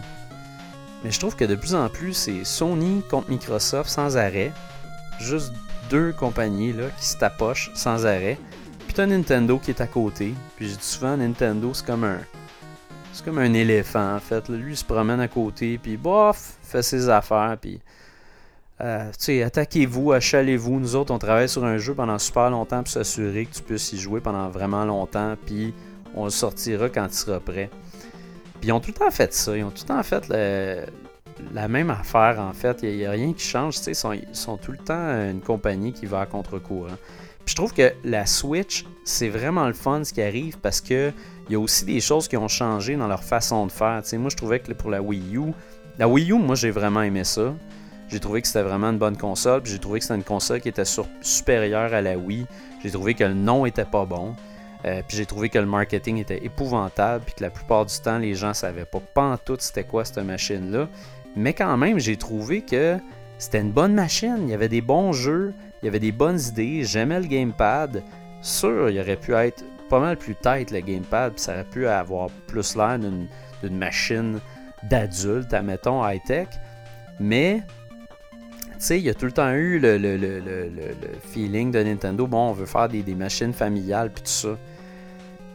Mais 1.04 1.10
je 1.10 1.18
trouve 1.18 1.36
que 1.36 1.44
de 1.44 1.54
plus 1.54 1.74
en 1.74 1.88
plus, 1.88 2.14
c'est 2.14 2.44
Sony 2.44 3.02
contre 3.10 3.30
Microsoft 3.30 3.90
sans 3.90 4.16
arrêt. 4.16 4.52
Juste 5.20 5.52
deux 5.88 6.12
compagnies 6.12 6.72
là, 6.72 6.84
qui 6.98 7.06
se 7.06 7.16
tapochent 7.16 7.70
sans 7.74 8.06
arrêt. 8.06 8.38
Puis 8.86 8.94
t'as 8.94 9.06
Nintendo 9.06 9.58
qui 9.58 9.70
est 9.70 9.80
à 9.80 9.86
côté. 9.86 10.34
Puis 10.56 10.68
j'ai 10.68 10.76
dit 10.76 10.84
souvent, 10.84 11.16
Nintendo, 11.16 11.72
c'est 11.74 11.86
comme 11.86 12.04
un 12.04 12.18
c'est 13.16 13.24
comme 13.24 13.38
un 13.38 13.54
éléphant, 13.54 14.16
en 14.16 14.20
fait. 14.20 14.48
Lui, 14.50 14.72
il 14.72 14.76
se 14.76 14.84
promène 14.84 15.20
à 15.20 15.28
côté, 15.28 15.78
puis 15.78 15.96
bof, 15.96 16.58
fait 16.62 16.82
ses 16.82 17.08
affaires, 17.08 17.56
puis. 17.60 17.80
Euh, 18.82 19.08
tu 19.12 19.16
sais, 19.18 19.42
attaquez-vous, 19.42 20.12
achalez-vous. 20.12 20.78
Nous 20.78 20.96
autres, 20.96 21.14
on 21.14 21.18
travaille 21.18 21.48
sur 21.48 21.64
un 21.64 21.78
jeu 21.78 21.94
pendant 21.94 22.18
super 22.18 22.50
longtemps 22.50 22.82
pour 22.82 22.92
s'assurer 22.92 23.46
que 23.46 23.54
tu 23.54 23.62
puisses 23.62 23.94
y 23.94 23.98
jouer 23.98 24.20
pendant 24.20 24.50
vraiment 24.50 24.84
longtemps, 24.84 25.34
puis 25.46 25.72
on 26.14 26.24
le 26.24 26.30
sortira 26.30 26.90
quand 26.90 27.06
il 27.06 27.14
sera 27.14 27.40
prêt. 27.40 27.70
Puis 28.60 28.68
ils 28.68 28.72
ont 28.72 28.80
tout 28.80 28.90
le 28.90 28.98
temps 28.98 29.10
fait 29.10 29.32
ça. 29.32 29.56
Ils 29.56 29.64
ont 29.64 29.70
tout 29.70 29.84
le 29.88 29.94
temps 29.94 30.02
fait 30.02 30.30
la 31.54 31.68
même 31.68 31.88
affaire, 31.88 32.38
en 32.38 32.52
fait. 32.52 32.80
Il 32.82 32.98
n'y 32.98 33.06
a, 33.06 33.12
rien 33.12 33.32
qui 33.32 33.44
change. 33.44 33.76
Ils 33.86 33.94
sont, 33.94 34.12
ils 34.12 34.26
sont 34.32 34.58
tout 34.58 34.72
le 34.72 34.78
temps 34.78 35.08
une 35.30 35.40
compagnie 35.40 35.94
qui 35.94 36.04
va 36.04 36.20
à 36.20 36.26
contre-courant. 36.26 36.96
Puis 37.46 37.52
je 37.52 37.56
trouve 37.56 37.72
que 37.72 37.92
la 38.02 38.26
Switch, 38.26 38.84
c'est 39.04 39.28
vraiment 39.28 39.68
le 39.68 39.72
fun 39.72 40.02
ce 40.02 40.12
qui 40.12 40.20
arrive 40.20 40.58
parce 40.58 40.80
que 40.80 41.12
il 41.48 41.52
y 41.52 41.54
a 41.54 41.60
aussi 41.60 41.84
des 41.84 42.00
choses 42.00 42.26
qui 42.26 42.36
ont 42.36 42.48
changé 42.48 42.96
dans 42.96 43.06
leur 43.06 43.22
façon 43.22 43.66
de 43.66 43.72
faire. 43.72 44.02
moi, 44.14 44.30
je 44.30 44.36
trouvais 44.36 44.58
que 44.58 44.72
pour 44.72 44.90
la 44.90 45.00
Wii 45.00 45.36
U, 45.36 45.52
la 45.96 46.08
Wii 46.08 46.32
U, 46.32 46.38
moi, 46.38 46.56
j'ai 46.56 46.72
vraiment 46.72 47.02
aimé 47.02 47.22
ça. 47.22 47.54
J'ai 48.08 48.18
trouvé 48.18 48.42
que 48.42 48.48
c'était 48.48 48.64
vraiment 48.64 48.90
une 48.90 48.98
bonne 48.98 49.16
console. 49.16 49.62
J'ai 49.64 49.78
trouvé 49.78 50.00
que 50.00 50.04
c'était 50.04 50.16
une 50.16 50.24
console 50.24 50.60
qui 50.60 50.68
était 50.68 50.84
supérieure 51.20 51.94
à 51.94 52.02
la 52.02 52.18
Wii. 52.18 52.46
J'ai 52.82 52.90
trouvé 52.90 53.14
que 53.14 53.22
le 53.22 53.34
nom 53.34 53.64
était 53.64 53.84
pas 53.84 54.04
bon. 54.04 54.34
Euh, 54.84 55.02
puis 55.06 55.16
j'ai 55.16 55.26
trouvé 55.26 55.48
que 55.48 55.58
le 55.58 55.66
marketing 55.66 56.18
était 56.18 56.44
épouvantable. 56.44 57.24
Puis 57.24 57.34
que 57.36 57.44
la 57.44 57.50
plupart 57.50 57.86
du 57.86 57.94
temps, 58.00 58.18
les 58.18 58.34
gens 58.34 58.54
savaient 58.54 58.84
pas 58.84 59.00
pas 59.00 59.38
tout 59.38 59.56
c'était 59.60 59.84
quoi 59.84 60.04
cette 60.04 60.18
machine-là. 60.18 60.88
Mais 61.36 61.52
quand 61.52 61.76
même, 61.76 62.00
j'ai 62.00 62.16
trouvé 62.16 62.62
que 62.62 62.98
c'était 63.38 63.60
une 63.60 63.72
bonne 63.72 63.94
machine. 63.94 64.38
Il 64.42 64.48
y 64.48 64.54
avait 64.54 64.68
des 64.68 64.80
bons 64.80 65.12
jeux. 65.12 65.54
Il 65.82 65.86
y 65.86 65.88
avait 65.88 66.00
des 66.00 66.12
bonnes 66.12 66.40
idées. 66.40 66.84
J'aimais 66.84 67.20
le 67.20 67.26
gamepad. 67.26 68.02
Sûr, 68.42 68.90
il 68.90 69.00
aurait 69.00 69.16
pu 69.16 69.34
être 69.34 69.64
pas 69.88 70.00
mal 70.00 70.16
plus 70.16 70.34
tête 70.34 70.70
le 70.70 70.80
gamepad, 70.80 71.34
puis 71.34 71.42
ça 71.42 71.52
aurait 71.52 71.64
pu 71.64 71.86
avoir 71.86 72.28
plus 72.46 72.76
l'air 72.76 72.98
d'une 72.98 73.78
machine 73.78 74.40
d'adulte, 74.84 75.52
admettons, 75.52 76.06
high-tech. 76.06 76.48
Mais, 77.20 77.62
tu 78.40 78.74
sais, 78.78 78.98
il 78.98 79.04
y 79.04 79.10
a 79.10 79.14
tout 79.14 79.26
le 79.26 79.32
temps 79.32 79.52
eu 79.52 79.78
le, 79.78 79.96
le, 79.96 80.16
feeling 81.32 81.70
de 81.70 81.82
Nintendo, 81.82 82.26
bon, 82.26 82.50
on 82.50 82.52
veut 82.52 82.66
faire 82.66 82.88
des, 82.88 83.02
machines 83.14 83.52
familiales, 83.52 84.10
puis 84.10 84.22
tout 84.22 84.30
ça. 84.30 84.58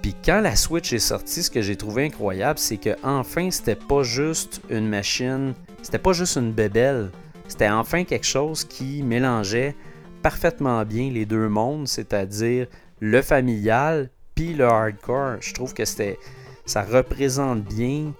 Puis 0.02 0.16
quand 0.26 0.42
la 0.42 0.56
Switch 0.56 0.92
est 0.94 1.00
sortie, 1.00 1.44
ce 1.44 1.52
que 1.52 1.62
j'ai 1.62 1.76
trouvé 1.76 2.06
incroyable, 2.06 2.58
c'est 2.58 2.78
que 2.78 2.96
enfin 3.04 3.52
c'était 3.52 3.76
pas 3.76 4.02
juste 4.02 4.60
une 4.72 4.88
machine, 4.88 5.54
c'était 5.84 6.00
pas 6.00 6.14
juste 6.14 6.38
une 6.38 6.52
bébelle, 6.52 7.12
c'était 7.48 7.70
enfin 7.70 8.04
quelque 8.04 8.26
chose 8.26 8.64
qui 8.64 9.04
mélangeait 9.04 9.76
parfaitement 10.22 10.84
bien 10.86 11.10
les 11.12 11.26
deux 11.26 11.50
mondes, 11.50 11.88
c'est-à-dire 11.88 12.68
le 13.00 13.22
familial 13.22 14.10
puis 14.36 14.54
le 14.54 14.66
hardcore. 14.66 15.38
Je 15.42 15.54
trouve 15.54 15.74
que 15.74 15.86
c'était 15.86 16.18
ça 16.66 16.84
représente 16.84 17.64
bien 17.64 18.14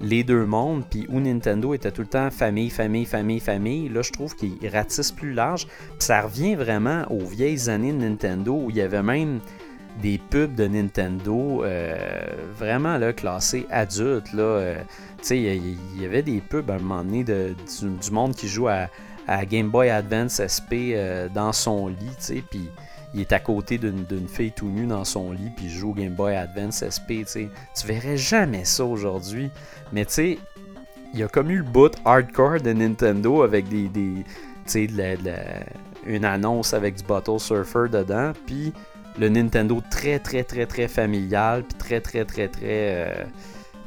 les 0.00 0.24
deux 0.24 0.44
mondes, 0.44 0.84
puis 0.90 1.06
où 1.08 1.20
Nintendo 1.20 1.72
était 1.72 1.90
tout 1.90 2.02
le 2.02 2.08
temps 2.08 2.30
famille, 2.30 2.68
famille, 2.68 3.06
famille, 3.06 3.40
famille, 3.40 3.88
là 3.88 4.02
je 4.02 4.12
trouve 4.12 4.34
qu'il 4.34 4.56
ratisse 4.70 5.12
plus 5.12 5.32
large. 5.32 5.66
ça 5.98 6.22
revient 6.22 6.54
vraiment 6.54 7.04
aux 7.10 7.24
vieilles 7.24 7.70
années 7.70 7.92
de 7.92 7.98
Nintendo 7.98 8.52
où 8.64 8.70
il 8.70 8.76
y 8.76 8.82
avait 8.82 9.02
même 9.02 9.40
des 10.02 10.18
pubs 10.18 10.54
de 10.54 10.66
Nintendo 10.66 11.64
euh, 11.64 11.96
vraiment 12.54 12.98
là, 12.98 13.12
classés 13.12 13.66
adultes. 13.70 14.32
Là, 14.32 14.42
euh, 14.42 14.82
il 15.30 15.76
y, 15.98 16.04
avait 16.04 16.22
des 16.22 16.40
pubs 16.40 16.70
à 16.70 16.74
un 16.74 16.78
moment 16.78 17.02
donné 17.02 17.24
de, 17.24 17.54
du, 17.80 18.10
monde 18.10 18.34
qui 18.34 18.48
joue 18.48 18.68
à, 18.68 18.88
Game 19.48 19.70
Boy 19.70 19.90
Advance 19.90 20.40
SP 20.40 20.94
euh, 20.94 21.28
dans 21.28 21.52
son 21.52 21.88
lit, 21.88 22.42
puis 22.48 22.70
il 23.14 23.20
est 23.20 23.32
à 23.32 23.40
côté 23.40 23.78
d'une 23.78 24.28
fille 24.28 24.52
tout 24.52 24.68
nue 24.68 24.86
dans 24.86 25.04
son 25.04 25.32
lit, 25.32 25.50
puis 25.56 25.68
joue 25.68 25.90
au 25.90 25.94
Game 25.94 26.14
Boy 26.14 26.34
Advance 26.34 26.84
SP. 26.86 27.24
Tu 27.26 27.48
verrais 27.86 28.16
jamais 28.16 28.64
ça 28.64 28.84
aujourd'hui. 28.84 29.50
Mais 29.92 30.04
tu 30.04 30.12
sais, 30.12 30.38
il 31.12 31.20
y 31.20 31.22
a 31.22 31.28
comme 31.28 31.50
eu 31.50 31.58
le 31.58 31.62
boot 31.62 31.96
hardcore 32.04 32.60
de 32.60 32.72
Nintendo 32.72 33.42
avec 33.42 33.68
des, 33.68 33.88
des 33.88 34.24
une 36.04 36.24
annonce 36.24 36.74
avec 36.74 36.96
du 36.96 37.04
Bottle 37.04 37.40
Surfer 37.40 37.88
dedans, 37.90 38.32
puis 38.46 38.72
le 39.18 39.28
Nintendo 39.28 39.82
très 39.90 40.18
très 40.18 40.44
très 40.44 40.66
très 40.66 40.88
familial, 40.88 41.62
puis 41.64 41.78
très 41.78 42.00
très 42.00 42.24
très 42.24 42.48
très 42.48 42.64
euh, 42.64 43.24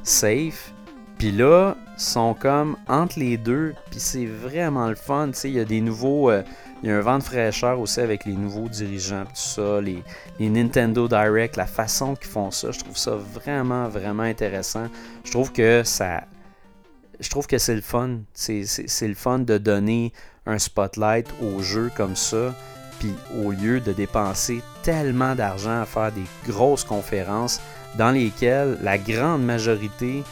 safe. 0.04 0.74
Puis 1.20 1.34
là, 1.34 1.76
sont 1.98 2.34
comme 2.34 2.78
entre 2.88 3.20
les 3.20 3.36
deux, 3.36 3.76
puis 3.92 4.00
c'est 4.00 4.26
vraiment 4.26 4.88
le 4.88 4.96
fun. 4.96 5.32
Il 5.44 5.52
y 5.52 5.60
a 5.60 5.66
des 5.66 5.82
nouveaux. 5.82 6.32
Euh, 6.32 6.44
il 6.82 6.88
y 6.88 6.92
a 6.94 6.98
un 6.98 7.02
vent 7.02 7.18
de 7.18 7.24
fraîcheur 7.24 7.78
aussi 7.78 8.00
avec 8.00 8.24
les 8.24 8.36
nouveaux 8.38 8.70
dirigeants, 8.70 9.26
tout 9.26 9.32
ça, 9.36 9.82
les, 9.82 10.02
Nintendo 10.40 11.10
Direct, 11.10 11.58
la 11.58 11.66
façon 11.66 12.16
qu'ils 12.16 12.30
font 12.30 12.52
ça, 12.52 12.72
je 12.72 12.80
trouve 12.80 12.98
ça 12.98 13.16
vraiment, 13.16 13.90
vraiment 13.90 14.24
intéressant. 14.24 14.88
Je 15.26 15.32
trouve 15.32 15.52
que 15.52 15.84
ça. 15.84 16.24
Je 17.20 17.30
trouve 17.30 17.48
que 17.48 17.58
c'est 17.58 17.76
le 17.76 17.82
fun. 17.82 18.20
C'est 18.34 18.64
le 19.02 19.14
fun 19.14 19.40
de 19.40 19.58
donner 19.58 20.14
un 20.46 20.58
spotlight 20.58 21.28
aux 21.42 21.62
jeux 21.62 21.92
comme 21.98 22.16
ça. 22.16 22.56
Puis 23.00 23.14
au 23.44 23.52
lieu 23.52 23.82
de 23.82 23.92
dépenser 23.92 24.62
tellement 24.84 25.36
d'argent 25.36 25.82
à 25.82 25.86
faire 25.86 26.14
des 26.14 26.24
grosses 26.48 26.86
conférences 26.86 27.60
dans 27.98 28.12
lesquelles 28.12 28.78
la 28.82 28.98
grande 28.98 29.44
majorité 29.44 30.24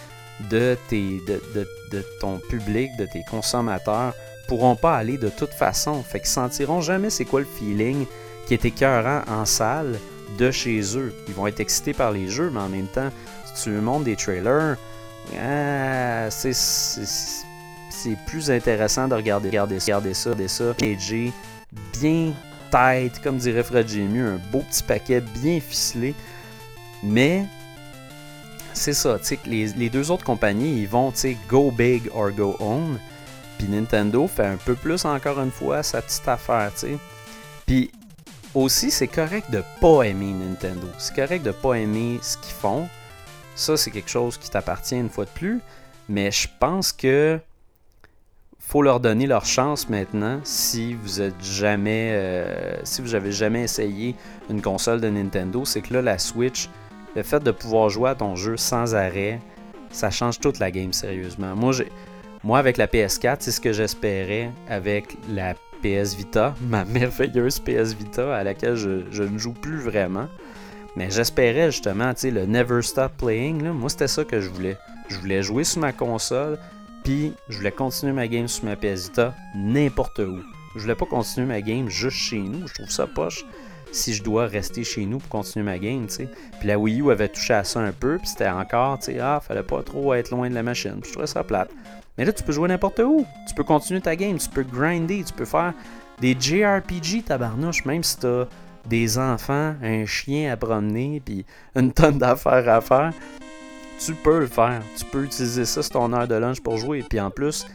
de, 0.50 0.78
tes, 0.89 1.21
de, 1.26 2.04
ton 2.19 2.39
public, 2.50 2.95
de 2.97 3.06
tes 3.06 3.23
consommateurs, 3.30 4.13
pourront 4.47 4.76
pas 4.76 4.95
aller 4.95 5.17
de 5.17 5.30
toute 5.30 5.54
façon. 5.54 6.04
Fait 6.04 6.19
qu'ils 6.19 6.30
sentiront 6.30 6.82
jamais 6.82 7.10
c'est 7.10 7.26
quoi 7.26 7.39
le 7.41 7.45
feeling 7.45 8.06
qui 8.47 8.54
est 8.54 8.65
écœurant 8.65 9.21
en 9.28 9.45
salle 9.45 10.00
de 10.38 10.52
chez 10.52 10.97
eux. 10.97 11.13
Ils 11.28 11.34
vont 11.34 11.47
être 11.47 11.60
excités 11.60 11.93
par 11.93 12.12
les 12.12 12.28
jeux, 12.30 12.50
mais 12.50 12.62
en 12.62 12.69
même 12.69 12.88
temps, 12.88 13.10
si 13.45 13.63
tu 13.63 13.69
montres 13.71 14.06
des 14.06 14.15
trailers, 14.15 14.78
ah, 15.39 16.30
c'est 16.30 18.15
plus 18.28 18.50
intéressant 18.52 19.08
de 19.08 19.15
regarder, 19.15 19.50
regarder, 19.50 19.80
regarder 19.80 20.13
ça, 20.13 20.30
regarder 20.32 20.47
ça, 20.47 20.73
bien 22.00 22.34
tête, 22.71 23.21
comme 23.21 23.38
dirait 23.38 23.63
Fred 23.63 23.88
Jamie, 23.88 24.19
un 24.19 24.39
beau 24.52 24.60
petit 24.60 24.84
paquet 24.84 25.21
bien 25.21 25.60
ficelé. 25.60 26.13
Mais 27.04 27.45
c'est 28.78 28.94
ça, 28.94 29.18
les, 29.46 29.68
les 29.68 29.90
deux 29.90 30.12
autres 30.12 30.24
compagnies, 30.24 30.82
ils 30.82 30.88
vont 30.88 31.12
go 31.50 31.72
big 31.72 32.10
or 32.13 32.32
go 32.32 32.56
home. 32.60 33.00
Puis 33.58 33.68
Nintendo 33.68 34.28
fait 34.28 34.46
un 34.46 34.58
peu 34.58 34.76
plus 34.76 35.06
encore 35.06 35.42
une 35.42 35.52
fois 35.52 35.84
sa 35.84 36.02
petite 36.02 36.28
affaire, 36.28 36.72
sais. 36.76 36.98
Puis 37.66 37.92
aussi, 38.54 38.92
c'est 38.92 39.08
correct 39.08 39.52
de 39.52 39.63
pas 39.82 40.04
aimer 40.04 40.32
Nintendo. 40.32 40.88
C'est 40.98 41.16
correct 41.16 41.44
de 41.44 41.52
pas 41.52 41.74
aimer 41.74 42.20
ce 42.22 42.38
qu'ils 42.38 42.54
font. 42.54 42.88
Ça, 43.56 43.76
c'est 43.76 43.92
quelque 43.92 44.10
chose 44.10 44.38
qui 44.38 44.50
t'appartient 44.50 44.96
une 44.96 45.10
fois 45.10 45.26
de 45.26 45.30
plus. 45.32 45.62
Mais 46.10 46.32
je 46.32 46.48
pense 46.60 46.92
que 46.92 47.40
faut 48.60 48.82
leur 48.82 49.00
donner 49.00 49.28
leur 49.28 49.46
chance 49.46 49.88
maintenant 49.88 50.42
si 50.44 50.94
vous 50.94 51.22
êtes 51.22 51.42
jamais 51.42 52.12
euh, 52.12 52.84
si 52.84 53.02
vous 53.02 53.16
avez 53.16 53.32
jamais 53.32 53.63
essayé 53.63 54.13
une 54.50 54.62
console 54.62 55.00
de 55.00 55.10
Nintendo, 55.10 55.63
c'est 55.63 55.82
que 55.82 55.94
là 55.94 56.02
la 56.02 56.18
Switch, 56.18 56.70
le 57.18 57.24
fait 57.24 57.44
de 57.44 57.50
pouvoir 57.50 57.90
jouer 57.90 58.12
à 58.12 58.16
ton 58.16 58.36
jeu 58.36 58.58
sans 58.58 58.94
arrêt, 58.94 59.42
ça 59.90 60.12
change 60.12 60.40
toute 60.40 60.60
la 60.60 60.70
game 60.70 60.94
sérieusement. 60.94 61.56
Moi 61.56 61.74
moi 62.44 62.60
avec 62.60 62.78
la 62.78 62.86
PS4, 62.86 63.38
c'est 63.40 63.52
ce 63.52 63.60
que 63.60 63.74
j'espérais 63.74 64.52
avec 64.70 65.18
la 65.28 65.56
PS 65.82 66.14
Vita, 66.16 66.54
ma 66.62 66.86
merveilleuse 66.86 67.60
PS 67.60 67.94
Vita 67.94 68.38
à 68.38 68.44
laquelle 68.44 68.76
je, 68.76 69.24
ne 69.24 69.38
joue 69.40 69.54
plus 69.54 69.80
vraiment. 69.80 70.28
Mais 70.96 71.10
j'espérais 71.10 71.72
justement, 71.72 72.14
tu 72.14 72.22
sais, 72.22 72.32
le 72.32 72.46
Never 72.46 72.84
Stop 72.84 73.12
Playing, 73.18 73.64
moi 73.70 73.90
c'était 73.90 74.08
ça 74.08 74.24
que 74.24 74.40
je 74.40 74.50
voulais. 74.50 74.78
Je 75.10 75.18
voulais 75.18 75.42
jouer 75.42 75.64
sur 75.64 75.82
ma 75.82 75.94
console, 75.94 76.60
puis 77.04 77.34
je 77.50 77.58
voulais 77.58 77.72
continuer 77.72 78.14
ma 78.14 78.28
game 78.28 78.48
sur 78.48 78.66
ma 78.66 78.76
PS 78.76 79.10
Vita 79.10 79.34
n'importe 79.56 80.20
où. 80.20 80.38
Je 80.76 80.82
voulais 80.82 80.96
pas 80.96 81.08
continuer 81.08 81.48
ma 81.48 81.62
game 81.62 81.90
juste 81.90 82.18
chez 82.18 82.38
nous. 82.40 82.68
Je 82.68 82.76
trouve 82.76 82.92
ça 82.92 83.08
poche 83.08 83.44
si 83.91 84.13
je 84.13 84.23
dois 84.23 84.47
rester 84.47 84.84
chez 84.84 85.06
nous 85.06 85.19
pour 85.19 85.30
continuer 85.30 85.65
ma 85.65 85.78
game, 85.78 86.08
tu 86.08 86.15
sais. 86.15 86.30
Puis 86.60 86.67
la 86.67 86.78
Wii 86.78 87.02
U 87.02 87.12
avait 87.12 87.30
touché 87.30 87.54
à 87.54 87.63
ça 87.63 87.80
un 87.80 87.91
peu, 87.91 88.17
puis 88.17 88.28
c'était 88.28 88.50
encore, 88.50 89.00
tu 89.00 89.06
sais, 89.06 89.19
ah, 89.19 89.41
fallait 89.45 89.63
pas 89.63 89.84
trop 89.84 90.13
être 90.13 90.32
loin 90.32 90.50
de 90.50 90.56
la 90.56 90.63
machine. 90.63 91.00
Puis 91.02 91.10
je 91.10 91.13
trouvais 91.13 91.28
ça 91.28 91.43
plate. 91.43 91.69
Mais 92.17 92.26
là, 92.26 92.34
tu 92.34 92.43
peux 92.43 92.52
jouer 92.52 92.67
n'importe 92.67 93.00
où. 93.00 93.26
Tu 93.47 93.54
peux 93.54 93.63
continuer 93.63 94.02
ta 94.02 94.15
game, 94.15 94.38
tu 94.38 94.50
peux 94.50 94.63
grinder, 94.63 95.23
tu 95.23 95.34
peux 95.34 95.45
faire 95.45 95.73
des 96.19 96.36
JRPG 96.39 97.23
tabarnouche, 97.26 97.86
même 97.86 98.04
si 98.04 98.17
t'as 98.17 98.45
des 98.88 99.17
enfants, 99.17 99.76
un 99.84 100.06
chien 100.06 100.52
à 100.52 100.58
promener, 100.58 101.21
puis 101.23 101.45
une 101.76 101.91
tonne 101.91 102.17
d'affaires 102.17 102.67
à 102.69 102.82
faire 102.82 103.12
tu 104.00 104.13
peux 104.13 104.39
le 104.39 104.47
faire. 104.47 104.82
Tu 104.97 105.06
peux 105.06 105.23
utiliser 105.23 105.65
ça 105.65 105.82
sur 105.82 105.91
ton 105.91 106.13
heure 106.13 106.28
de 106.28 106.36
lunch 106.36 106.62
pour 106.62 106.78
jouer. 106.78 107.04
Puis 107.08 107.19
en 107.19 107.32
plus, 107.32 107.65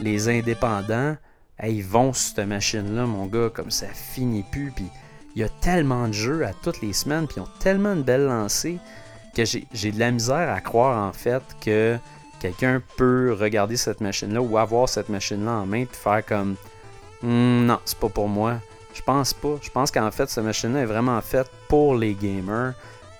les 0.00 0.28
indépendants, 0.28 1.16
ils 1.62 1.84
vont 1.84 2.12
sur 2.12 2.36
cette 2.36 2.46
machine-là, 2.46 3.06
mon 3.06 3.26
gars, 3.26 3.50
comme 3.52 3.70
ça 3.70 3.86
finit 3.88 4.44
plus. 4.50 4.72
Puis 4.74 4.86
il 5.34 5.40
y 5.40 5.44
a 5.44 5.48
tellement 5.48 6.08
de 6.08 6.12
jeux 6.12 6.44
à 6.44 6.52
toutes 6.52 6.80
les 6.80 6.92
semaines, 6.92 7.26
puis 7.26 7.36
ils 7.38 7.40
ont 7.40 7.48
tellement 7.58 7.96
de 7.96 8.02
belles 8.02 8.26
lancées 8.26 8.78
que 9.34 9.44
j'ai 9.44 9.92
de 9.92 9.98
la 9.98 10.10
misère 10.10 10.52
à 10.52 10.60
croire 10.60 11.08
en 11.08 11.12
fait 11.12 11.42
que 11.60 11.98
quelqu'un 12.38 12.82
peut 12.96 13.34
regarder 13.38 13.76
cette 13.76 14.00
machine-là 14.00 14.42
ou 14.42 14.58
avoir 14.58 14.88
cette 14.88 15.08
machine-là 15.08 15.52
en 15.52 15.66
main 15.66 15.78
et 15.78 15.88
faire 15.90 16.24
comme 16.26 16.56
hmm, 17.22 17.66
non, 17.66 17.78
c'est 17.84 17.98
pas 17.98 18.08
pour 18.08 18.28
moi. 18.28 18.58
Je 18.94 19.00
pense 19.00 19.32
pas. 19.32 19.56
Je 19.62 19.70
pense 19.70 19.90
qu'en 19.90 20.10
fait, 20.10 20.28
cette 20.28 20.44
machine-là 20.44 20.80
est 20.80 20.86
vraiment 20.86 21.20
faite 21.22 21.50
pour 21.68 21.94
les 21.94 22.14
gamers. 22.14 22.74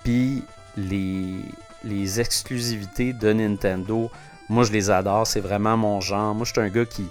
Puis 0.04 0.42
les, 0.76 1.36
les 1.84 2.20
exclusivités 2.20 3.12
de 3.12 3.32
Nintendo, 3.32 4.10
moi 4.48 4.64
je 4.64 4.72
les 4.72 4.90
adore, 4.90 5.26
c'est 5.26 5.40
vraiment 5.40 5.76
mon 5.76 6.00
genre. 6.00 6.34
Moi 6.34 6.44
je 6.44 6.52
suis 6.52 6.60
un 6.60 6.68
gars 6.68 6.84
qui. 6.84 7.06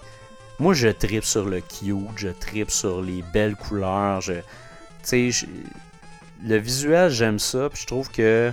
Moi 0.60 0.74
je 0.74 0.90
tripe 0.90 1.24
sur 1.24 1.46
le 1.46 1.62
cute, 1.62 2.18
je 2.18 2.28
tripe 2.28 2.70
sur 2.70 3.02
les 3.02 3.24
belles 3.34 3.56
couleurs. 3.56 4.22
Je, 4.22 4.34
sais, 5.04 5.30
le 6.44 6.58
visuel, 6.58 7.10
j'aime 7.10 7.40
ça, 7.40 7.70
puis 7.70 7.82
je 7.82 7.88
trouve 7.88 8.10
que 8.10 8.52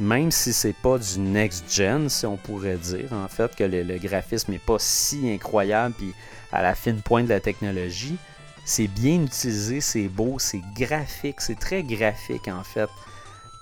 même 0.00 0.30
si 0.30 0.52
c'est 0.52 0.74
pas 0.74 0.98
du 0.98 1.20
next-gen, 1.20 2.08
si 2.08 2.26
on 2.26 2.36
pourrait 2.36 2.76
dire, 2.76 3.12
en 3.12 3.28
fait, 3.28 3.54
que 3.54 3.64
le, 3.64 3.98
graphisme 3.98 4.52
n'est 4.52 4.58
pas 4.58 4.78
si 4.78 5.30
incroyable, 5.30 5.94
puis 5.96 6.12
à 6.52 6.62
la 6.62 6.74
fine 6.74 7.00
pointe 7.00 7.26
de 7.26 7.30
la 7.30 7.40
technologie, 7.40 8.16
c'est 8.64 8.88
bien 8.88 9.22
utilisé, 9.22 9.80
c'est 9.80 10.08
beau, 10.08 10.38
c'est 10.38 10.62
graphique, 10.74 11.40
c'est 11.40 11.58
très 11.58 11.82
graphique 11.82 12.48
en 12.48 12.64
fait. 12.64 12.88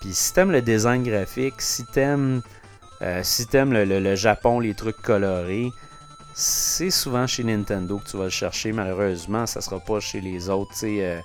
Puis 0.01 0.15
si 0.15 0.33
t'aimes 0.33 0.53
le 0.53 0.63
design 0.63 1.03
graphique, 1.03 1.61
si 1.61 1.85
t'aimes 1.87 2.43
euh, 3.03 3.21
si 3.25 3.47
t'aimes 3.47 3.73
le, 3.73 4.15
Japon, 4.15 4.61
les 4.61 4.75
trucs 4.75 5.03
colorés, 5.03 5.73
c'est 6.35 6.91
souvent 6.91 7.27
chez 7.27 7.43
Nintendo 7.43 7.99
que 7.99 8.09
tu 8.09 8.17
vas 8.17 8.25
le 8.25 8.31
chercher. 8.31 8.73
Malheureusement, 8.73 9.45
ça 9.47 9.61
sera 9.61 9.81
pas 9.81 9.99
chez 9.99 10.21
les 10.21 10.49
autres. 10.49 10.73
Euh, 10.85 11.21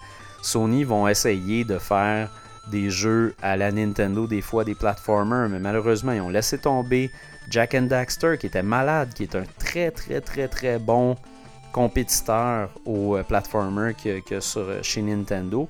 Sony 0.48 0.86
vont 0.86 1.08
essayer 1.08 1.66
de 1.66 1.78
faire 1.78 2.30
des 2.72 2.90
jeux 2.90 3.36
à 3.42 3.58
la 3.58 3.72
Nintendo, 3.72 4.28
des 4.28 4.42
fois 4.42 4.64
des 4.64 4.76
platformers, 4.76 5.50
mais 5.50 5.60
malheureusement, 5.60 6.14
ils 6.14 6.22
ont 6.22 6.30
laissé 6.30 6.58
tomber 6.58 7.12
Jack 7.50 7.76
and 7.76 7.84
Daxter, 7.84 8.38
qui 8.40 8.48
était 8.48 8.64
malade, 8.64 9.14
qui 9.14 9.24
est 9.24 9.36
un 9.36 9.44
très 9.60 9.92
très 9.92 10.22
très 10.22 10.48
très 10.48 10.80
bon 10.80 11.16
compétiteur 11.72 12.70
au 12.86 13.18
euh, 13.18 13.24
platformer 13.24 13.94
que, 13.94 14.20
que 14.22 14.40
sur, 14.40 14.84
chez 14.84 15.02
Nintendo. 15.02 15.68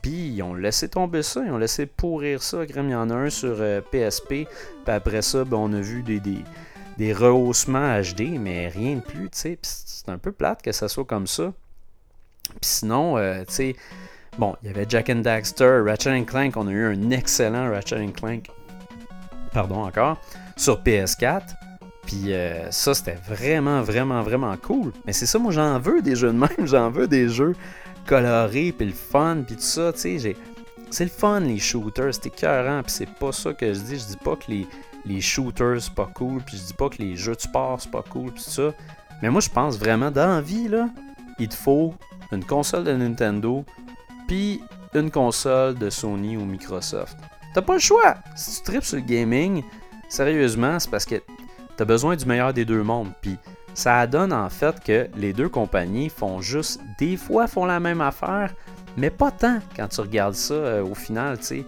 Puis 0.00 0.28
ils 0.28 0.42
ont 0.42 0.54
laissé 0.54 0.88
tomber 0.88 1.22
ça, 1.22 1.42
ils 1.44 1.50
ont 1.50 1.58
laissé 1.58 1.86
pourrir 1.86 2.42
ça. 2.42 2.58
il 2.64 2.94
en 2.94 3.10
a 3.10 3.14
un 3.14 3.30
sur 3.30 3.56
PSP. 3.90 4.32
Euh, 4.32 4.44
puis 4.84 4.94
après 4.94 5.22
ça, 5.22 5.44
ben, 5.44 5.56
on 5.56 5.72
a 5.72 5.80
vu 5.80 6.02
des, 6.02 6.20
des, 6.20 7.12
rehaussements 7.12 8.00
HD, 8.00 8.38
mais 8.38 8.68
rien 8.68 8.96
de 8.96 9.00
plus, 9.00 9.28
tu 9.30 9.38
sais. 9.38 9.58
c'est 9.62 10.08
un 10.08 10.18
peu 10.18 10.32
plate 10.32 10.62
que 10.62 10.72
ça 10.72 10.88
soit 10.88 11.04
comme 11.04 11.26
ça. 11.26 11.52
Puis 12.60 12.70
sinon, 12.70 13.16
euh, 13.18 13.44
tu 13.46 13.54
sais, 13.54 13.76
Bon, 14.38 14.56
il 14.62 14.68
y 14.68 14.70
avait 14.70 14.86
Jack 14.88 15.10
and 15.10 15.16
Daxter, 15.16 15.82
Ratchet 15.84 16.24
Clank, 16.24 16.56
on 16.56 16.66
a 16.68 16.70
eu 16.70 16.86
un 16.86 17.10
excellent 17.10 17.70
Ratchet 17.70 18.06
Clank. 18.12 18.48
Pardon 19.52 19.84
encore, 19.84 20.18
sur 20.56 20.80
PS4. 20.82 21.42
Puis 22.06 22.32
euh, 22.32 22.70
ça, 22.70 22.94
c'était 22.94 23.18
vraiment, 23.28 23.82
vraiment, 23.82 24.22
vraiment 24.22 24.56
cool. 24.56 24.92
Mais 25.06 25.12
c'est 25.12 25.26
ça, 25.26 25.38
moi, 25.38 25.52
j'en 25.52 25.78
veux 25.78 26.02
des 26.02 26.16
jeux 26.16 26.32
de 26.32 26.38
même. 26.38 26.50
J'en 26.66 26.90
veux 26.90 27.06
des 27.06 27.28
jeux 27.28 27.54
colorés, 28.06 28.72
puis 28.76 28.86
le 28.86 28.92
fun, 28.92 29.42
puis 29.46 29.56
tout 29.56 29.62
ça. 29.62 29.92
Tu 29.92 30.18
sais, 30.18 30.36
c'est 30.90 31.04
le 31.04 31.10
fun, 31.10 31.40
les 31.40 31.58
shooters. 31.58 32.14
C'est 32.14 32.26
écœurant, 32.26 32.82
puis 32.82 32.92
c'est 32.92 33.08
pas 33.08 33.32
ça 33.32 33.52
que 33.52 33.72
je 33.72 33.80
dis. 33.80 33.98
Je 33.98 34.06
dis 34.06 34.16
pas 34.16 34.36
que 34.36 34.50
les, 34.50 34.66
les 35.04 35.20
shooters, 35.20 35.80
c'est 35.80 35.94
pas 35.94 36.10
cool, 36.14 36.42
puis 36.42 36.56
je 36.56 36.64
dis 36.64 36.74
pas 36.74 36.88
que 36.88 36.98
les 36.98 37.16
jeux 37.16 37.34
de 37.34 37.40
sport, 37.40 37.80
c'est 37.80 37.90
pas 37.90 38.04
cool, 38.08 38.32
puis 38.32 38.42
tout 38.42 38.50
ça. 38.50 38.72
Mais 39.22 39.30
moi, 39.30 39.40
je 39.40 39.50
pense 39.50 39.78
vraiment, 39.78 40.10
dans 40.10 40.34
la 40.34 40.40
vie, 40.40 40.68
là, 40.68 40.88
il 41.38 41.48
te 41.48 41.54
faut 41.54 41.94
une 42.32 42.44
console 42.44 42.84
de 42.84 42.92
Nintendo, 42.92 43.64
puis 44.30 44.62
une 44.94 45.10
console 45.10 45.74
de 45.74 45.90
Sony 45.90 46.36
ou 46.36 46.44
Microsoft. 46.44 47.16
T'as 47.52 47.62
pas 47.62 47.74
le 47.74 47.80
choix. 47.80 48.14
Si 48.36 48.58
tu 48.58 48.62
tripes 48.62 48.84
sur 48.84 48.98
le 48.98 49.02
gaming, 49.02 49.64
sérieusement, 50.08 50.78
c'est 50.78 50.88
parce 50.88 51.04
que 51.04 51.16
t'as 51.76 51.84
besoin 51.84 52.14
du 52.14 52.24
meilleur 52.26 52.54
des 52.54 52.64
deux 52.64 52.84
mondes. 52.84 53.10
Puis 53.20 53.36
ça 53.74 54.06
donne 54.06 54.32
en 54.32 54.48
fait 54.48 54.78
que 54.84 55.08
les 55.16 55.32
deux 55.32 55.48
compagnies 55.48 56.08
font 56.08 56.40
juste, 56.40 56.80
des 57.00 57.16
fois 57.16 57.48
font 57.48 57.64
la 57.64 57.80
même 57.80 58.00
affaire, 58.00 58.54
mais 58.96 59.10
pas 59.10 59.32
tant 59.32 59.58
quand 59.74 59.88
tu 59.88 60.00
regardes 60.00 60.34
ça 60.34 60.54
euh, 60.54 60.84
au 60.84 60.94
final, 60.94 61.36
tu 61.38 61.44
sais. 61.46 61.64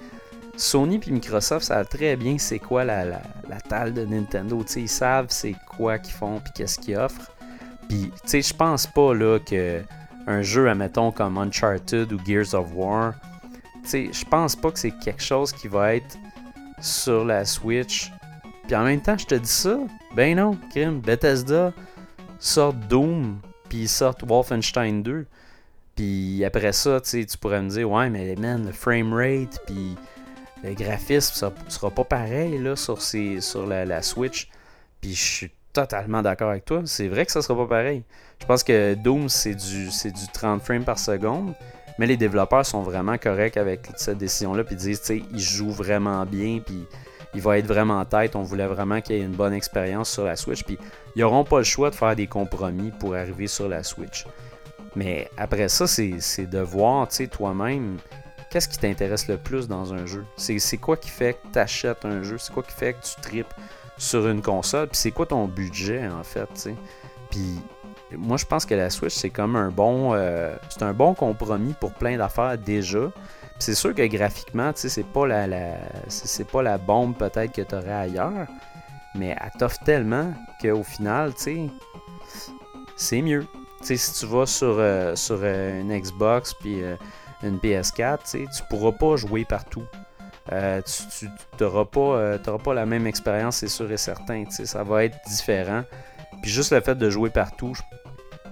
Sony 0.57 1.01
puis 1.01 1.11
Microsoft 1.11 1.67
savent 1.67 1.89
très 1.89 2.15
bien 2.15 2.39
c'est 2.39 2.61
quoi 2.61 2.85
la, 2.85 3.05
la, 3.05 3.23
la, 3.49 3.61
talle 3.61 3.93
de 3.93 4.05
Nintendo. 4.05 4.63
sais, 4.67 4.83
ils 4.83 4.89
savent 4.89 5.27
c'est 5.31 5.57
quoi 5.67 5.99
qu'ils 5.99 6.15
font 6.15 6.39
puis 6.39 6.53
qu'est-ce 6.55 6.79
qu'ils 6.79 6.97
offrent. 6.97 7.33
Puis, 7.89 8.13
tu 8.13 8.21
sais, 8.25 8.41
je 8.41 8.55
pense 8.55 8.87
pas 8.87 9.13
là 9.15 9.41
que 9.41 9.83
un 10.27 10.43
jeu, 10.43 10.68
admettons, 10.68 11.11
comme 11.11 11.39
Uncharted 11.39 12.12
ou 12.12 12.18
Gears 12.25 12.55
of 12.55 12.68
War, 12.75 13.14
je 13.85 14.25
pense 14.25 14.57
pas 14.57 14.70
que 14.70 14.79
c'est 14.79 14.97
quelque 14.99 15.23
chose 15.23 15.53
qui 15.53 15.68
va 15.68 15.95
être 15.97 16.16
sur 16.81 17.25
la 17.25 17.45
Switch. 17.45 18.12
Puis 18.66 18.77
en 18.77 18.85
même 18.85 19.01
temps, 19.01 19.18
je 19.18 19.27
te 19.27 19.35
dis 19.35 19.49
ça, 19.49 19.79
ben 20.14 20.37
non, 20.37 20.57
Kim, 20.73 21.01
Bethesda 21.01 21.73
sort 22.39 22.75
Doom, 22.75 23.41
puis 23.68 23.89
sortent 23.89 24.25
Wolfenstein 24.25 25.03
2. 25.03 25.27
Puis 25.97 26.45
après 26.45 26.73
ça, 26.73 27.01
tu 27.01 27.25
pourrais 27.41 27.62
me 27.62 27.68
dire, 27.68 27.91
ouais, 27.91 28.09
mais 28.09 28.35
man, 28.37 28.66
le 28.66 28.73
frame 28.73 29.12
rate, 29.12 29.61
puis 29.66 29.97
le 30.62 30.75
graphisme, 30.75 31.35
ça 31.35 31.53
sera 31.68 31.91
pas 31.91 32.05
pareil 32.05 32.59
là, 32.59 32.77
sur 32.77 33.66
la, 33.66 33.85
la 33.85 34.03
Switch. 34.03 34.49
Puis 35.01 35.14
je 35.14 35.23
suis 35.23 35.51
totalement 35.73 36.23
d'accord 36.23 36.51
avec 36.51 36.64
toi. 36.64 36.83
C'est 36.85 37.09
vrai 37.09 37.27
que 37.27 37.33
ça 37.33 37.43
sera 37.43 37.57
pas 37.57 37.66
pareil. 37.66 38.05
Je 38.41 38.47
pense 38.47 38.62
que 38.62 38.95
Doom, 38.95 39.29
c'est 39.29 39.55
du, 39.55 39.87
du 39.89 40.29
30 40.33 40.62
frames 40.62 40.85
par 40.85 40.99
seconde. 40.99 41.55
Mais 41.99 42.07
les 42.07 42.16
développeurs 42.16 42.64
sont 42.64 42.83
vraiment 42.83 43.18
corrects 43.18 43.57
avec 43.57 43.89
cette 43.97 44.18
décision-là. 44.18 44.64
Puis 44.64 44.77
disent, 44.77 45.01
tu 45.01 45.07
sais, 45.07 45.23
ils 45.33 45.41
jouent 45.41 45.70
vraiment 45.70 46.25
bien. 46.25 46.61
Puis 46.64 46.87
il 47.35 47.41
va 47.41 47.59
être 47.59 47.66
vraiment 47.66 48.01
en 48.01 48.05
tête. 48.05 48.37
On 48.37 48.43
voulait 48.43 48.66
vraiment 48.66 49.01
qu'il 49.01 49.16
y 49.16 49.20
ait 49.20 49.25
une 49.25 49.37
bonne 49.37 49.53
expérience 49.53 50.11
sur 50.11 50.25
la 50.25 50.37
Switch. 50.37 50.64
Puis 50.64 50.79
ils 51.14 51.20
n'auront 51.20 51.45
pas 51.45 51.59
le 51.59 51.64
choix 51.64 51.91
de 51.91 51.95
faire 51.95 52.16
des 52.16 52.27
compromis 52.27 52.91
pour 52.99 53.14
arriver 53.14 53.47
sur 53.47 53.68
la 53.68 53.83
Switch. 53.83 54.27
Mais 54.95 55.31
après 55.37 55.68
ça, 55.68 55.87
c'est 55.87 56.47
de 56.47 56.59
voir, 56.59 57.09
tu 57.09 57.16
sais, 57.16 57.27
toi-même, 57.27 57.97
qu'est-ce 58.51 58.68
qui 58.68 58.79
t'intéresse 58.79 59.29
le 59.29 59.39
plus 59.39 59.68
dans 59.68 59.95
un 59.95 60.05
jeu? 60.05 60.25
C'est 60.37 60.77
quoi 60.77 60.97
qui 60.97 61.09
fait 61.09 61.35
que 61.35 61.53
tu 61.53 61.59
achètes 61.59 62.05
un 62.05 62.23
jeu? 62.23 62.37
C'est 62.39 62.53
quoi 62.53 62.62
qui 62.62 62.73
fait 62.73 62.93
que 62.93 63.03
tu 63.03 63.20
tripes? 63.23 63.55
Sur 63.99 64.28
une 64.28 64.43
console. 64.43 64.88
Puis 64.88 64.97
c'est 64.97 65.11
quoi 65.11 65.26
ton 65.26 65.47
budget, 65.47 66.09
en 66.09 66.24
fait, 66.24 66.47
tu 66.55 66.61
sais? 66.61 66.74
Puis 67.30 67.61
moi, 68.16 68.36
je 68.36 68.45
pense 68.45 68.66
que 68.66 68.74
la 68.74 68.90
Switch, 68.90 69.14
c'est 69.14 69.30
comme 69.30 69.57
un 69.57 69.70
bon, 69.70 70.14
euh, 70.14 70.55
c'est 70.68 70.82
un 70.82 70.93
bon 70.93 71.14
compromis 71.14 71.74
pour 71.78 71.93
plein 71.93 72.16
d'affaires 72.16 72.59
déjà. 72.59 73.11
C'est 73.59 73.74
sûr 73.74 73.95
que 73.95 74.05
graphiquement, 74.07 74.72
c'est 74.74 75.07
pas 75.07 75.26
la, 75.26 75.76
c'est 76.09 76.47
pas 76.47 76.62
la 76.62 76.78
bombe 76.78 77.16
peut-être 77.16 77.53
que 77.53 77.62
tu 77.62 77.74
aurais 77.74 77.93
ailleurs, 77.93 78.49
mais 79.14 79.36
elle 79.40 79.51
t'offre 79.59 79.78
tellement 79.84 80.32
qu'au 80.61 80.82
final, 80.82 81.32
c'est 81.36 83.22
mieux. 83.22 83.47
si 83.82 84.12
tu 84.18 84.26
vas 84.26 84.47
sur, 84.47 84.76
euh, 84.78 85.14
euh, 85.30 85.80
une 85.80 85.97
Xbox 85.97 86.55
puis 86.55 86.82
une 87.43 87.59
PS4, 87.59 88.18
tu 88.32 88.62
pourras 88.68 88.93
pas 88.93 89.16
jouer 89.16 89.45
partout. 89.45 89.84
Tu 90.49 91.28
n'auras 91.61 91.84
pas, 91.84 92.38
pas 92.59 92.74
la 92.74 92.86
même 92.86 93.07
expérience, 93.07 93.57
c'est 93.59 93.68
sûr 93.68 93.90
et 93.90 93.97
certain. 93.97 94.45
Ça 94.51 94.82
va 94.82 95.05
être 95.05 95.16
différent. 95.28 95.84
Puis 96.43 96.51
juste 96.51 96.72
le 96.72 96.80
fait 96.80 96.97
de 96.97 97.11
jouer 97.11 97.30
partout, 97.30 97.74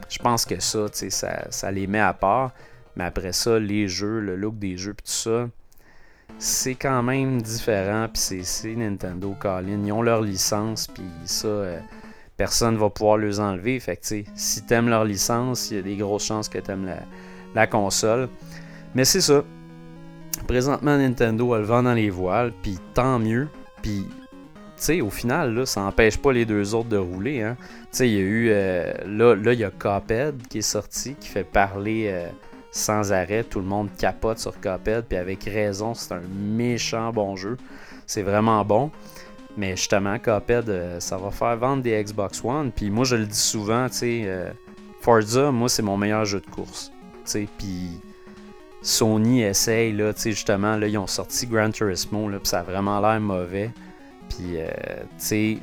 je 0.09 0.19
pense 0.19 0.45
que 0.45 0.61
ça, 0.61 0.87
ça, 0.93 1.51
ça 1.51 1.71
les 1.71 1.87
met 1.87 2.01
à 2.01 2.13
part. 2.13 2.53
Mais 2.97 3.05
après 3.05 3.33
ça, 3.33 3.59
les 3.59 3.89
jeux, 3.89 4.21
le 4.21 4.37
look 4.37 4.59
des 4.59 4.77
jeux, 4.77 4.95
puis 4.95 5.07
tout 5.07 5.13
ça, 5.13 5.49
c'est 6.39 6.75
quand 6.75 7.03
même 7.03 7.41
différent. 7.41 8.09
Puis 8.13 8.43
c'est 8.45 8.75
Nintendo, 8.75 9.35
Colin. 9.39 9.83
Ils 9.85 9.93
ont 9.93 10.03
leur 10.03 10.21
licence, 10.21 10.87
puis 10.87 11.05
ça, 11.25 11.49
euh, 11.49 11.81
personne 12.37 12.77
va 12.77 12.91
pouvoir 12.91 13.19
les 13.19 13.41
enlever. 13.41 13.79
Fait 13.81 13.97
que, 13.97 14.07
si 14.35 14.63
t'aimes 14.67 14.89
leur 14.89 15.05
licence, 15.05 15.71
il 15.71 15.77
y 15.77 15.81
a 15.81 15.83
des 15.83 15.97
grosses 15.97 16.27
chances 16.27 16.49
que 16.49 16.59
t'aimes 16.59 16.93
la 17.55 17.67
console. 17.67 18.29
Mais 18.95 19.05
c'est 19.05 19.21
ça. 19.21 19.45
Présentement, 20.47 20.97
Nintendo 20.97 21.55
a 21.55 21.59
le 21.59 21.65
vent 21.65 21.83
dans 21.83 21.95
les 21.95 22.11
voiles, 22.11 22.53
puis 22.63 22.79
tant 22.95 23.19
mieux. 23.19 23.49
Puis 23.83 24.07
sais, 24.81 25.01
au 25.01 25.11
final, 25.11 25.67
ça 25.67 25.83
n'empêche 25.83 26.19
pas 26.19 26.33
les 26.33 26.45
deux 26.45 26.75
autres 26.75 26.89
de 26.89 26.97
rouler. 26.97 27.43
Hein. 27.43 27.57
il 28.01 28.07
y 28.07 28.17
a 28.17 28.21
eu. 28.21 28.49
Euh, 28.51 29.35
là, 29.37 29.53
il 29.53 29.59
y 29.59 29.65
a 29.65 29.71
Cuphead 29.71 30.47
qui 30.49 30.59
est 30.59 30.63
sorti, 30.63 31.15
qui 31.15 31.29
fait 31.29 31.45
parler 31.45 32.07
euh, 32.09 32.29
sans 32.71 33.13
arrêt. 33.13 33.45
Tout 33.45 33.61
le 33.61 33.67
monde 33.67 33.91
capote 33.99 34.39
sur 34.39 34.59
Cuphead, 34.59 35.05
puis 35.09 35.19
avec 35.19 35.45
raison, 35.45 35.95
c'est 35.95 36.15
un 36.15 36.23
méchant 36.35 37.13
bon 37.13 37.37
jeu. 37.37 37.57
C'est 38.07 38.23
vraiment 38.23 38.65
bon. 38.65 38.91
Mais 39.57 39.77
justement, 39.77 40.19
Cuphead, 40.19 40.69
euh, 40.69 41.01
ça 41.01 41.19
va 41.19 41.31
faire 41.31 41.57
vendre 41.57 41.83
des 41.83 42.03
Xbox 42.03 42.43
One. 42.43 42.73
Puis 42.73 42.91
moi, 42.91 43.05
je 43.05 43.17
le 43.17 43.27
dis 43.27 43.39
souvent, 43.39 43.89
tu 43.89 43.97
sais, 43.97 44.53
Forza, 45.01 45.51
moi, 45.51 45.69
c'est 45.69 45.83
mon 45.83 45.97
meilleur 45.97 46.25
jeu 46.25 46.41
de 46.41 46.51
course. 46.51 46.91
Puis 47.59 48.01
Sony 48.83 49.43
essaye, 49.43 49.93
là, 49.93 50.13
justement, 50.17 50.77
là, 50.77 50.87
ils 50.87 50.99
ont 50.99 51.07
sorti 51.07 51.47
Gran 51.47 51.71
Turismo, 51.71 52.29
là, 52.29 52.39
puis 52.39 52.49
ça 52.49 52.61
a 52.61 52.63
vraiment 52.63 53.01
l'air 53.01 53.21
mauvais. 53.21 53.71
Puis, 54.29 54.57
euh, 54.57 54.69
tu 55.19 55.19
sais, 55.19 55.59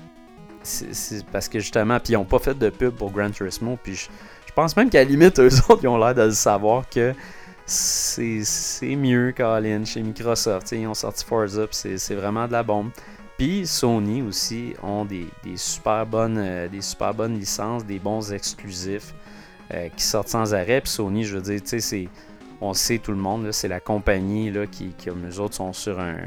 c'est 0.68 1.26
parce 1.28 1.48
que 1.48 1.60
justement, 1.60 2.00
puis 2.00 2.14
ils 2.14 2.18
n'ont 2.18 2.26
pas 2.26 2.40
fait 2.40 2.58
de 2.58 2.70
pub 2.70 2.94
pour 2.94 3.12
Gran 3.12 3.32
Turismo. 3.32 3.78
Puis 3.82 3.96
je, 3.96 4.08
pense 4.54 4.76
même 4.76 4.90
qu'à 4.90 5.00
la 5.00 5.06
limite, 5.06 5.40
eux 5.40 5.50
autres, 5.70 5.80
ils 5.84 5.88
ont 5.88 5.98
l'air 5.98 6.16
de 6.16 6.24
le 6.24 6.32
savoir 6.32 6.88
que 6.90 7.14
c'est 7.66 8.96
mieux 8.96 9.32
qu'Alien 9.32 9.86
chez 9.86 10.02
Microsoft. 10.02 10.72
ils 10.72 10.88
ont 10.88 10.94
sorti 10.94 11.26
Forza, 11.26 11.66
c'est 11.72 12.16
vraiment 12.16 12.48
de 12.48 12.54
la 12.54 12.64
bombe. 12.64 12.90
Puis 13.38 13.68
Sony 13.68 14.24
aussi 14.24 14.74
ont 14.82 15.06
des, 15.06 15.28
super 15.56 16.06
bonnes, 16.06 16.40
euh, 16.40 16.68
des 16.68 16.82
super 16.82 17.14
bonnes 17.14 17.38
licences, 17.38 17.86
des 17.86 18.00
bons 18.00 18.34
exclusifs 18.34 19.14
euh, 19.74 19.90
qui 19.96 20.04
sortent 20.04 20.30
sans 20.30 20.56
arrêt. 20.56 20.82
Puis 20.82 20.90
Sony, 20.90 21.24
je 21.24 21.36
veux 21.36 21.42
dire, 21.44 21.62
tu 21.62 21.80
sais, 21.80 22.10
on 22.62 22.74
sait 22.74 22.98
tout 22.98 23.12
le 23.12 23.18
monde, 23.18 23.52
c'est 23.52 23.68
la 23.68 23.80
compagnie 23.80 24.52
là, 24.52 24.66
qui, 24.66 24.94
comme 25.04 25.22
nous 25.22 25.40
autres, 25.40 25.56
sont 25.56 25.74
sur 25.74 26.00
un, 26.00 26.18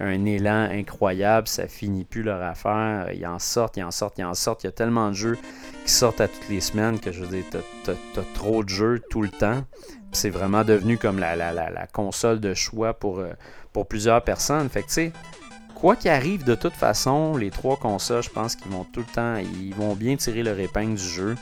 élan 0.00 0.68
incroyable, 0.70 1.48
ça 1.48 1.68
finit 1.68 2.04
plus 2.04 2.22
leur 2.22 2.42
affaire. 2.42 3.12
Ils 3.12 3.26
en 3.26 3.38
sortent, 3.38 3.76
ils 3.76 3.84
en 3.84 3.90
sortent, 3.90 4.18
ils 4.18 4.24
en 4.24 4.34
sortent. 4.34 4.64
Il 4.64 4.66
y 4.66 4.68
a 4.68 4.72
tellement 4.72 5.08
de 5.08 5.14
jeux 5.14 5.38
qui 5.84 5.92
sortent 5.92 6.20
à 6.20 6.28
toutes 6.28 6.48
les 6.48 6.60
semaines 6.60 6.98
que 6.98 7.12
je 7.12 7.24
veux 7.24 7.28
dire, 7.28 7.44
t'as, 7.84 7.94
trop 8.34 8.64
de 8.64 8.68
jeux 8.68 9.00
tout 9.10 9.22
le 9.22 9.30
temps. 9.30 9.64
c'est 10.12 10.30
vraiment 10.30 10.64
devenu 10.64 10.98
comme 10.98 11.18
la, 11.18 11.86
console 11.92 12.40
de 12.40 12.52
choix 12.52 12.94
pour, 12.94 13.20
euh, 13.20 13.32
plusieurs 13.88 14.22
personnes. 14.22 14.68
Fait 14.68 14.82
tu 14.82 14.88
sais, 14.88 15.12
quoi 15.74 15.94
qu'il 15.96 16.10
arrive, 16.10 16.44
de 16.44 16.54
toute 16.54 16.72
façon, 16.72 17.36
les 17.36 17.50
trois 17.50 17.76
consoles, 17.76 18.22
je 18.22 18.30
pense 18.30 18.56
qu'ils 18.56 18.72
vont 18.72 18.84
tout 18.84 19.00
le 19.00 19.14
temps, 19.14 19.36
ils 19.36 19.74
vont 19.74 19.94
bien 19.94 20.16
tirer 20.16 20.42
leur 20.42 20.58
épingle 20.58 20.94
du 20.94 21.04
jeu. 21.04 21.36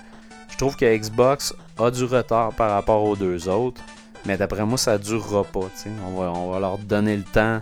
Je 0.51 0.57
trouve 0.57 0.77
que 0.77 0.97
Xbox 0.97 1.55
a 1.79 1.91
du 1.91 2.05
retard 2.05 2.53
par 2.53 2.71
rapport 2.71 3.03
aux 3.03 3.17
deux 3.17 3.49
autres. 3.49 3.81
Mais 4.27 4.37
d'après 4.37 4.65
moi, 4.65 4.79
ça 4.79 4.99
durera 4.99 5.45
pas. 5.45 5.69
On 6.07 6.51
va, 6.51 6.59
leur 6.59 6.79
donner 6.79 7.17
le 7.17 7.25
temps 7.25 7.61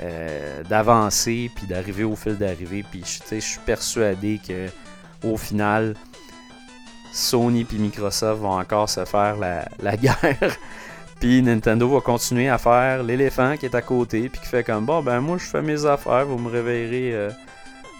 euh, 0.00 0.62
d'avancer 0.64 1.50
puis 1.54 1.66
d'arriver 1.66 2.04
au 2.04 2.14
fil 2.14 2.36
d'arrivée. 2.36 2.84
Puis 2.88 3.02
je 3.04 3.40
suis 3.40 3.60
persuadé 3.60 4.40
que 4.46 4.68
au 5.24 5.36
final, 5.36 5.94
Sony 7.12 7.64
puis 7.64 7.78
Microsoft 7.78 8.40
vont 8.40 8.58
encore 8.58 8.88
se 8.88 9.04
faire 9.04 9.36
la, 9.36 9.96
guerre. 9.96 10.56
puis 11.18 11.42
Nintendo 11.42 11.88
va 11.88 12.00
continuer 12.00 12.48
à 12.48 12.58
faire 12.58 13.02
l'éléphant 13.02 13.56
qui 13.56 13.66
est 13.66 13.74
à 13.74 13.82
côté 13.82 14.28
puis 14.28 14.40
qui 14.40 14.46
fait 14.46 14.62
comme 14.62 14.84
bon 14.84 15.02
ben 15.02 15.20
moi 15.20 15.36
je 15.38 15.44
fais 15.44 15.62
mes 15.62 15.84
affaires, 15.84 16.26
vous 16.26 16.38
me 16.38 16.48
réveillerez 16.48 17.14
euh, 17.14 17.30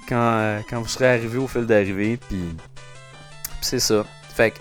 quand, 0.08 0.16
euh, 0.38 0.60
quand 0.70 0.80
vous 0.80 0.88
serez 0.88 1.08
arrivé 1.08 1.38
au 1.38 1.48
fil 1.48 1.66
d'arrivée. 1.66 2.16
Puis 2.28 2.44
c'est 3.60 3.80
ça. 3.80 4.04
Fait 4.34 4.54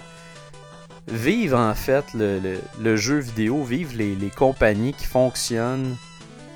vive 1.08 1.56
en 1.56 1.74
fait 1.74 2.06
le, 2.14 2.96
jeu 2.96 3.20
vidéo, 3.20 3.64
vive 3.64 3.98
les, 3.98 4.30
compagnies 4.30 4.94
qui 4.94 5.06
fonctionnent 5.06 5.96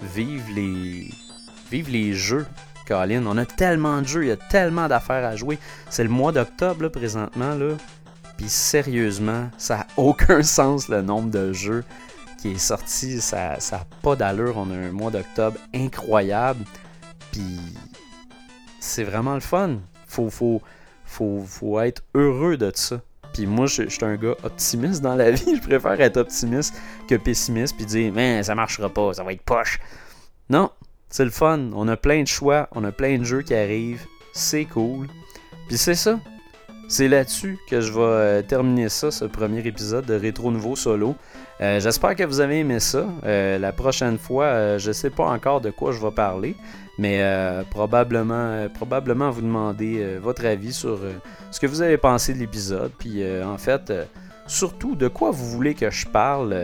vive 0.01 0.43
les, 0.53 1.09
vive 1.69 1.89
les 1.89 2.13
jeux. 2.13 2.45
Colin, 2.87 3.25
on 3.27 3.37
a 3.37 3.45
tellement 3.45 4.01
de 4.01 4.07
jeux, 4.07 4.25
il 4.25 4.29
y 4.29 4.31
a 4.31 4.37
tellement 4.37 4.87
d'affaires 4.87 5.25
à 5.25 5.35
jouer. 5.35 5.59
C'est 5.89 6.03
le 6.03 6.09
mois 6.09 6.31
d'octobre 6.31 6.87
présentement 6.89 7.55
là. 7.55 7.75
Puis 8.37 8.49
sérieusement, 8.49 9.49
ça 9.57 9.77
n'a 9.77 9.87
aucun 9.97 10.43
sens 10.43 10.89
le 10.89 11.01
nombre 11.01 11.29
de 11.29 11.53
jeux 11.53 11.83
qui 12.39 12.51
est 12.51 12.57
sorti. 12.57 13.21
Ça 13.21 13.57
n'a 13.71 13.85
pas 14.01 14.15
d'allure. 14.15 14.57
On 14.57 14.71
a 14.71 14.75
un 14.75 14.91
mois 14.91 15.11
d'octobre 15.11 15.57
incroyable. 15.75 16.65
Puis 17.31 17.59
c'est 18.79 19.03
vraiment 19.03 19.35
le 19.35 19.41
fun. 19.41 19.77
Faut, 20.07 20.29
faut, 20.29 20.61
faut, 21.05 21.43
faut 21.47 21.79
être 21.79 22.01
heureux 22.15 22.57
de 22.57 22.71
ça. 22.73 22.99
Puis 23.33 23.45
moi, 23.45 23.65
je, 23.65 23.87
suis 23.87 24.05
un 24.05 24.15
gars 24.15 24.35
optimiste 24.43 25.01
dans 25.01 25.15
la 25.15 25.31
vie. 25.31 25.55
Je 25.55 25.61
préfère 25.61 25.99
être 25.99 26.17
optimiste 26.17 26.75
que 27.07 27.15
pessimiste. 27.15 27.75
Puis 27.75 27.85
dire, 27.85 28.11
mais 28.13 28.43
ça 28.43 28.55
marchera 28.55 28.89
pas, 28.89 29.13
ça 29.13 29.23
va 29.23 29.33
être 29.33 29.43
poche. 29.43 29.79
Non, 30.49 30.69
c'est 31.09 31.25
le 31.25 31.31
fun. 31.31 31.69
On 31.73 31.87
a 31.87 31.97
plein 31.97 32.23
de 32.23 32.27
choix, 32.27 32.67
on 32.71 32.83
a 32.83 32.91
plein 32.91 33.17
de 33.17 33.23
jeux 33.23 33.41
qui 33.41 33.53
arrivent. 33.53 34.05
C'est 34.33 34.65
cool. 34.65 35.07
Puis 35.67 35.77
c'est 35.77 35.95
ça. 35.95 36.19
C'est 36.87 37.07
là-dessus 37.07 37.57
que 37.69 37.79
je 37.79 37.93
vais 37.93 38.01
euh, 38.01 38.41
terminer 38.41 38.89
ça, 38.89 39.11
ce 39.11 39.23
premier 39.23 39.65
épisode 39.65 40.05
de 40.05 40.13
Rétro 40.13 40.51
Nouveau 40.51 40.75
Solo. 40.75 41.15
Euh, 41.61 41.79
j'espère 41.79 42.17
que 42.17 42.23
vous 42.23 42.41
avez 42.41 42.59
aimé 42.59 42.81
ça. 42.81 43.07
Euh, 43.23 43.57
la 43.57 43.71
prochaine 43.71 44.17
fois, 44.17 44.77
je 44.77 44.91
sais 44.91 45.09
pas 45.09 45.23
encore 45.23 45.61
de 45.61 45.69
quoi 45.69 45.93
je 45.93 46.01
vais 46.01 46.11
parler, 46.11 46.57
mais 47.01 47.65
probablement, 47.71 48.69
probablement 48.69 49.31
vous 49.31 49.41
demander 49.41 50.17
votre 50.21 50.45
avis 50.45 50.71
sur 50.71 50.99
ce 51.49 51.59
que 51.59 51.67
vous 51.67 51.81
avez 51.81 51.97
pensé 51.97 52.33
de 52.33 52.37
l'épisode. 52.39 52.91
Puis 52.97 53.23
en 53.43 53.57
fait, 53.57 53.91
surtout 54.45 54.95
de 54.95 55.07
quoi 55.07 55.31
vous 55.31 55.47
voulez 55.47 55.73
que 55.73 55.89
je 55.89 56.05
parle. 56.05 56.55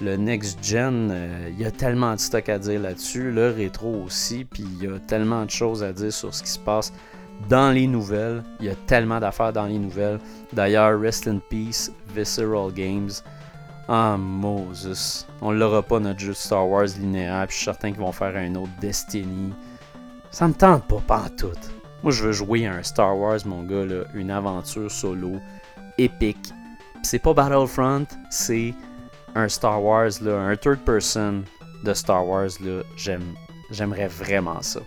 le 0.00 0.16
next 0.16 0.64
gen, 0.64 1.14
il 1.48 1.60
y 1.60 1.64
a 1.64 1.70
tellement 1.70 2.14
de 2.14 2.20
stock 2.20 2.48
à 2.48 2.58
dire 2.58 2.80
là-dessus. 2.80 3.30
Le 3.30 3.50
rétro 3.50 4.02
aussi, 4.06 4.44
puis 4.44 4.64
il 4.80 4.84
y 4.84 4.86
a 4.86 4.98
tellement 5.00 5.44
de 5.44 5.50
choses 5.50 5.82
à 5.82 5.92
dire 5.92 6.12
sur 6.12 6.34
ce 6.34 6.42
qui 6.42 6.50
se 6.50 6.58
passe 6.58 6.92
dans 7.48 7.70
les 7.70 7.86
nouvelles. 7.86 8.42
Il 8.60 8.66
y 8.66 8.70
a 8.70 8.74
tellement 8.86 9.20
d'affaires 9.20 9.52
dans 9.52 9.66
les 9.66 9.78
nouvelles. 9.78 10.18
D'ailleurs, 10.52 10.98
Rest 11.00 11.28
in 11.28 11.38
Peace, 11.50 11.90
Visceral 12.14 12.72
Games. 12.72 13.10
Ah, 13.92 14.16
Moses. 14.16 15.26
On 15.40 15.50
l'aura 15.50 15.82
pas 15.82 15.98
notre 15.98 16.20
jeu 16.20 16.32
Star 16.32 16.68
Wars 16.68 16.86
linéaire, 16.96 17.44
puis 17.48 17.54
je 17.54 17.56
suis 17.56 17.64
certain 17.64 17.90
qu'ils 17.90 18.00
vont 18.00 18.12
faire 18.12 18.36
un 18.36 18.54
autre 18.54 18.70
Destiny. 18.80 19.52
Ça 20.30 20.46
me 20.46 20.54
tente 20.54 20.84
pas, 21.08 21.28
tout. 21.36 21.48
Moi, 22.04 22.12
je 22.12 22.22
veux 22.22 22.30
jouer 22.30 22.68
à 22.68 22.74
un 22.74 22.84
Star 22.84 23.18
Wars, 23.18 23.40
mon 23.46 23.64
gars, 23.64 23.84
là, 23.84 24.04
une 24.14 24.30
aventure 24.30 24.88
solo, 24.88 25.40
épique. 25.98 26.52
c'est 27.02 27.18
pas 27.18 27.34
Battlefront, 27.34 28.06
c'est 28.30 28.74
un 29.34 29.48
Star 29.48 29.82
Wars, 29.82 30.12
là, 30.22 30.38
un 30.38 30.54
third 30.54 30.78
person 30.84 31.42
de 31.82 31.92
Star 31.92 32.24
Wars, 32.24 32.50
là. 32.60 32.82
J'aime, 32.96 33.34
j'aimerais 33.72 34.06
vraiment 34.06 34.62
ça. 34.62 34.82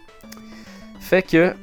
Fait 1.02 1.24
que, 1.24 1.54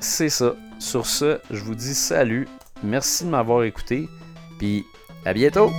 c'est 0.00 0.28
ça. 0.28 0.56
Sur 0.80 1.06
ce, 1.06 1.38
je 1.52 1.62
vous 1.62 1.76
dis 1.76 1.94
salut. 1.94 2.48
Merci 2.82 3.26
de 3.26 3.30
m'avoir 3.30 3.62
écouté. 3.62 4.08
Puis 4.58 4.84
à 5.24 5.32
bientôt! 5.32 5.70